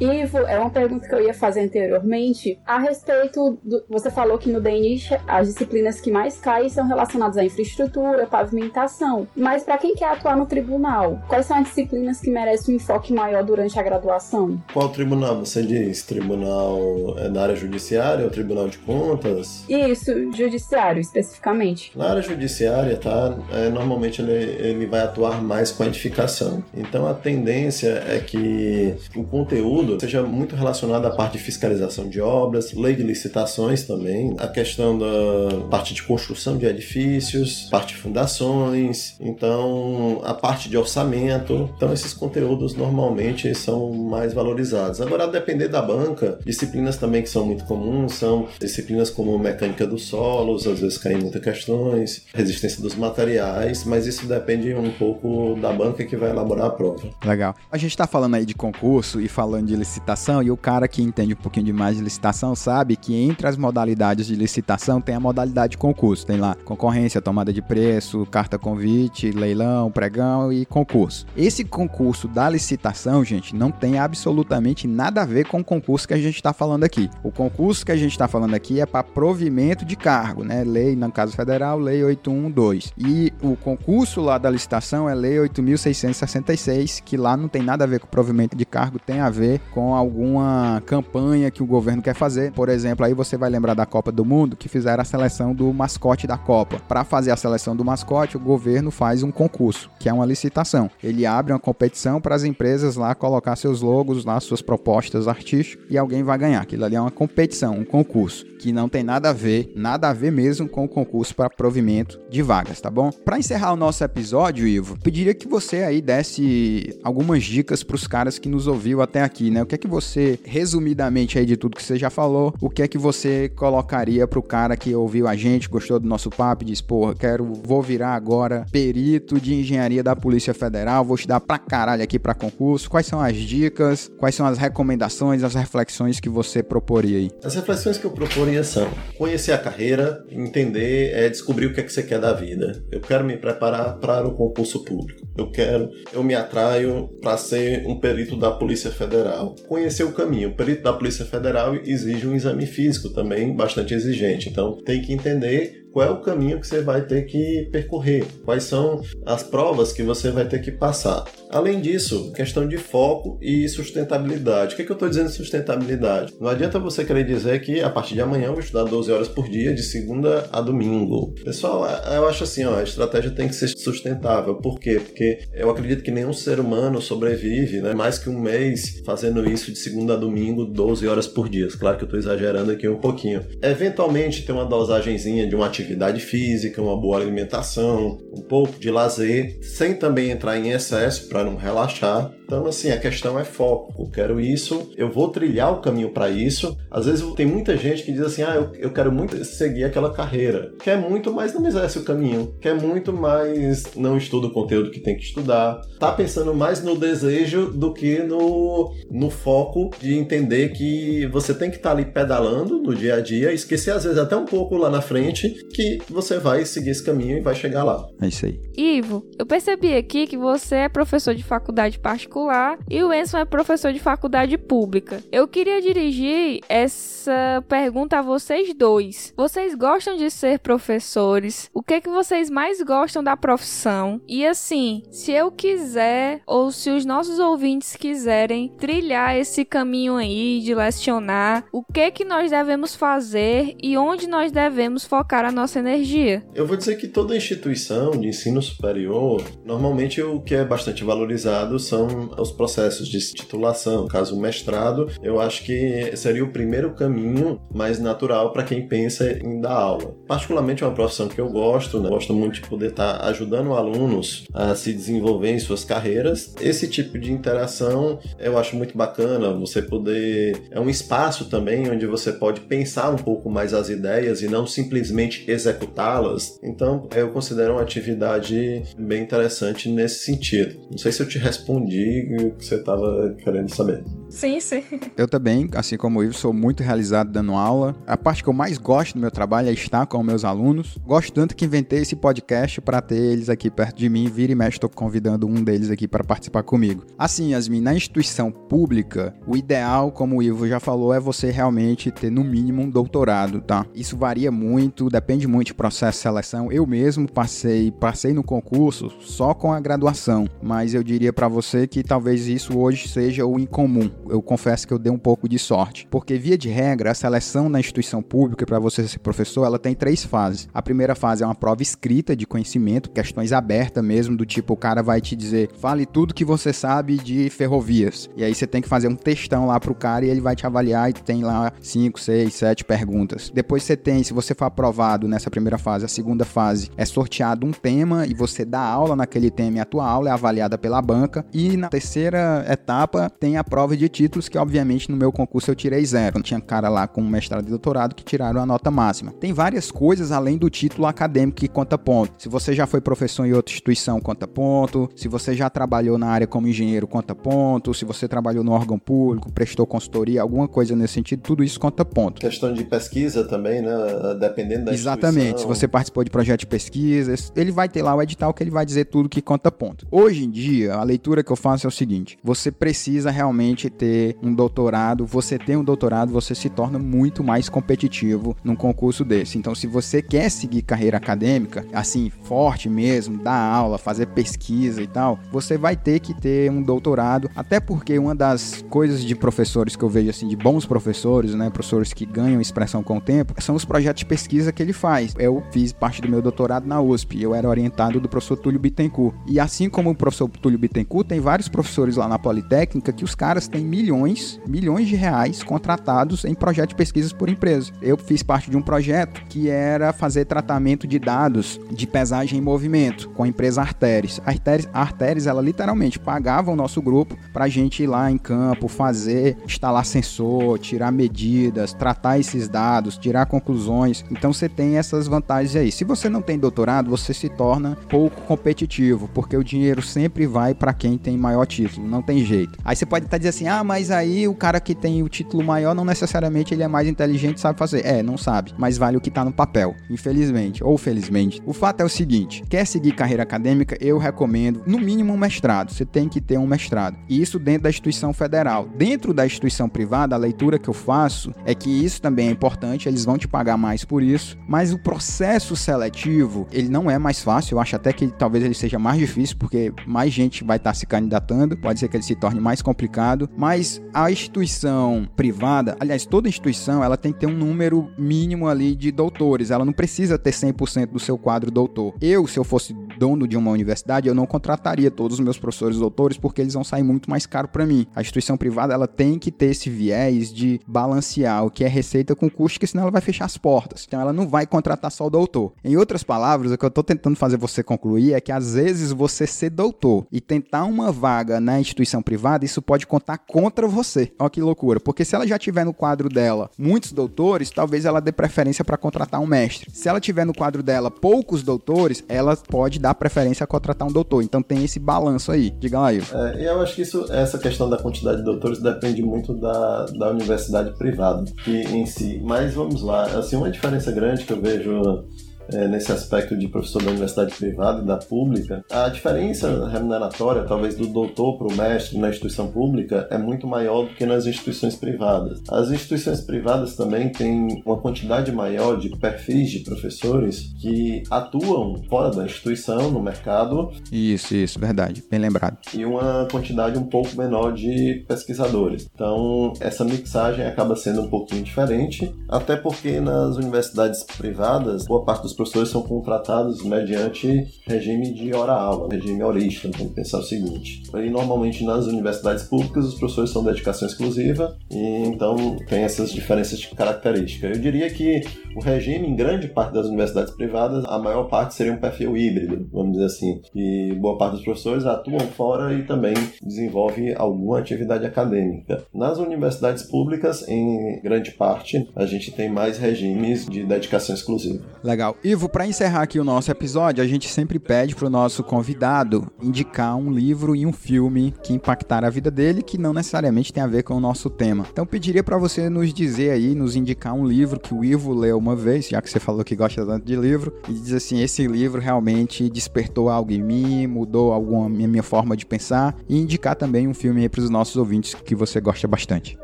Ivo, 0.00 0.38
é 0.38 0.58
uma 0.58 0.70
pergunta 0.70 1.08
que 1.08 1.14
eu 1.14 1.22
ia 1.22 1.34
fazer 1.34 1.60
anteriormente 1.60 2.58
a 2.66 2.78
respeito 2.78 3.58
do. 3.62 3.84
Você 3.88 4.10
falou 4.10 4.38
que 4.38 4.50
no 4.50 4.60
DNI 4.60 5.00
as 5.26 5.48
disciplinas 5.48 6.00
que 6.00 6.10
mais 6.10 6.38
caem 6.38 6.68
são 6.68 6.86
relacionadas 6.86 7.36
à 7.36 7.44
infraestrutura, 7.44 8.26
pavimentação. 8.26 9.26
Mas 9.36 9.62
para 9.62 9.78
quem 9.78 9.94
quer 9.94 10.10
atuar 10.10 10.36
no 10.36 10.46
tribunal, 10.46 11.22
quais 11.28 11.46
são 11.46 11.56
as 11.56 11.64
disciplinas 11.64 12.20
que 12.20 12.30
merecem 12.30 12.74
um 12.74 12.76
enfoque 12.76 13.12
maior 13.12 13.42
durante 13.44 13.78
a 13.78 13.82
graduação? 13.82 14.60
Qual 14.72 14.88
tribunal 14.88 15.38
você 15.38 15.62
diz? 15.62 16.02
Tribunal 16.02 16.78
é 17.18 17.28
na 17.28 17.42
área 17.42 17.56
judiciária 17.56 18.24
ou 18.24 18.30
tribunal 18.30 18.68
de 18.68 18.78
contas? 18.78 19.64
Isso, 19.68 20.32
judiciário 20.32 21.00
especificamente. 21.00 21.92
Na 21.96 22.10
área 22.10 22.22
judiciária, 22.22 22.96
tá? 22.96 23.36
É, 23.52 23.68
normalmente 23.68 24.20
ele, 24.20 24.32
ele 24.32 24.86
vai 24.86 25.00
atuar 25.00 25.42
mais 25.42 25.70
com 25.70 25.82
a 25.82 25.86
edificação. 25.86 26.62
Então 26.74 27.06
a 27.06 27.14
tendência 27.14 28.02
é 28.06 28.18
que 28.18 28.94
o 29.14 29.24
conteúdo 29.24 29.83
seja 30.00 30.22
muito 30.22 30.56
relacionado 30.56 31.06
à 31.06 31.10
parte 31.10 31.38
de 31.38 31.44
fiscalização 31.44 32.08
de 32.08 32.20
obras, 32.20 32.72
lei 32.72 32.94
de 32.94 33.02
licitações 33.02 33.84
também, 33.84 34.34
a 34.38 34.48
questão 34.48 34.98
da 34.98 35.68
parte 35.70 35.94
de 35.94 36.02
construção 36.02 36.56
de 36.56 36.66
edifícios, 36.66 37.68
parte 37.70 37.94
de 37.94 38.00
fundações, 38.00 39.16
então 39.20 40.20
a 40.24 40.34
parte 40.34 40.68
de 40.68 40.76
orçamento. 40.76 41.70
Então 41.76 41.92
esses 41.92 42.12
conteúdos 42.12 42.74
normalmente 42.74 43.54
são 43.54 43.92
mais 43.92 44.32
valorizados. 44.32 45.00
Agora, 45.00 45.24
a 45.24 45.26
depender 45.26 45.68
da 45.68 45.82
banca, 45.82 46.38
disciplinas 46.44 46.96
também 46.96 47.22
que 47.22 47.28
são 47.28 47.46
muito 47.46 47.64
comuns 47.64 48.14
são 48.14 48.48
disciplinas 48.58 49.10
como 49.10 49.38
mecânica 49.38 49.86
dos 49.86 50.04
solos, 50.04 50.66
às 50.66 50.80
vezes 50.80 50.98
caem 50.98 51.18
muitas 51.18 51.42
questões, 51.42 52.22
resistência 52.34 52.82
dos 52.82 52.94
materiais, 52.94 53.84
mas 53.84 54.06
isso 54.06 54.26
depende 54.26 54.74
um 54.74 54.90
pouco 54.92 55.58
da 55.60 55.72
banca 55.72 56.04
que 56.04 56.16
vai 56.16 56.30
elaborar 56.30 56.66
a 56.66 56.70
prova. 56.70 57.08
Legal. 57.24 57.54
A 57.70 57.76
gente 57.76 57.90
está 57.90 58.06
falando 58.06 58.34
aí 58.34 58.46
de 58.46 58.54
concurso 58.54 59.20
e 59.20 59.28
falando 59.28 59.66
de 59.66 59.73
de 59.74 59.80
licitação 59.80 60.42
e 60.42 60.50
o 60.50 60.56
cara 60.56 60.86
que 60.86 61.02
entende 61.02 61.34
um 61.34 61.36
pouquinho 61.36 61.66
de 61.66 61.72
mais 61.72 61.96
de 61.96 62.02
licitação 62.02 62.54
sabe 62.54 62.96
que 62.96 63.14
entre 63.14 63.46
as 63.46 63.56
modalidades 63.56 64.26
de 64.26 64.36
licitação 64.36 65.00
tem 65.00 65.14
a 65.14 65.20
modalidade 65.20 65.72
de 65.72 65.78
concurso. 65.78 66.26
Tem 66.26 66.38
lá 66.38 66.56
concorrência, 66.64 67.20
tomada 67.20 67.52
de 67.52 67.60
preço, 67.60 68.26
carta 68.30 68.58
convite, 68.58 69.30
leilão, 69.30 69.90
pregão 69.90 70.52
e 70.52 70.64
concurso. 70.64 71.26
Esse 71.36 71.64
concurso 71.64 72.28
da 72.28 72.48
licitação, 72.48 73.24
gente, 73.24 73.54
não 73.54 73.70
tem 73.70 73.98
absolutamente 73.98 74.86
nada 74.86 75.22
a 75.22 75.24
ver 75.24 75.46
com 75.46 75.60
o 75.60 75.64
concurso 75.64 76.06
que 76.06 76.14
a 76.14 76.18
gente 76.18 76.36
está 76.36 76.52
falando 76.52 76.84
aqui. 76.84 77.10
O 77.22 77.30
concurso 77.30 77.84
que 77.84 77.92
a 77.92 77.96
gente 77.96 78.12
está 78.12 78.28
falando 78.28 78.54
aqui 78.54 78.80
é 78.80 78.86
para 78.86 79.02
provimento 79.02 79.84
de 79.84 79.96
cargo, 79.96 80.44
né? 80.44 80.62
Lei, 80.64 80.94
no 80.94 81.10
caso 81.10 81.34
federal, 81.34 81.78
Lei 81.78 82.02
812. 82.04 82.92
E 82.96 83.32
o 83.42 83.56
concurso 83.56 84.20
lá 84.20 84.38
da 84.38 84.50
licitação 84.50 85.08
é 85.08 85.14
Lei 85.14 85.36
8.666, 85.36 87.02
que 87.02 87.16
lá 87.16 87.36
não 87.36 87.48
tem 87.48 87.62
nada 87.62 87.84
a 87.84 87.86
ver 87.86 88.00
com 88.00 88.06
provimento 88.06 88.56
de 88.56 88.64
cargo, 88.64 88.98
tem 88.98 89.20
a 89.20 89.30
ver 89.30 89.60
com 89.72 89.94
alguma 89.94 90.82
campanha 90.86 91.50
que 91.50 91.62
o 91.62 91.66
governo 91.66 92.02
quer 92.02 92.14
fazer. 92.14 92.52
Por 92.52 92.68
exemplo, 92.68 93.04
aí 93.04 93.14
você 93.14 93.36
vai 93.36 93.50
lembrar 93.50 93.74
da 93.74 93.86
Copa 93.86 94.12
do 94.12 94.24
Mundo 94.24 94.56
que 94.56 94.68
fizeram 94.68 95.02
a 95.02 95.04
seleção 95.04 95.54
do 95.54 95.72
mascote 95.72 96.26
da 96.26 96.38
Copa. 96.38 96.80
Para 96.88 97.04
fazer 97.04 97.30
a 97.30 97.36
seleção 97.36 97.74
do 97.74 97.84
mascote, 97.84 98.36
o 98.36 98.40
governo 98.40 98.90
faz 98.90 99.22
um 99.22 99.30
concurso, 99.30 99.90
que 99.98 100.08
é 100.08 100.12
uma 100.12 100.26
licitação. 100.26 100.90
Ele 101.02 101.26
abre 101.26 101.52
uma 101.52 101.58
competição 101.58 102.20
para 102.20 102.34
as 102.34 102.44
empresas 102.44 102.96
lá 102.96 103.14
colocar 103.14 103.56
seus 103.56 103.80
logos 103.80 104.24
lá, 104.24 104.38
suas 104.40 104.62
propostas 104.62 105.28
artísticas 105.28 105.86
e 105.90 105.98
alguém 105.98 106.22
vai 106.22 106.38
ganhar. 106.38 106.60
Aquilo 106.60 106.84
ali 106.84 106.96
é 106.96 107.00
uma 107.00 107.10
competição, 107.10 107.78
um 107.78 107.84
concurso 107.84 108.44
que 108.64 108.72
não 108.72 108.88
tem 108.88 109.02
nada 109.02 109.28
a 109.28 109.32
ver, 109.32 109.70
nada 109.76 110.08
a 110.08 110.14
ver 110.14 110.32
mesmo 110.32 110.66
com 110.66 110.84
o 110.84 110.88
concurso 110.88 111.34
para 111.34 111.50
provimento 111.50 112.18
de 112.30 112.40
vagas, 112.40 112.80
tá 112.80 112.90
bom? 112.90 113.10
Para 113.10 113.38
encerrar 113.38 113.74
o 113.74 113.76
nosso 113.76 114.02
episódio, 114.02 114.66
Ivo, 114.66 114.98
pediria 115.00 115.34
que 115.34 115.46
você 115.46 115.82
aí 115.82 116.00
desse 116.00 116.98
algumas 117.04 117.44
dicas 117.44 117.82
para 117.82 117.96
os 117.96 118.06
caras 118.06 118.38
que 118.38 118.48
nos 118.48 118.66
ouviu 118.66 119.02
até 119.02 119.22
aqui, 119.22 119.50
né? 119.54 119.62
O 119.62 119.66
que 119.66 119.76
é 119.76 119.78
que 119.78 119.88
você, 119.88 120.38
resumidamente 120.44 121.38
aí 121.38 121.46
de 121.46 121.56
tudo 121.56 121.76
que 121.76 121.82
você 121.82 121.96
já 121.96 122.10
falou, 122.10 122.52
o 122.60 122.68
que 122.68 122.82
é 122.82 122.88
que 122.88 122.98
você 122.98 123.48
colocaria 123.48 124.26
pro 124.26 124.42
cara 124.42 124.76
que 124.76 124.94
ouviu 124.94 125.26
a 125.26 125.36
gente, 125.36 125.68
gostou 125.68 125.98
do 125.98 126.08
nosso 126.08 126.28
papo 126.28 126.64
e 126.64 126.66
disse, 126.66 126.82
porra, 126.82 127.14
quero, 127.14 127.52
vou 127.64 127.80
virar 127.80 128.14
agora 128.14 128.66
perito 128.70 129.40
de 129.40 129.54
engenharia 129.54 130.02
da 130.02 130.16
Polícia 130.16 130.52
Federal, 130.52 131.04
vou 131.04 131.14
estudar 131.14 131.40
pra 131.40 131.58
caralho 131.58 132.02
aqui 132.02 132.18
para 132.18 132.34
concurso. 132.34 132.90
Quais 132.90 133.06
são 133.06 133.20
as 133.20 133.36
dicas, 133.36 134.10
quais 134.18 134.34
são 134.34 134.46
as 134.46 134.58
recomendações, 134.58 135.42
as 135.42 135.54
reflexões 135.54 136.20
que 136.20 136.28
você 136.28 136.62
proporia 136.62 137.18
aí? 137.18 137.30
As 137.44 137.54
reflexões 137.54 137.96
que 137.96 138.04
eu 138.04 138.10
proporia 138.10 138.64
são 138.64 138.88
conhecer 139.16 139.52
a 139.52 139.58
carreira, 139.58 140.24
entender, 140.30 141.12
é 141.14 141.28
descobrir 141.28 141.66
o 141.66 141.74
que 141.74 141.80
é 141.80 141.82
que 141.82 141.92
você 141.92 142.02
quer 142.02 142.20
da 142.20 142.32
vida. 142.32 142.82
Eu 142.90 143.00
quero 143.00 143.24
me 143.24 143.36
preparar 143.36 143.98
para 143.98 144.26
o 144.26 144.34
concurso 144.34 144.84
público. 144.84 145.20
Eu 145.36 145.50
quero, 145.50 145.90
eu 146.12 146.22
me 146.22 146.34
atraio 146.34 147.08
para 147.20 147.36
ser 147.36 147.86
um 147.86 147.98
perito 147.98 148.36
da 148.36 148.50
Polícia 148.50 148.90
Federal. 148.90 149.43
Conhecer 149.68 150.04
o 150.04 150.12
caminho. 150.12 150.50
O 150.50 150.54
perito 150.54 150.82
da 150.82 150.92
Polícia 150.92 151.24
Federal 151.24 151.74
exige 151.74 152.26
um 152.26 152.34
exame 152.34 152.66
físico 152.66 153.10
também 153.10 153.54
bastante 153.54 153.94
exigente. 153.94 154.48
Então 154.48 154.82
tem 154.84 155.02
que 155.02 155.12
entender 155.12 155.83
qual 155.94 156.08
é 156.08 156.10
o 156.10 156.20
caminho 156.20 156.60
que 156.60 156.66
você 156.66 156.80
vai 156.80 157.02
ter 157.02 157.22
que 157.22 157.68
percorrer, 157.70 158.26
quais 158.44 158.64
são 158.64 159.00
as 159.24 159.44
provas 159.44 159.92
que 159.92 160.02
você 160.02 160.32
vai 160.32 160.44
ter 160.44 160.58
que 160.58 160.72
passar. 160.72 161.24
Além 161.48 161.80
disso, 161.80 162.32
questão 162.32 162.66
de 162.66 162.76
foco 162.76 163.38
e 163.40 163.68
sustentabilidade. 163.68 164.74
O 164.74 164.76
que, 164.76 164.82
é 164.82 164.84
que 164.84 164.90
eu 164.90 164.94
estou 164.94 165.08
dizendo 165.08 165.28
de 165.28 165.34
sustentabilidade? 165.34 166.34
Não 166.40 166.48
adianta 166.48 166.80
você 166.80 167.04
querer 167.04 167.24
dizer 167.24 167.60
que 167.60 167.80
a 167.80 167.88
partir 167.88 168.14
de 168.14 168.20
amanhã 168.20 168.46
eu 168.46 168.54
vou 168.54 168.60
estudar 168.60 168.82
12 168.82 169.12
horas 169.12 169.28
por 169.28 169.48
dia, 169.48 169.72
de 169.72 169.84
segunda 169.84 170.48
a 170.50 170.60
domingo. 170.60 171.32
Pessoal, 171.44 171.86
eu 172.12 172.26
acho 172.26 172.42
assim, 172.42 172.64
ó, 172.64 172.80
a 172.80 172.82
estratégia 172.82 173.30
tem 173.30 173.46
que 173.46 173.54
ser 173.54 173.68
sustentável. 173.68 174.56
Por 174.56 174.80
quê? 174.80 174.98
Porque 174.98 175.44
eu 175.54 175.70
acredito 175.70 176.02
que 176.02 176.10
nenhum 176.10 176.32
ser 176.32 176.58
humano 176.58 177.00
sobrevive 177.00 177.80
né, 177.80 177.94
mais 177.94 178.18
que 178.18 178.28
um 178.28 178.40
mês 178.40 179.00
fazendo 179.06 179.48
isso 179.48 179.70
de 179.70 179.78
segunda 179.78 180.14
a 180.14 180.16
domingo, 180.16 180.64
12 180.64 181.06
horas 181.06 181.28
por 181.28 181.48
dia. 181.48 181.68
Claro 181.78 181.98
que 181.98 182.02
eu 182.02 182.06
estou 182.06 182.18
exagerando 182.18 182.72
aqui 182.72 182.88
um 182.88 182.98
pouquinho. 182.98 183.42
Eventualmente 183.62 184.44
tem 184.44 184.52
uma 184.52 184.64
dosagenzinha 184.64 185.46
de 185.46 185.54
uma 185.54 185.66
atividade 185.66 185.83
atividade 185.84 186.20
física, 186.20 186.82
uma 186.82 186.96
boa 186.96 187.18
alimentação, 187.18 188.18
um 188.32 188.40
pouco 188.40 188.78
de 188.78 188.90
lazer, 188.90 189.58
sem 189.62 189.94
também 189.94 190.30
entrar 190.30 190.58
em 190.58 190.70
excesso 190.70 191.28
para 191.28 191.44
não 191.44 191.56
relaxar. 191.56 192.32
Então, 192.44 192.66
assim, 192.66 192.90
a 192.90 192.98
questão 192.98 193.38
é 193.38 193.44
foco. 193.44 193.94
Eu 193.98 194.10
quero 194.10 194.40
isso, 194.40 194.90
eu 194.96 195.10
vou 195.10 195.28
trilhar 195.28 195.72
o 195.72 195.80
caminho 195.80 196.10
para 196.10 196.28
isso. 196.28 196.76
Às 196.90 197.06
vezes 197.06 197.24
tem 197.34 197.46
muita 197.46 197.76
gente 197.76 198.02
que 198.02 198.12
diz 198.12 198.20
assim: 198.20 198.42
ah, 198.42 198.54
eu, 198.54 198.70
eu 198.74 198.90
quero 198.90 199.10
muito 199.10 199.42
seguir 199.44 199.84
aquela 199.84 200.12
carreira. 200.12 200.72
Quer 200.82 200.98
muito, 200.98 201.32
mas 201.32 201.54
não 201.54 201.66
exerce 201.66 201.98
o 201.98 202.04
caminho. 202.04 202.54
Quer 202.60 202.74
muito, 202.74 203.12
mas 203.12 203.94
não 203.96 204.16
estuda 204.16 204.48
o 204.48 204.52
conteúdo 204.52 204.90
que 204.90 205.00
tem 205.00 205.16
que 205.16 205.24
estudar. 205.24 205.80
Tá 205.98 206.12
pensando 206.12 206.54
mais 206.54 206.82
no 206.82 206.96
desejo 206.96 207.70
do 207.70 207.92
que 207.92 208.18
no, 208.18 208.92
no 209.10 209.30
foco 209.30 209.90
de 209.98 210.14
entender 210.14 210.70
que 210.70 211.26
você 211.28 211.54
tem 211.54 211.70
que 211.70 211.76
estar 211.76 211.90
tá 211.90 211.96
ali 211.96 212.04
pedalando 212.04 212.78
no 212.78 212.94
dia 212.94 213.16
a 213.16 213.20
dia, 213.20 213.52
esquecer 213.52 213.90
às 213.90 214.04
vezes 214.04 214.18
até 214.18 214.36
um 214.36 214.44
pouco 214.44 214.76
lá 214.76 214.90
na 214.90 215.00
frente 215.00 215.50
que 215.72 215.98
você 216.10 216.38
vai 216.38 216.64
seguir 216.64 216.90
esse 216.90 217.02
caminho 217.02 217.38
e 217.38 217.40
vai 217.40 217.54
chegar 217.54 217.84
lá. 217.84 218.06
É 218.20 218.28
isso 218.28 218.44
aí. 218.44 218.60
Ivo, 218.76 219.24
eu 219.38 219.46
percebi 219.46 219.94
aqui 219.94 220.26
que 220.26 220.36
você 220.36 220.76
é 220.76 220.88
professor 220.88 221.34
de 221.34 221.42
faculdade 221.42 221.98
particular 221.98 222.33
particular 222.34 222.78
e 222.90 223.02
o 223.02 223.12
Enson 223.12 223.38
é 223.38 223.44
professor 223.44 223.92
de 223.92 224.00
faculdade 224.00 224.58
pública. 224.58 225.22
Eu 225.30 225.46
queria 225.46 225.80
dirigir 225.80 226.60
essa 226.68 227.64
pergunta 227.68 228.18
a 228.18 228.22
vocês 228.22 228.74
dois. 228.74 229.32
Vocês 229.36 229.74
gostam 229.74 230.16
de 230.16 230.28
ser 230.30 230.58
professores? 230.58 231.70
O 231.72 231.82
que 231.82 231.94
é 231.94 232.00
que 232.00 232.08
vocês 232.08 232.50
mais 232.50 232.82
gostam 232.82 233.22
da 233.22 233.36
profissão? 233.36 234.20
E 234.26 234.44
assim, 234.44 235.02
se 235.10 235.30
eu 235.30 235.52
quiser 235.52 236.42
ou 236.46 236.72
se 236.72 236.90
os 236.90 237.04
nossos 237.04 237.38
ouvintes 237.38 237.94
quiserem 237.94 238.68
trilhar 238.78 239.36
esse 239.36 239.64
caminho 239.64 240.16
aí 240.16 240.60
de 240.60 240.74
lecionar, 240.74 241.64
o 241.72 241.84
que 241.84 242.00
é 242.00 242.10
que 242.10 242.24
nós 242.24 242.50
devemos 242.50 242.96
fazer 242.96 243.76
e 243.82 243.96
onde 243.96 244.26
nós 244.26 244.50
devemos 244.50 245.04
focar 245.04 245.44
a 245.44 245.52
nossa 245.52 245.78
energia? 245.78 246.44
Eu 246.54 246.66
vou 246.66 246.76
dizer 246.76 246.96
que 246.96 247.06
toda 247.06 247.36
instituição 247.36 248.10
de 248.12 248.28
ensino 248.28 248.60
superior, 248.60 249.42
normalmente 249.64 250.20
o 250.20 250.40
que 250.40 250.54
é 250.54 250.64
bastante 250.64 251.04
valorizado 251.04 251.78
são 251.78 252.23
os 252.38 252.52
processos 252.52 253.08
de 253.08 253.18
titulação, 253.18 254.06
caso 254.06 254.38
mestrado, 254.38 255.08
eu 255.22 255.40
acho 255.40 255.64
que 255.64 256.16
seria 256.16 256.44
o 256.44 256.50
primeiro 256.50 256.94
caminho 256.94 257.60
mais 257.72 257.98
natural 257.98 258.52
para 258.52 258.62
quem 258.62 258.86
pensa 258.86 259.30
em 259.42 259.60
dar 259.60 259.72
aula. 259.72 260.14
Particularmente 260.26 260.82
é 260.82 260.86
uma 260.86 260.94
profissão 260.94 261.28
que 261.28 261.40
eu 261.40 261.48
gosto, 261.48 262.00
né? 262.00 262.08
gosto 262.08 262.32
muito 262.32 262.54
de 262.54 262.68
poder 262.68 262.90
estar 262.90 263.18
tá 263.18 263.26
ajudando 263.26 263.74
alunos 263.74 264.46
a 264.52 264.74
se 264.74 264.92
desenvolver 264.92 265.50
em 265.50 265.58
suas 265.58 265.84
carreiras. 265.84 266.54
Esse 266.60 266.88
tipo 266.88 267.18
de 267.18 267.32
interação 267.32 268.18
eu 268.38 268.58
acho 268.58 268.76
muito 268.76 268.96
bacana, 268.96 269.52
você 269.52 269.82
poder 269.82 270.62
é 270.70 270.80
um 270.80 270.88
espaço 270.88 271.48
também 271.48 271.90
onde 271.90 272.06
você 272.06 272.32
pode 272.32 272.60
pensar 272.62 273.10
um 273.10 273.16
pouco 273.16 273.50
mais 273.50 273.74
as 273.74 273.88
ideias 273.88 274.42
e 274.42 274.48
não 274.48 274.66
simplesmente 274.66 275.44
executá-las. 275.50 276.58
Então, 276.62 277.08
eu 277.14 277.30
considero 277.30 277.74
uma 277.74 277.82
atividade 277.82 278.82
bem 278.98 279.22
interessante 279.22 279.88
nesse 279.88 280.24
sentido. 280.24 280.80
Não 280.90 280.98
sei 280.98 281.12
se 281.12 281.22
eu 281.22 281.28
te 281.28 281.38
respondi 281.38 282.13
que 282.22 282.64
você 282.64 282.76
estava 282.76 283.34
querendo 283.42 283.74
saber. 283.74 284.04
Sim, 284.34 284.58
sim. 284.58 284.82
Eu 285.16 285.28
também, 285.28 285.70
assim 285.76 285.96
como 285.96 286.18
o 286.18 286.24
Ivo, 286.24 286.34
sou 286.34 286.52
muito 286.52 286.82
realizado 286.82 287.30
dando 287.30 287.52
aula. 287.52 287.94
A 288.04 288.16
parte 288.16 288.42
que 288.42 288.48
eu 288.48 288.52
mais 288.52 288.76
gosto 288.76 289.14
do 289.14 289.20
meu 289.20 289.30
trabalho 289.30 289.68
é 289.68 289.72
estar 289.72 290.04
com 290.06 290.20
meus 290.24 290.44
alunos. 290.44 290.98
Gosto 291.06 291.32
tanto 291.32 291.54
que 291.54 291.64
inventei 291.64 292.00
esse 292.00 292.16
podcast 292.16 292.80
para 292.80 293.00
ter 293.00 293.14
eles 293.14 293.48
aqui 293.48 293.70
perto 293.70 293.96
de 293.96 294.08
mim. 294.08 294.28
Vira 294.28 294.50
e 294.50 294.54
mexe, 294.56 294.76
estou 294.76 294.90
convidando 294.90 295.46
um 295.46 295.62
deles 295.62 295.88
aqui 295.88 296.08
para 296.08 296.24
participar 296.24 296.64
comigo. 296.64 297.04
Assim, 297.16 297.52
Yasmin, 297.52 297.80
na 297.80 297.94
instituição 297.94 298.50
pública, 298.50 299.32
o 299.46 299.56
ideal, 299.56 300.10
como 300.10 300.38
o 300.38 300.42
Ivo 300.42 300.66
já 300.66 300.80
falou, 300.80 301.14
é 301.14 301.20
você 301.20 301.52
realmente 301.52 302.10
ter 302.10 302.30
no 302.30 302.42
mínimo 302.42 302.82
um 302.82 302.90
doutorado, 302.90 303.60
tá? 303.60 303.86
Isso 303.94 304.16
varia 304.16 304.50
muito, 304.50 305.08
depende 305.08 305.46
muito 305.46 305.68
de 305.68 305.74
processo 305.74 306.18
de 306.18 306.22
seleção. 306.22 306.72
Eu 306.72 306.84
mesmo 306.88 307.30
passei, 307.30 307.92
passei 307.92 308.32
no 308.32 308.42
concurso 308.42 309.12
só 309.20 309.54
com 309.54 309.72
a 309.72 309.78
graduação, 309.78 310.48
mas 310.60 310.92
eu 310.92 311.04
diria 311.04 311.32
para 311.32 311.46
você 311.46 311.86
que 311.86 312.02
talvez 312.02 312.48
isso 312.48 312.76
hoje 312.76 313.06
seja 313.06 313.46
o 313.46 313.60
incomum 313.60 314.10
eu 314.28 314.42
confesso 314.42 314.86
que 314.86 314.92
eu 314.92 314.98
dei 314.98 315.12
um 315.12 315.18
pouco 315.18 315.48
de 315.48 315.58
sorte. 315.58 316.06
Porque, 316.10 316.36
via 316.38 316.56
de 316.56 316.68
regra, 316.68 317.10
a 317.10 317.14
seleção 317.14 317.68
na 317.68 317.80
instituição 317.80 318.22
pública 318.22 318.66
para 318.66 318.78
você 318.78 319.06
ser 319.06 319.18
professor, 319.18 319.64
ela 319.64 319.78
tem 319.78 319.94
três 319.94 320.24
fases. 320.24 320.68
A 320.72 320.82
primeira 320.82 321.14
fase 321.14 321.42
é 321.42 321.46
uma 321.46 321.54
prova 321.54 321.82
escrita 321.82 322.36
de 322.36 322.46
conhecimento, 322.46 323.10
questões 323.10 323.52
abertas 323.52 324.04
mesmo, 324.04 324.36
do 324.36 324.46
tipo, 324.46 324.74
o 324.74 324.76
cara 324.76 325.02
vai 325.02 325.20
te 325.20 325.36
dizer, 325.36 325.70
fale 325.78 326.06
tudo 326.06 326.34
que 326.34 326.44
você 326.44 326.72
sabe 326.72 327.16
de 327.18 327.50
ferrovias. 327.50 328.28
E 328.36 328.44
aí 328.44 328.54
você 328.54 328.66
tem 328.66 328.82
que 328.82 328.88
fazer 328.88 329.08
um 329.08 329.16
textão 329.16 329.66
lá 329.66 329.78
pro 329.78 329.94
cara 329.94 330.24
e 330.24 330.28
ele 330.28 330.40
vai 330.40 330.56
te 330.56 330.66
avaliar 330.66 331.10
e 331.10 331.12
tem 331.12 331.42
lá 331.42 331.72
5, 331.80 332.20
6, 332.20 332.54
7 332.54 332.84
perguntas. 332.84 333.50
Depois 333.54 333.82
você 333.82 333.96
tem, 333.96 334.22
se 334.22 334.32
você 334.32 334.54
for 334.54 334.66
aprovado 334.66 335.28
nessa 335.28 335.50
primeira 335.50 335.78
fase, 335.78 336.04
a 336.04 336.08
segunda 336.08 336.44
fase 336.44 336.90
é 336.96 337.04
sorteado 337.04 337.66
um 337.66 337.72
tema 337.72 338.26
e 338.26 338.34
você 338.34 338.64
dá 338.64 338.80
aula 338.80 339.16
naquele 339.16 339.50
tema 339.50 339.78
e 339.78 339.80
a 339.80 339.84
tua 339.84 340.06
aula 340.06 340.28
é 340.28 340.32
avaliada 340.32 340.76
pela 340.78 341.00
banca. 341.00 341.44
E 341.52 341.76
na 341.76 341.88
terceira 341.88 342.64
etapa 342.68 343.30
tem 343.30 343.56
a 343.56 343.64
prova 343.64 343.96
de 343.96 344.08
títulos 344.14 344.48
que, 344.48 344.56
obviamente, 344.56 345.10
no 345.10 345.16
meu 345.16 345.32
concurso 345.32 345.70
eu 345.70 345.74
tirei 345.74 346.04
zero. 346.06 346.40
Tinha 346.40 346.60
cara 346.60 346.88
lá 346.88 347.08
com 347.08 347.20
mestrado 347.20 347.66
e 347.66 347.70
doutorado 347.70 348.14
que 348.14 348.24
tiraram 348.24 348.60
a 348.60 348.66
nota 348.66 348.90
máxima. 348.90 349.32
Tem 349.32 349.52
várias 349.52 349.90
coisas 349.90 350.30
além 350.30 350.56
do 350.56 350.70
título 350.70 351.06
acadêmico 351.06 351.58
que 351.58 351.68
conta 351.68 351.98
ponto. 351.98 352.32
Se 352.38 352.48
você 352.48 352.72
já 352.72 352.86
foi 352.86 353.00
professor 353.00 353.44
em 353.44 353.52
outra 353.52 353.72
instituição, 353.72 354.20
conta 354.20 354.46
ponto. 354.46 355.10
Se 355.16 355.26
você 355.26 355.54
já 355.54 355.68
trabalhou 355.68 356.16
na 356.16 356.28
área 356.28 356.46
como 356.46 356.68
engenheiro, 356.68 357.08
conta 357.08 357.34
ponto. 357.34 357.92
Se 357.92 358.04
você 358.04 358.28
trabalhou 358.28 358.62
no 358.62 358.70
órgão 358.70 358.98
público, 358.98 359.52
prestou 359.52 359.84
consultoria, 359.86 360.40
alguma 360.40 360.68
coisa 360.68 360.94
nesse 360.94 361.14
sentido, 361.14 361.40
tudo 361.40 361.64
isso 361.64 361.80
conta 361.80 362.04
ponto. 362.04 362.40
Questão 362.40 362.72
de 362.72 362.84
pesquisa 362.84 363.42
também, 363.44 363.82
né? 363.82 363.92
Dependendo 364.38 364.84
da 364.86 364.94
Exatamente. 364.94 365.62
Se 365.62 365.66
você 365.66 365.88
participou 365.88 366.22
de 366.22 366.30
projeto 366.30 366.60
de 366.60 366.66
pesquisa, 366.66 367.34
ele 367.56 367.72
vai 367.72 367.88
ter 367.88 368.02
lá 368.02 368.14
o 368.14 368.22
edital 368.22 368.54
que 368.54 368.62
ele 368.62 368.70
vai 368.70 368.86
dizer 368.86 369.06
tudo 369.06 369.28
que 369.28 369.42
conta 369.42 369.72
ponto. 369.72 370.06
Hoje 370.10 370.44
em 370.44 370.50
dia, 370.50 370.94
a 370.94 371.02
leitura 371.02 371.42
que 371.42 371.50
eu 371.50 371.56
faço 371.56 371.86
é 371.86 371.88
o 371.88 371.90
seguinte: 371.90 372.38
você 372.44 372.70
precisa 372.70 373.30
realmente 373.30 373.90
ter 373.90 374.03
ter 374.04 374.36
um 374.42 374.54
doutorado, 374.54 375.24
você 375.24 375.58
tem 375.58 375.76
um 375.76 375.84
doutorado, 375.84 376.30
você 376.30 376.54
se 376.54 376.68
torna 376.68 376.98
muito 376.98 377.42
mais 377.42 377.70
competitivo 377.70 378.54
num 378.62 378.76
concurso 378.76 379.24
desse. 379.24 379.56
Então, 379.56 379.74
se 379.74 379.86
você 379.86 380.20
quer 380.20 380.50
seguir 380.50 380.82
carreira 380.82 381.16
acadêmica, 381.16 381.86
assim, 381.90 382.30
forte 382.42 382.86
mesmo, 382.86 383.42
dar 383.42 383.58
aula, 383.58 383.96
fazer 383.96 384.26
pesquisa 384.26 385.00
e 385.00 385.06
tal, 385.06 385.38
você 385.50 385.78
vai 385.78 385.96
ter 385.96 386.20
que 386.20 386.34
ter 386.34 386.70
um 386.70 386.82
doutorado, 386.82 387.50
até 387.56 387.80
porque 387.80 388.18
uma 388.18 388.34
das 388.34 388.84
coisas 388.90 389.24
de 389.24 389.34
professores 389.34 389.96
que 389.96 390.04
eu 390.04 390.08
vejo, 390.10 390.28
assim, 390.28 390.48
de 390.48 390.56
bons 390.56 390.84
professores, 390.84 391.54
né, 391.54 391.70
professores 391.70 392.12
que 392.12 392.26
ganham 392.26 392.60
expressão 392.60 393.02
com 393.02 393.16
o 393.16 393.20
tempo, 393.22 393.54
são 393.58 393.74
os 393.74 393.86
projetos 393.86 394.20
de 394.20 394.26
pesquisa 394.26 394.70
que 394.70 394.82
ele 394.82 394.92
faz. 394.92 395.34
Eu 395.38 395.62
fiz 395.70 395.94
parte 395.94 396.20
do 396.20 396.28
meu 396.28 396.42
doutorado 396.42 396.86
na 396.86 397.00
USP, 397.00 397.40
eu 397.40 397.54
era 397.54 397.68
orientado 397.68 398.20
do 398.20 398.28
professor 398.28 398.58
Túlio 398.58 398.78
Bittencourt. 398.78 399.34
E 399.46 399.58
assim 399.58 399.88
como 399.88 400.10
o 400.10 400.14
professor 400.14 400.48
Túlio 400.48 400.78
Bittencourt, 400.78 401.26
tem 401.26 401.40
vários 401.40 401.68
professores 401.68 402.16
lá 402.16 402.28
na 402.28 402.38
Politécnica 402.38 403.12
que 403.12 403.24
os 403.24 403.34
caras 403.34 403.66
têm 403.66 403.93
milhões, 403.94 404.60
milhões 404.66 405.06
de 405.06 405.14
reais 405.14 405.62
contratados 405.62 406.44
em 406.44 406.52
projetos 406.52 406.88
de 406.90 406.96
pesquisas 406.96 407.32
por 407.32 407.48
empresa. 407.48 407.92
Eu 408.02 408.16
fiz 408.16 408.42
parte 408.42 408.68
de 408.68 408.76
um 408.76 408.82
projeto 408.82 409.40
que 409.48 409.70
era 409.70 410.12
fazer 410.12 410.46
tratamento 410.46 411.06
de 411.06 411.18
dados 411.20 411.78
de 411.92 412.04
pesagem 412.04 412.58
em 412.58 412.62
movimento 412.62 413.28
com 413.30 413.44
a 413.44 413.48
empresa 413.48 413.80
Arteris. 413.80 414.40
A 414.44 414.50
Arteris, 414.50 414.88
a 414.92 415.00
Arteris 415.00 415.46
ela 415.46 415.62
literalmente 415.62 416.18
pagava 416.18 416.72
o 416.72 416.76
nosso 416.76 417.00
grupo 417.00 417.36
para 417.52 417.66
a 417.66 417.68
gente 417.68 418.02
ir 418.02 418.08
lá 418.08 418.28
em 418.28 418.36
campo, 418.36 418.88
fazer, 418.88 419.56
instalar 419.64 420.04
sensor, 420.04 420.76
tirar 420.80 421.12
medidas, 421.12 421.92
tratar 421.92 422.38
esses 422.40 422.68
dados, 422.68 423.16
tirar 423.16 423.46
conclusões. 423.46 424.24
Então 424.28 424.52
você 424.52 424.68
tem 424.68 424.96
essas 424.96 425.28
vantagens 425.28 425.76
aí. 425.76 425.92
Se 425.92 426.02
você 426.02 426.28
não 426.28 426.42
tem 426.42 426.58
doutorado, 426.58 427.08
você 427.08 427.32
se 427.32 427.48
torna 427.48 427.96
pouco 428.08 428.40
competitivo, 428.42 429.30
porque 429.32 429.56
o 429.56 429.62
dinheiro 429.62 430.02
sempre 430.02 430.46
vai 430.46 430.74
para 430.74 430.92
quem 430.92 431.16
tem 431.16 431.38
maior 431.38 431.64
título, 431.64 432.08
não 432.08 432.22
tem 432.22 432.44
jeito. 432.44 432.76
Aí 432.84 432.96
você 432.96 433.06
pode 433.06 433.26
estar 433.26 433.36
tá 433.36 433.38
dizendo 433.38 433.54
assim: 433.54 433.68
"Ah, 433.68 433.83
mas 433.84 434.10
aí 434.10 434.48
o 434.48 434.54
cara 434.54 434.80
que 434.80 434.94
tem 434.94 435.22
o 435.22 435.28
título 435.28 435.62
maior 435.62 435.94
não 435.94 436.04
necessariamente 436.04 436.74
ele 436.74 436.82
é 436.82 436.88
mais 436.88 437.06
inteligente 437.06 437.60
sabe 437.60 437.78
fazer. 437.78 438.04
É, 438.04 438.22
não 438.22 438.36
sabe, 438.36 438.72
mas 438.78 438.98
vale 438.98 439.16
o 439.16 439.20
que 439.20 439.30
tá 439.30 439.44
no 439.44 439.52
papel, 439.52 439.94
infelizmente 440.10 440.82
ou 440.82 440.96
felizmente. 440.98 441.62
O 441.64 441.72
fato 441.72 442.00
é 442.00 442.04
o 442.04 442.08
seguinte: 442.08 442.64
quer 442.68 442.86
seguir 442.86 443.14
carreira 443.14 443.42
acadêmica, 443.42 443.96
eu 444.00 444.18
recomendo 444.18 444.82
no 444.86 444.98
mínimo 444.98 445.32
um 445.32 445.36
mestrado. 445.36 445.92
Você 445.92 446.04
tem 446.04 446.28
que 446.28 446.40
ter 446.40 446.58
um 446.58 446.66
mestrado. 446.66 447.16
E 447.28 447.40
isso 447.40 447.58
dentro 447.58 447.84
da 447.84 447.90
instituição 447.90 448.32
federal. 448.32 448.88
Dentro 448.96 449.32
da 449.32 449.46
instituição 449.46 449.88
privada, 449.88 450.34
a 450.34 450.38
leitura 450.38 450.78
que 450.78 450.88
eu 450.88 450.94
faço 450.94 451.52
é 451.64 451.74
que 451.74 451.90
isso 451.90 452.20
também 452.20 452.48
é 452.48 452.50
importante, 452.50 453.08
eles 453.08 453.24
vão 453.24 453.36
te 453.36 453.46
pagar 453.46 453.76
mais 453.76 454.04
por 454.04 454.22
isso, 454.22 454.56
mas 454.68 454.92
o 454.92 454.98
processo 454.98 455.76
seletivo, 455.76 456.66
ele 456.72 456.88
não 456.88 457.10
é 457.10 457.18
mais 457.18 457.42
fácil, 457.42 457.74
eu 457.74 457.80
acho 457.80 457.96
até 457.96 458.12
que 458.12 458.26
talvez 458.28 458.64
ele 458.64 458.74
seja 458.74 458.98
mais 458.98 459.18
difícil 459.18 459.56
porque 459.58 459.92
mais 460.06 460.32
gente 460.32 460.64
vai 460.64 460.76
estar 460.76 460.90
tá 460.90 460.94
se 460.94 461.06
candidatando, 461.06 461.76
pode 461.76 462.00
ser 462.00 462.08
que 462.08 462.16
ele 462.16 462.24
se 462.24 462.34
torne 462.34 462.60
mais 462.60 462.80
complicado, 462.80 463.48
mas 463.56 463.73
mas 463.74 464.00
a 464.12 464.30
instituição 464.30 465.28
privada, 465.34 465.96
aliás, 465.98 466.24
toda 466.24 466.48
instituição, 466.48 467.02
ela 467.02 467.16
tem 467.16 467.32
que 467.32 467.40
ter 467.40 467.46
um 467.46 467.56
número 467.56 468.08
mínimo 468.16 468.68
ali 468.68 468.94
de 468.94 469.10
doutores. 469.10 469.72
Ela 469.72 469.84
não 469.84 469.92
precisa 469.92 470.38
ter 470.38 470.52
100% 470.52 471.06
do 471.06 471.18
seu 471.18 471.36
quadro 471.36 471.72
doutor. 471.72 472.14
Eu, 472.20 472.46
se 472.46 472.56
eu 472.56 472.62
fosse 472.62 472.94
dono 473.18 473.48
de 473.48 473.56
uma 473.56 473.72
universidade, 473.72 474.28
eu 474.28 474.34
não 474.34 474.46
contrataria 474.46 475.10
todos 475.10 475.40
os 475.40 475.44
meus 475.44 475.58
professores 475.58 475.98
doutores 475.98 476.38
porque 476.38 476.60
eles 476.60 476.74
vão 476.74 476.84
sair 476.84 477.02
muito 477.02 477.28
mais 477.28 477.46
caro 477.46 477.66
para 477.66 477.84
mim. 477.84 478.06
A 478.14 478.20
instituição 478.20 478.56
privada, 478.56 478.94
ela 478.94 479.08
tem 479.08 479.40
que 479.40 479.50
ter 479.50 479.66
esse 479.66 479.90
viés 479.90 480.52
de 480.52 480.80
balancear 480.86 481.64
o 481.64 481.70
que 481.70 481.82
é 481.82 481.88
receita 481.88 482.36
com 482.36 482.48
custo, 482.48 482.78
porque 482.78 482.86
senão 482.86 483.02
ela 483.02 483.10
vai 483.10 483.20
fechar 483.20 483.46
as 483.46 483.56
portas. 483.56 484.04
Então 484.06 484.20
ela 484.20 484.32
não 484.32 484.46
vai 484.46 484.68
contratar 484.68 485.10
só 485.10 485.26
o 485.26 485.30
doutor. 485.30 485.72
Em 485.82 485.96
outras 485.96 486.22
palavras, 486.22 486.70
o 486.70 486.78
que 486.78 486.84
eu 486.84 486.90
tô 486.92 487.02
tentando 487.02 487.34
fazer 487.34 487.56
você 487.56 487.82
concluir 487.82 488.34
é 488.34 488.40
que 488.40 488.52
às 488.52 488.74
vezes 488.74 489.10
você 489.10 489.48
ser 489.48 489.70
doutor 489.70 490.24
e 490.30 490.40
tentar 490.40 490.84
uma 490.84 491.10
vaga 491.10 491.60
na 491.60 491.80
instituição 491.80 492.22
privada, 492.22 492.64
isso 492.64 492.80
pode 492.80 493.04
contar 493.08 493.38
contra 493.54 493.86
você. 493.86 494.32
Olha 494.36 494.50
que 494.50 494.60
loucura. 494.60 494.98
Porque 494.98 495.24
se 495.24 495.36
ela 495.36 495.46
já 495.46 495.56
tiver 495.56 495.84
no 495.84 495.94
quadro 495.94 496.28
dela 496.28 496.68
muitos 496.76 497.12
doutores, 497.12 497.70
talvez 497.70 498.04
ela 498.04 498.20
dê 498.20 498.32
preferência 498.32 498.84
para 498.84 498.96
contratar 498.96 499.40
um 499.40 499.46
mestre. 499.46 499.88
Se 499.92 500.08
ela 500.08 500.18
tiver 500.18 500.44
no 500.44 500.52
quadro 500.52 500.82
dela 500.82 501.08
poucos 501.08 501.62
doutores, 501.62 502.24
ela 502.28 502.56
pode 502.56 502.98
dar 502.98 503.14
preferência 503.14 503.62
a 503.62 503.66
contratar 503.68 504.08
um 504.08 504.10
doutor. 504.10 504.42
Então 504.42 504.60
tem 504.60 504.82
esse 504.82 504.98
balanço 504.98 505.52
aí. 505.52 505.70
Diga 505.70 506.00
lá, 506.00 506.12
Ivo. 506.12 506.36
É, 506.36 506.66
eu 506.66 506.80
acho 506.80 506.96
que 506.96 507.02
isso, 507.02 507.32
essa 507.32 507.56
questão 507.56 507.88
da 507.88 507.96
quantidade 507.96 508.38
de 508.38 508.44
doutores 508.44 508.82
depende 508.82 509.22
muito 509.22 509.54
da, 509.54 510.06
da 510.06 510.30
universidade 510.30 510.92
privada 510.98 511.44
que, 511.62 511.82
em 511.82 512.04
si. 512.06 512.40
Mas 512.42 512.74
vamos 512.74 513.02
lá. 513.02 513.22
Assim, 513.38 513.54
uma 513.54 513.70
diferença 513.70 514.10
grande 514.10 514.42
que 514.42 514.52
eu 514.52 514.60
vejo 514.60 515.26
é, 515.72 515.88
nesse 515.88 516.12
aspecto 516.12 516.56
de 516.56 516.68
professor 516.68 517.02
da 517.02 517.10
universidade 517.10 517.54
privada 517.54 518.02
e 518.02 518.06
da 518.06 518.16
pública, 518.16 518.84
a 518.90 519.08
diferença 519.08 519.88
remuneratória, 519.88 520.64
talvez 520.64 520.94
do 520.94 521.06
doutor 521.06 521.58
para 521.58 521.68
o 521.68 521.76
mestre 521.76 522.18
na 522.18 522.28
instituição 522.28 522.68
pública, 522.68 523.26
é 523.30 523.38
muito 523.38 523.66
maior 523.66 524.06
do 524.06 524.14
que 524.14 524.26
nas 524.26 524.46
instituições 524.46 524.96
privadas. 524.96 525.62
As 525.68 525.90
instituições 525.90 526.40
privadas 526.40 526.96
também 526.96 527.30
têm 527.30 527.82
uma 527.84 527.98
quantidade 527.98 528.52
maior 528.52 528.98
de 528.98 529.10
perfis 529.16 529.70
de 529.70 529.80
professores 529.80 530.72
que 530.80 531.22
atuam 531.30 532.02
fora 532.08 532.30
da 532.30 532.44
instituição, 532.44 533.10
no 533.10 533.22
mercado. 533.22 533.90
Isso, 534.10 534.54
isso, 534.54 534.78
verdade, 534.78 535.22
bem 535.30 535.40
lembrado. 535.40 535.78
E 535.94 536.04
uma 536.04 536.46
quantidade 536.50 536.98
um 536.98 537.04
pouco 537.04 537.36
menor 537.36 537.72
de 537.72 538.24
pesquisadores. 538.26 539.08
Então, 539.14 539.72
essa 539.80 540.04
mixagem 540.04 540.64
acaba 540.64 540.96
sendo 540.96 541.22
um 541.22 541.28
pouquinho 541.28 541.62
diferente, 541.62 542.34
até 542.48 542.76
porque 542.76 543.20
nas 543.20 543.56
universidades 543.56 544.22
privadas, 544.22 545.04
boa 545.06 545.24
parte 545.24 545.42
dos 545.42 545.53
professores 545.54 545.88
são 545.88 546.02
contratados 546.02 546.82
mediante 546.84 547.66
regime 547.86 548.32
de 548.32 548.52
hora-aula, 548.54 549.08
regime 549.10 549.42
horista, 549.42 549.90
vamos 549.96 550.12
pensar 550.12 550.38
o 550.38 550.42
seguinte. 550.42 551.02
E 551.14 551.30
normalmente 551.30 551.84
nas 551.84 552.06
universidades 552.06 552.64
públicas 552.64 553.04
os 553.06 553.14
professores 553.14 553.50
são 553.50 553.64
dedicação 553.64 554.06
exclusiva 554.08 554.76
e 554.90 555.24
então 555.26 555.76
tem 555.88 556.02
essas 556.02 556.32
diferenças 556.32 556.78
de 556.78 556.88
característica. 556.88 557.66
Eu 557.66 557.78
diria 557.78 558.10
que 558.10 558.42
o 558.76 558.80
regime, 558.80 559.28
em 559.28 559.36
grande 559.36 559.68
parte 559.68 559.94
das 559.94 560.06
universidades 560.06 560.52
privadas, 560.52 561.04
a 561.06 561.18
maior 561.18 561.44
parte 561.44 561.74
seria 561.74 561.92
um 561.92 561.98
perfil 561.98 562.36
híbrido, 562.36 562.88
vamos 562.92 563.12
dizer 563.12 563.26
assim. 563.26 563.60
E 563.74 564.12
boa 564.14 564.36
parte 564.36 564.54
dos 564.54 564.64
professores 564.64 565.06
atuam 565.06 565.40
fora 565.40 565.94
e 565.94 566.04
também 566.04 566.34
desenvolve 566.62 567.34
alguma 567.34 567.78
atividade 567.78 568.26
acadêmica. 568.26 569.04
Nas 569.14 569.38
universidades 569.38 570.02
públicas, 570.04 570.66
em 570.68 571.20
grande 571.22 571.52
parte, 571.52 572.08
a 572.16 572.26
gente 572.26 572.50
tem 572.50 572.68
mais 572.68 572.98
regimes 572.98 573.66
de 573.66 573.84
dedicação 573.84 574.34
exclusiva. 574.34 574.84
Legal. 575.02 575.36
Ivo, 575.46 575.68
para 575.68 575.86
encerrar 575.86 576.22
aqui 576.22 576.40
o 576.40 576.44
nosso 576.44 576.70
episódio, 576.70 577.22
a 577.22 577.26
gente 577.26 577.50
sempre 577.50 577.78
pede 577.78 578.14
para 578.14 578.26
o 578.26 578.30
nosso 578.30 578.64
convidado 578.64 579.46
indicar 579.60 580.16
um 580.16 580.32
livro 580.32 580.74
e 580.74 580.86
um 580.86 580.92
filme 580.92 581.52
que 581.62 581.74
impactaram 581.74 582.26
a 582.26 582.30
vida 582.30 582.50
dele, 582.50 582.82
que 582.82 582.96
não 582.96 583.12
necessariamente 583.12 583.70
tem 583.70 583.82
a 583.82 583.86
ver 583.86 584.04
com 584.04 584.14
o 584.14 584.20
nosso 584.20 584.48
tema. 584.48 584.86
Então, 584.90 585.04
pediria 585.04 585.44
para 585.44 585.58
você 585.58 585.90
nos 585.90 586.14
dizer 586.14 586.52
aí, 586.52 586.74
nos 586.74 586.96
indicar 586.96 587.34
um 587.34 587.46
livro 587.46 587.78
que 587.78 587.92
o 587.92 588.02
Ivo 588.02 588.32
leu 588.32 588.56
uma 588.56 588.74
vez, 588.74 589.06
já 589.06 589.20
que 589.20 589.28
você 589.28 589.38
falou 589.38 589.62
que 589.62 589.76
gosta 589.76 590.06
tanto 590.06 590.24
de 590.24 590.34
livro, 590.34 590.72
e 590.88 590.94
diz 590.94 591.12
assim: 591.12 591.42
esse 591.42 591.66
livro 591.66 592.00
realmente 592.00 592.70
despertou 592.70 593.28
algo 593.28 593.52
em 593.52 593.62
mim, 593.62 594.06
mudou 594.06 594.50
alguma 594.50 594.88
minha 594.88 595.22
forma 595.22 595.54
de 595.54 595.66
pensar, 595.66 596.16
e 596.26 596.38
indicar 596.38 596.74
também 596.74 597.06
um 597.06 597.12
filme 597.12 597.46
para 597.50 597.60
os 597.60 597.68
nossos 597.68 597.96
ouvintes 597.96 598.32
que 598.32 598.54
você 598.54 598.80
gosta 598.80 599.06
bastante. 599.06 599.58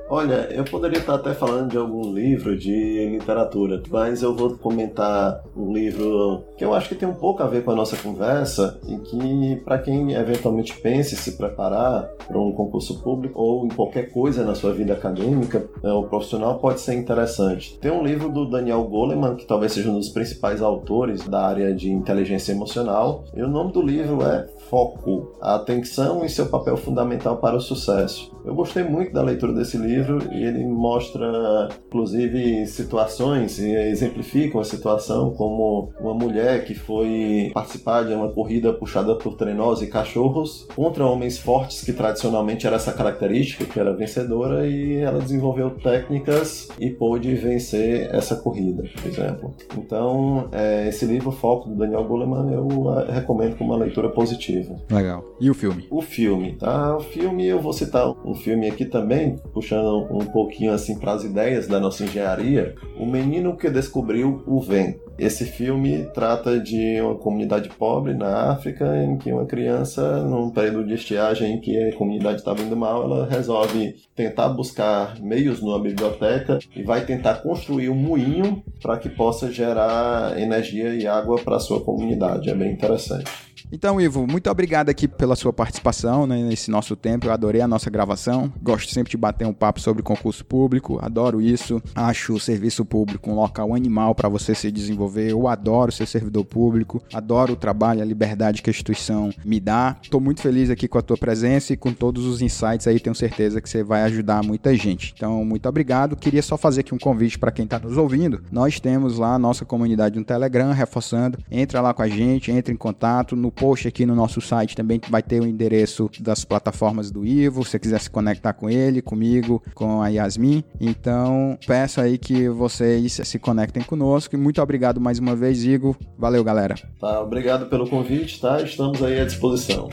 Olha, 0.11 0.47
eu 0.53 0.65
poderia 0.65 0.99
estar 0.99 1.15
até 1.15 1.33
falando 1.33 1.71
de 1.71 1.79
algum 1.79 2.13
livro 2.13 2.59
de 2.59 3.09
literatura, 3.13 3.83
mas 3.89 4.23
eu 4.23 4.37
vou 4.37 4.59
comentar 4.59 5.41
um 5.57 5.70
livro 5.73 6.45
que 6.57 6.65
eu 6.65 6.75
acho 6.75 6.89
que 6.89 6.95
tem 6.95 7.09
um 7.09 7.15
pouco 7.15 7.43
a 7.43 7.47
ver 7.47 7.65
com 7.65 7.71
a 7.71 7.75
nossa 7.75 7.97
conversa 7.97 8.79
e 8.87 8.97
que, 8.99 9.57
para 9.65 9.79
quem 9.79 10.13
eventualmente 10.13 10.79
pense 10.81 11.17
se 11.17 11.37
preparar 11.37 12.09
para 12.27 12.39
um 12.39 12.53
concurso 12.53 13.01
público 13.03 13.41
ou 13.41 13.67
em 13.67 13.69
qualquer 13.69 14.11
coisa 14.13 14.45
na 14.45 14.55
sua 14.55 14.73
vida 14.73 14.93
acadêmica 14.93 15.67
né, 15.83 15.93
ou 15.93 16.05
profissional, 16.05 16.59
pode 16.59 16.81
ser 16.81 16.95
interessante. 16.95 17.79
Tem 17.79 17.91
um 17.91 18.05
livro 18.05 18.29
do 18.29 18.49
Daniel 18.49 18.83
Goleman, 18.85 19.37
que 19.37 19.47
talvez 19.47 19.73
seja 19.73 19.91
um 19.91 19.99
dos 19.99 20.09
principais 20.09 20.63
autores 20.63 21.27
da 21.27 21.47
área 21.47 21.75
de 21.75 21.91
inteligência 21.91 22.53
emocional, 22.53 23.25
e 23.35 23.43
o 23.43 23.49
nome 23.49 23.73
do 23.73 23.83
livro 23.83 24.23
é 24.23 24.47
Foco: 24.69 25.33
A 25.41 25.57
Atenção 25.57 26.25
e 26.25 26.29
seu 26.29 26.47
papel 26.47 26.77
fundamental 26.77 27.39
para 27.39 27.57
o 27.57 27.61
sucesso. 27.61 28.31
Eu 28.45 28.55
gostei 28.55 28.83
muito 28.83 29.13
da 29.13 29.23
leitura 29.23 29.53
desse 29.53 29.77
livro 29.77 30.19
e 30.33 30.43
ele 30.43 30.65
mostra, 30.65 31.69
inclusive, 31.87 32.67
situações 32.67 33.59
e 33.59 33.71
exemplifica 33.71 34.57
uma 34.57 34.65
situação 34.65 35.31
como 35.33 35.60
uma 36.01 36.15
mulher 36.15 36.65
que 36.65 36.75
foi 36.75 37.51
participar 37.55 38.05
de 38.05 38.13
uma 38.13 38.29
corrida 38.29 38.73
puxada 38.73 39.15
por 39.17 39.37
trenós 39.37 39.83
e 39.83 39.87
cachorros 39.87 40.67
contra 40.75 41.07
homens 41.07 41.39
fortes, 41.39 41.83
que 41.83 41.93
tradicionalmente 41.93 42.67
era 42.67 42.77
essa 42.77 42.93
característica, 42.93 43.65
que 43.65 43.79
era 43.79 43.95
vencedora, 43.95 44.67
e 44.67 44.97
ela 44.97 45.21
desenvolveu 45.21 45.71
técnicas 45.71 46.69
e 46.79 46.91
pôde 46.91 47.35
vencer 47.35 48.09
essa 48.15 48.37
corrida, 48.37 48.83
por 48.83 49.07
exemplo. 49.07 49.55
Então, 49.77 50.49
é, 50.53 50.89
esse 50.89 51.05
livro, 51.05 51.31
Foco, 51.31 51.69
do 51.69 51.77
Daniel 51.77 52.05
Goleman, 52.05 52.53
eu 52.53 52.69
recomendo 53.13 53.57
como 53.57 53.73
uma 53.73 53.79
leitura 53.79 54.09
positiva. 54.09 54.77
Legal. 54.91 55.25
E 55.41 55.51
o 55.51 55.55
filme? 55.55 55.87
O 55.91 56.03
filme, 56.03 56.57
tá? 56.57 56.97
O 56.97 57.01
filme, 57.01 57.47
eu 57.47 57.61
vou 57.61 57.73
citar 57.73 58.11
um 58.25 58.35
filme 58.35 58.69
aqui 58.69 58.85
também, 58.85 59.37
puxando 59.53 60.07
um 60.11 60.27
pouquinho 60.27 60.73
assim 60.73 60.99
para 60.99 61.13
as 61.13 61.25
ideias 61.25 61.67
da 61.67 61.81
nossa 61.81 62.05
engenharia, 62.05 62.75
O 62.99 63.07
Menino 63.07 63.57
que 63.57 63.71
Descobriu 63.71 64.43
o 64.47 64.61
Vem. 64.61 64.99
Esse 65.19 65.45
filme 65.51 66.07
trata 66.15 66.59
de 66.59 67.01
uma 67.01 67.15
comunidade 67.17 67.69
pobre 67.69 68.15
na 68.15 68.51
África 68.51 68.97
em 69.03 69.19
que 69.19 69.33
uma 69.33 69.45
criança, 69.45 70.23
num 70.23 70.51
período 70.51 70.87
de 70.87 70.95
estiagem 70.95 71.55
em 71.55 71.61
que 71.61 71.77
a 71.77 71.95
comunidade 71.97 72.39
estava 72.39 72.63
indo 72.63 72.77
mal, 72.77 73.05
ela 73.05 73.27
resolve 73.27 73.97
tentar 74.15 74.49
buscar 74.49 75.21
meios 75.21 75.61
numa 75.61 75.79
biblioteca 75.79 76.59
e 76.75 76.83
vai 76.83 77.05
tentar 77.05 77.37
construir 77.37 77.89
um 77.89 77.95
moinho 77.95 78.63
para 78.81 78.99
que 78.99 79.09
possa 79.09 79.51
gerar 79.51 80.39
energia 80.39 80.95
e 80.95 81.07
água 81.07 81.39
para 81.39 81.59
sua 81.59 81.81
comunidade. 81.81 82.49
É 82.49 82.55
bem 82.55 82.73
interessante. 82.73 83.31
Então, 83.73 84.01
Ivo, 84.01 84.27
muito 84.27 84.51
obrigado 84.51 84.89
aqui 84.89 85.07
pela 85.07 85.37
sua 85.37 85.53
participação 85.53 86.27
né, 86.27 86.43
nesse 86.43 86.71
nosso 86.71 86.97
tempo. 86.97 87.27
Eu 87.27 87.33
adorei 87.33 87.61
a 87.61 87.69
nossa 87.69 87.89
gravação. 87.89 88.53
Gosto 88.61 88.93
sempre 88.93 89.13
de 89.13 89.17
bater 89.17 89.47
um 89.47 89.53
papo 89.53 89.81
sobre 89.81 90.03
concurso 90.03 90.45
público. 90.45 90.99
Adoro 91.01 91.41
isso. 91.41 91.81
Acho 91.95 92.35
o 92.35 92.41
serviço 92.41 92.85
público 92.85 93.31
um 93.31 93.35
local 93.35 93.75
animal 93.75 94.13
para 94.15 94.29
você 94.29 94.55
se 94.57 94.73
desenvolver. 94.73 95.35
Eu 95.41 95.49
adoro 95.49 95.91
ser 95.91 96.07
servidor 96.07 96.45
público. 96.45 97.03
Adoro 97.15 97.55
o 97.55 97.57
trabalho, 97.57 98.03
a 98.03 98.05
liberdade 98.05 98.61
que 98.61 98.69
a 98.69 98.73
instituição 98.73 99.31
me 99.45 99.59
dá. 99.59 99.97
Estou 100.03 100.21
muito 100.21 100.43
feliz 100.43 100.69
aqui 100.69 100.87
com 100.87 100.99
a 100.99 101.03
tua 101.03 101.17
presença 101.17 101.73
e 101.73 101.77
com 101.77 101.93
todos 101.93 102.27
os 102.27 102.43
insights 102.43 102.87
aí. 102.87 103.01
Tenho 103.01 103.15
certeza 103.15 103.61
que 103.61 103.69
você 103.69 103.83
vai 103.83 104.03
ajudar 104.03 104.43
muita 104.45 104.75
gente. 104.75 105.15
Então, 105.17 105.43
muito 105.45 105.67
obrigado. 105.67 106.15
Queria 106.15 106.43
só 106.43 106.59
fazer 106.59 106.81
aqui 106.83 106.95
um 106.95 106.99
convite 106.99 107.39
para 107.39 107.51
quem 107.51 107.65
está 107.65 107.79
nos 107.79 107.97
ouvindo. 107.97 108.43
Nós 108.53 108.79
temos 108.79 109.17
lá 109.17 109.35
a 109.35 109.39
nossa 109.39 109.65
comunidade 109.65 110.19
no 110.19 110.25
Telegram, 110.25 110.73
reforçando. 110.73 111.39
Entra 111.51 111.81
lá 111.81 111.95
com 111.95 112.03
a 112.03 112.09
gente, 112.09 112.51
entra 112.51 112.73
em 112.73 112.77
contato 112.77 113.35
no 113.35 113.51
post 113.51 113.89
aqui 113.89 114.05
no 114.05 114.15
nosso 114.15 114.41
site 114.41 114.77
também 114.77 115.01
vai 115.09 115.23
ter 115.23 115.41
o 115.41 115.47
endereço 115.47 116.11
das 116.21 116.45
plataformas 116.45 117.11
do 117.11 117.25
Ivo, 117.25 117.65
se 117.65 117.71
você 117.71 117.79
quiser 117.79 118.01
se 118.01 118.11
conectar 118.11 118.53
com 118.53 118.69
ele, 118.69 119.01
comigo, 119.01 119.63
com 119.75 120.03
a 120.03 120.09
Yasmin. 120.09 120.65
Então, 120.81 121.59
peço 121.67 122.01
aí 122.01 122.19
que 122.19 122.49
vocês 122.49 123.21
se 123.25 123.39
conectem 123.39 123.83
conosco. 123.83 124.35
E 124.35 124.39
muito 124.39 124.61
obrigado 124.61 125.01
mais 125.01 125.21
uma 125.31 125.37
vez, 125.37 125.65
Igor. 125.65 125.97
Valeu, 126.19 126.43
galera. 126.43 126.75
Tá, 126.99 127.21
obrigado 127.21 127.67
pelo 127.67 127.89
convite, 127.89 128.41
tá? 128.41 128.61
Estamos 128.61 129.03
aí 129.03 129.21
à 129.21 129.25
disposição. 129.25 129.89